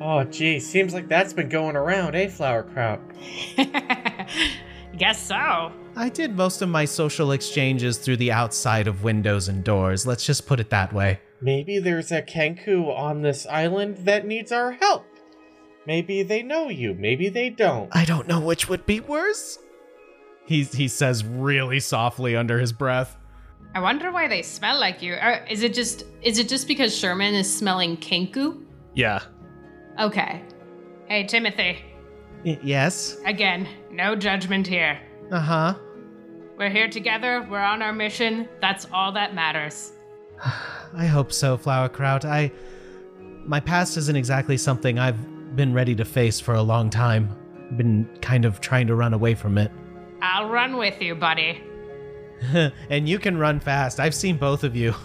[0.00, 3.00] Oh, gee, seems like that's been going around, eh, Flowerkraut?
[4.96, 5.72] Guess so.
[5.98, 10.06] I did most of my social exchanges through the outside of windows and doors.
[10.06, 11.18] Let's just put it that way.
[11.40, 15.04] Maybe there's a Kenku on this island that needs our help.
[15.86, 17.88] Maybe they know you, maybe they don't.
[17.92, 19.58] I don't know which would be worse.
[20.46, 23.16] he he says really softly under his breath.
[23.74, 25.14] I wonder why they smell like you.
[25.14, 28.62] Or is it just is it just because Sherman is smelling kenku?
[28.94, 29.20] Yeah.
[29.98, 30.42] Okay.
[31.06, 31.78] Hey Timothy,
[32.44, 33.16] Y- yes.
[33.26, 35.00] Again, no judgment here.
[35.32, 35.74] Uh huh.
[36.58, 39.92] We're here together, we're on our mission, that's all that matters.
[40.94, 42.24] I hope so, Flowerkraut.
[42.24, 42.50] I.
[43.44, 47.30] My past isn't exactly something I've been ready to face for a long time.
[47.70, 49.70] I've Been kind of trying to run away from it.
[50.20, 51.62] I'll run with you, buddy.
[52.90, 54.00] and you can run fast.
[54.00, 54.94] I've seen both of you.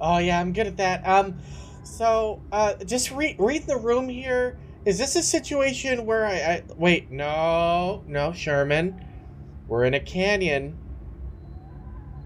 [0.00, 1.06] Oh yeah, I'm good at that.
[1.06, 1.38] Um,
[1.82, 4.58] so uh, just read read the room here.
[4.84, 7.10] Is this a situation where I, I wait?
[7.10, 9.05] No, no, Sherman.
[9.68, 10.78] We're in a canyon.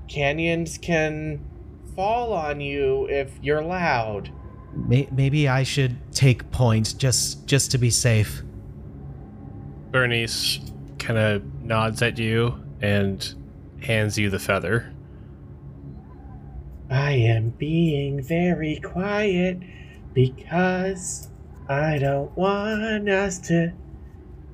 [0.09, 1.45] Canyons can
[1.95, 4.31] fall on you if you're loud.
[4.73, 8.43] Maybe I should take point just just to be safe.
[9.91, 10.61] Bernice
[10.99, 13.35] kind of nods at you and
[13.83, 14.93] hands you the feather.
[16.89, 19.59] I am being very quiet
[20.12, 21.29] because
[21.69, 23.73] I don't want us to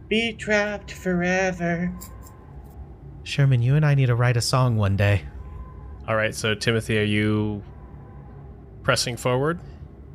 [0.08, 1.92] be trapped forever.
[3.26, 5.22] Sherman, you and I need to write a song one day.
[6.06, 7.60] All right, so Timothy, are you
[8.84, 9.58] pressing forward?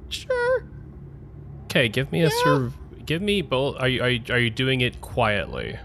[0.07, 0.63] Sure.
[1.65, 2.71] Okay, give me a sur-
[3.05, 3.75] give me both.
[3.79, 5.77] Are you, are you are you doing it quietly?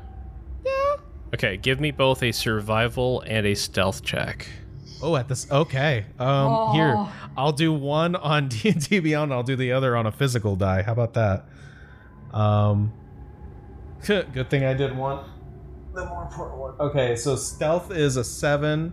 [0.64, 0.94] Yeah.
[1.34, 4.46] Okay, give me both a survival and a stealth check.
[5.02, 5.50] Oh, at this.
[5.50, 6.06] Okay.
[6.20, 7.12] Um, here Oh.
[7.36, 9.32] I'll do one on D and D Beyond.
[9.32, 10.82] I'll do the other on a physical die.
[10.82, 11.44] How about that?
[12.32, 12.92] Um,
[14.06, 15.24] good thing I did one.
[15.96, 16.74] The more important one.
[16.78, 18.92] Okay, so stealth is a seven,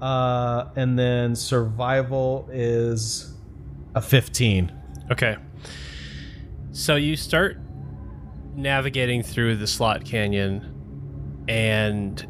[0.00, 3.34] uh, and then survival is
[3.94, 4.72] a fifteen.
[5.10, 5.36] Okay.
[6.72, 7.58] So you start
[8.54, 12.26] navigating through the slot canyon and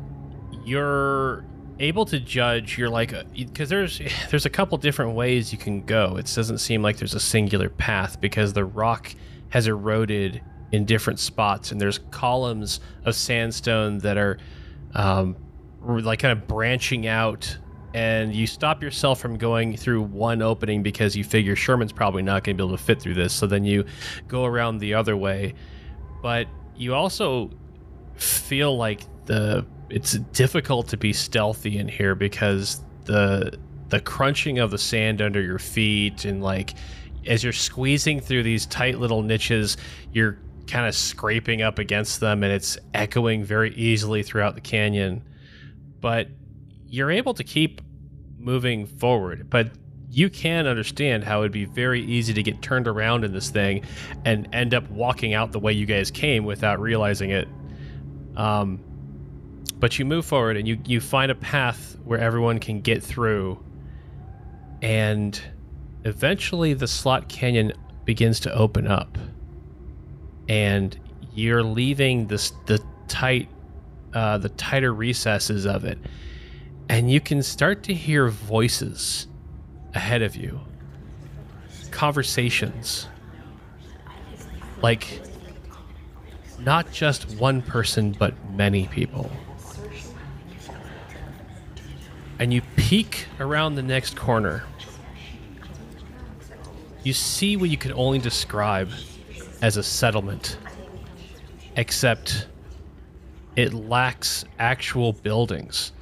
[0.65, 1.45] you're
[1.79, 4.01] able to judge you're like because there's
[4.31, 7.69] there's a couple different ways you can go it doesn't seem like there's a singular
[7.69, 9.15] path because the rock
[9.51, 10.43] has eroded
[10.73, 14.39] in different spots and there's columns of sandstone that are
[14.95, 15.37] um,
[15.83, 17.57] like kind of branching out
[17.97, 22.45] and you stop yourself from going through one opening because you figure Sherman's probably not
[22.45, 23.33] going to be able to fit through this.
[23.33, 23.87] So then you
[24.29, 25.55] go around the other way.
[26.21, 27.51] But you also
[28.17, 34.71] feel like the it's difficult to be stealthy in here because the the crunching of
[34.71, 36.75] the sand under your feet and like
[37.27, 39.79] as you're squeezing through these tight little niches,
[40.13, 45.23] you're kind of scraping up against them and it's echoing very easily throughout the canyon.
[46.01, 46.29] But
[46.87, 47.81] you're able to keep
[48.39, 49.71] moving forward, but
[50.11, 53.85] you can understand how it'd be very easy to get turned around in this thing
[54.25, 57.49] and end up walking out the way you guys came without realizing it.
[58.37, 58.83] Um,
[59.79, 63.63] but you move forward and you, you find a path where everyone can get through,
[64.81, 65.41] and
[66.05, 67.73] eventually the slot canyon
[68.05, 69.19] begins to open up,
[70.49, 70.99] and
[71.35, 73.49] you're leaving this the tight,
[74.15, 75.99] uh, the tighter recesses of it
[76.89, 79.27] and you can start to hear voices
[79.95, 80.61] ahead of you.
[81.91, 83.09] Conversations.
[84.83, 85.21] Like
[86.59, 89.31] not just one person but many people.
[92.39, 94.65] And you peek around the next corner.
[97.03, 98.91] You see what you can only describe
[99.67, 100.59] as a settlement
[101.77, 102.49] except
[103.57, 105.93] it lacks actual buildings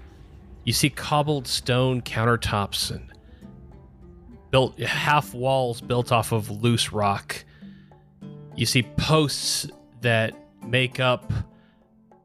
[0.64, 3.10] you see cobbled stone countertops and
[4.54, 7.44] built half walls built off of loose rock.
[8.54, 9.66] You see posts
[10.00, 10.32] that
[10.64, 11.32] make up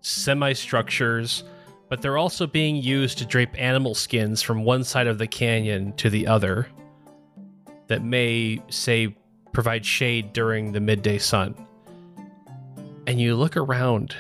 [0.02, 1.44] semi structures,
[1.90, 5.92] but they're also being used to drape animal skins from one side of the canyon
[5.94, 6.68] to the other
[7.88, 9.18] that may, say,
[9.52, 11.56] provide shade during the midday sun.
[13.08, 14.16] And you look around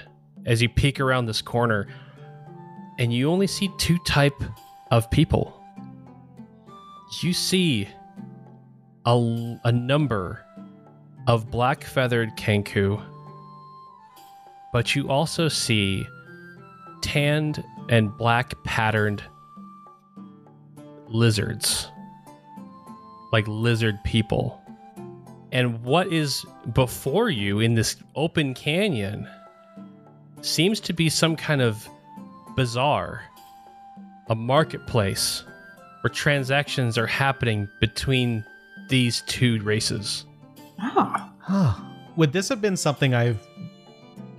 [0.45, 1.87] as you peek around this corner
[2.97, 4.43] and you only see two type
[4.91, 5.61] of people.
[7.21, 7.87] You see
[9.05, 10.43] a, a number
[11.27, 13.01] of black feathered kenku,
[14.73, 16.05] but you also see
[17.01, 19.23] tanned and black patterned
[21.07, 21.87] lizards,
[23.31, 24.61] like lizard people.
[25.51, 29.27] And what is before you in this open canyon
[30.41, 31.87] seems to be some kind of
[32.55, 33.23] bazaar,
[34.29, 35.43] a marketplace
[36.01, 38.45] where transactions are happening between
[38.89, 40.25] these two races.
[40.81, 41.31] Oh.
[41.39, 41.73] Huh.
[42.15, 43.39] Would this have been something I've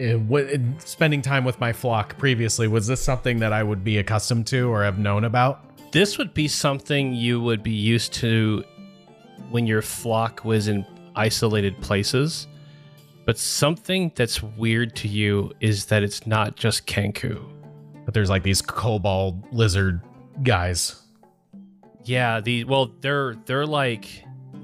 [0.00, 3.98] uh, w- spending time with my flock previously, was this something that I would be
[3.98, 5.62] accustomed to or have known about?
[5.92, 8.64] This would be something you would be used to
[9.50, 12.46] when your flock was in isolated places.
[13.26, 17.40] But something that's weird to you is that it's not just Kenku.
[18.04, 20.00] But there's like these kobold lizard
[20.42, 21.02] guys.
[22.04, 24.06] Yeah, the well, they're they're like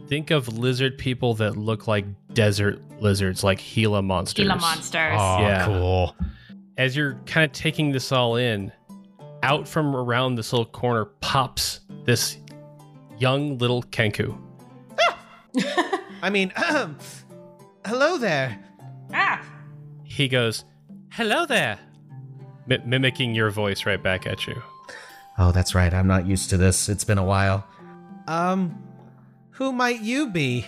[0.08, 4.46] think of lizard people that look like desert lizards, like Gila monsters.
[4.46, 5.16] Gila monsters.
[5.20, 5.66] Oh, Yeah.
[5.66, 6.16] cool.
[6.78, 8.72] As you're kind of taking this all in,
[9.42, 12.38] out from around this little corner pops this
[13.18, 14.36] young little Kenku.
[16.22, 16.52] I mean,
[17.86, 18.58] hello there.
[19.12, 19.42] Ah,
[20.04, 20.64] He goes,
[21.10, 21.78] "Hello there,"
[22.66, 24.60] mi- mimicking your voice right back at you.
[25.38, 25.92] Oh, that's right.
[25.92, 26.88] I'm not used to this.
[26.88, 27.66] It's been a while.
[28.26, 28.82] Um,
[29.50, 30.66] who might you be?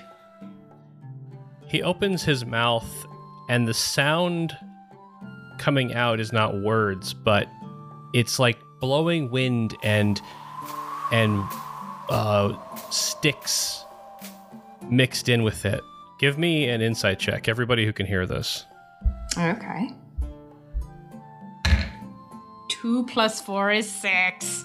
[1.67, 3.07] He opens his mouth,
[3.49, 4.57] and the sound
[5.59, 7.49] coming out is not words, but
[8.15, 10.21] it's like blowing wind and
[11.11, 11.43] and
[12.11, 12.53] uh,
[12.91, 13.85] sticks
[14.91, 15.83] mixed in with it.
[16.19, 18.67] Give me an insight check, everybody who can hear this.
[19.37, 19.91] Okay.
[22.69, 24.65] Two plus four is six.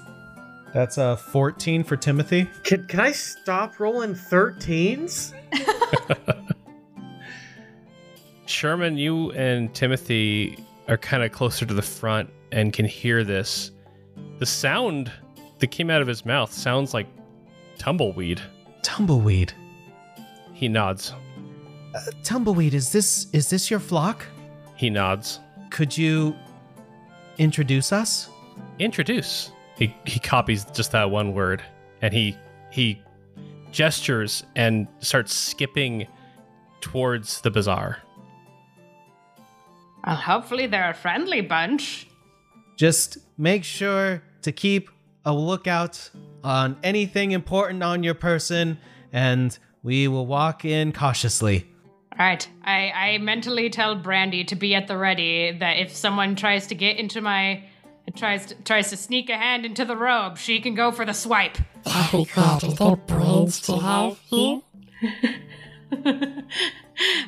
[0.73, 2.49] That's a 14 for Timothy.
[2.63, 5.33] Can, can I stop rolling 13s?
[8.45, 13.71] Sherman, you and Timothy are kind of closer to the front and can hear this.
[14.39, 15.11] The sound
[15.59, 17.07] that came out of his mouth sounds like
[17.77, 18.41] tumbleweed.
[18.81, 19.53] Tumbleweed.
[20.53, 21.13] He nods.
[21.95, 24.25] Uh, Tumbleweed, is this is this your flock?
[24.75, 25.39] He nods.
[25.69, 26.35] Could you
[27.37, 28.29] introduce us?
[28.79, 29.51] Introduce.
[29.77, 31.61] He he copies just that one word
[32.01, 32.37] and he
[32.71, 33.01] he
[33.71, 36.07] gestures and starts skipping
[36.81, 37.97] towards the bazaar.
[40.05, 42.07] well, hopefully they're a friendly bunch.
[42.75, 44.89] Just make sure to keep
[45.25, 46.09] a lookout
[46.43, 48.77] on anything important on your person,
[49.13, 51.69] and we will walk in cautiously.
[52.13, 52.47] All right.
[52.63, 56.75] I, I mentally tell Brandy to be at the ready that if someone tries to
[56.75, 57.63] get into my
[58.15, 61.13] tries to, tries to sneak a hand into the robe, she can go for the
[61.13, 61.57] swipe.
[61.85, 62.63] Very good.
[62.63, 64.61] Is there brains to have here?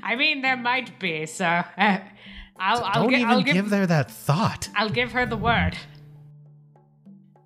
[0.03, 1.63] I mean, there might be, so uh,
[2.57, 4.69] I'll I'll, Don't gi- even I'll give, give there that thought.
[4.75, 5.77] I'll give her the word.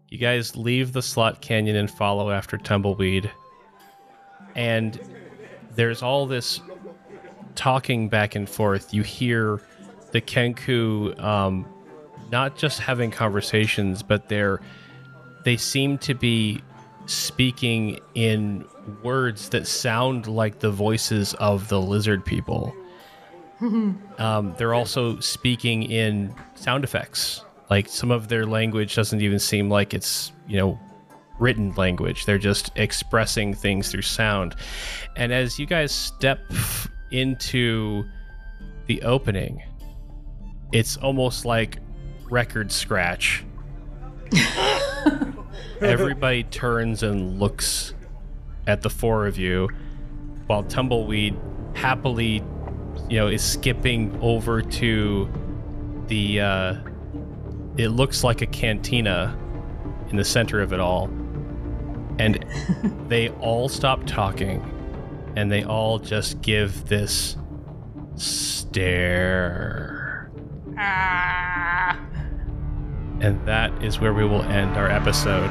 [0.09, 3.31] You guys leave the slot canyon and follow after Tumbleweed.
[4.59, 4.99] And
[5.75, 6.59] there's all this
[7.55, 8.93] talking back and forth.
[8.93, 9.61] You hear
[10.11, 11.65] the Kenku um,
[12.29, 14.59] not just having conversations, but they're
[15.45, 16.61] they seem to be
[17.05, 18.65] speaking in
[19.01, 22.75] words that sound like the voices of the lizard people.
[23.61, 27.45] um, they're also speaking in sound effects.
[27.69, 30.79] Like some of their language doesn't even seem like it's, you know,
[31.39, 32.25] written language.
[32.25, 34.55] They're just expressing things through sound.
[35.15, 36.39] And as you guys step
[37.11, 38.03] into
[38.85, 39.63] the opening,
[40.71, 41.79] it's almost like
[42.29, 43.43] record scratch.
[45.81, 47.93] Everybody turns and looks
[48.67, 49.69] at the four of you
[50.47, 51.37] while Tumbleweed
[51.73, 52.43] happily,
[53.09, 55.29] you know, is skipping over to
[56.07, 56.75] the uh
[57.77, 59.37] it looks like a cantina
[60.09, 61.09] in the center of it all.
[62.19, 62.45] And
[63.07, 64.61] they all stop talking
[65.35, 67.37] and they all just give this
[68.15, 70.31] stare.
[70.77, 71.99] Ah.
[73.21, 75.49] And that is where we will end our episode.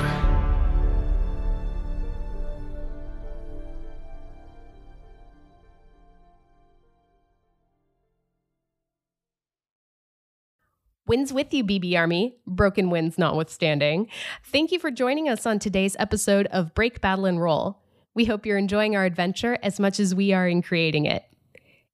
[11.08, 14.08] Wins with you, BB Army, broken winds notwithstanding.
[14.44, 17.80] Thank you for joining us on today's episode of Break Battle and Roll.
[18.14, 21.24] We hope you're enjoying our adventure as much as we are in creating it.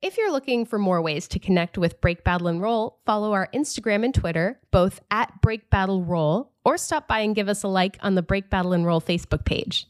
[0.03, 3.49] If you're looking for more ways to connect with Break Battle and Roll, follow our
[3.55, 7.69] Instagram and Twitter, both at Break Battle Roll, or stop by and give us a
[7.69, 9.86] like on the Break Battle and Roll Facebook page.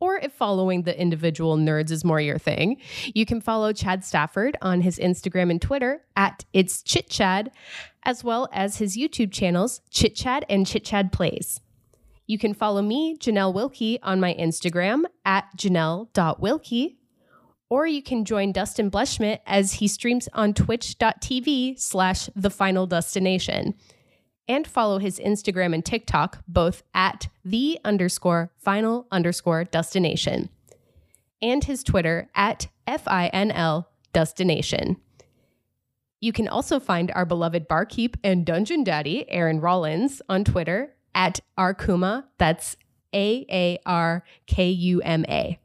[0.00, 2.78] Or if following the individual nerds is more your thing,
[3.14, 7.50] you can follow Chad Stafford on his Instagram and Twitter at It's Chit Chad,
[8.02, 11.60] as well as his YouTube channels, Chit Chad and Chit Chad Plays.
[12.26, 16.96] You can follow me, Janelle Wilkie, on my Instagram at janelle.wilkie,
[17.68, 23.74] or you can join Dustin Bleshmidt as he streams on twitch.tv slash the final destination
[24.50, 30.48] and follow his Instagram and TikTok, both at the underscore final underscore destination,
[31.40, 34.96] and his Twitter at FINL destination.
[36.20, 41.38] You can also find our beloved barkeep and dungeon daddy, Aaron Rollins, on Twitter at
[41.56, 42.24] Aarkuma.
[42.36, 42.76] That's
[43.14, 45.59] A A R K U M A.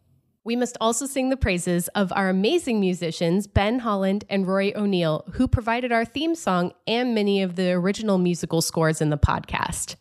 [0.46, 5.26] We must also sing the praises of our amazing musicians, Ben Holland and Rory O'Neill,
[5.34, 9.96] who provided our theme song and many of the original musical scores in the podcast.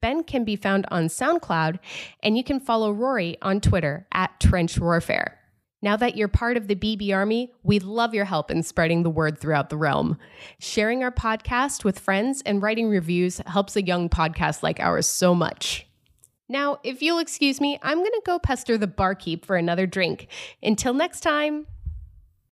[0.00, 1.80] Ben can be found on SoundCloud,
[2.22, 5.36] and you can follow Rory on Twitter at Trench Warfare.
[5.82, 9.10] Now that you're part of the BB Army, we'd love your help in spreading the
[9.10, 10.16] word throughout the realm.
[10.60, 15.34] Sharing our podcast with friends and writing reviews helps a young podcast like ours so
[15.34, 15.87] much.
[16.48, 20.28] Now, if you'll excuse me, I'm going to go pester the barkeep for another drink.
[20.62, 21.66] Until next time.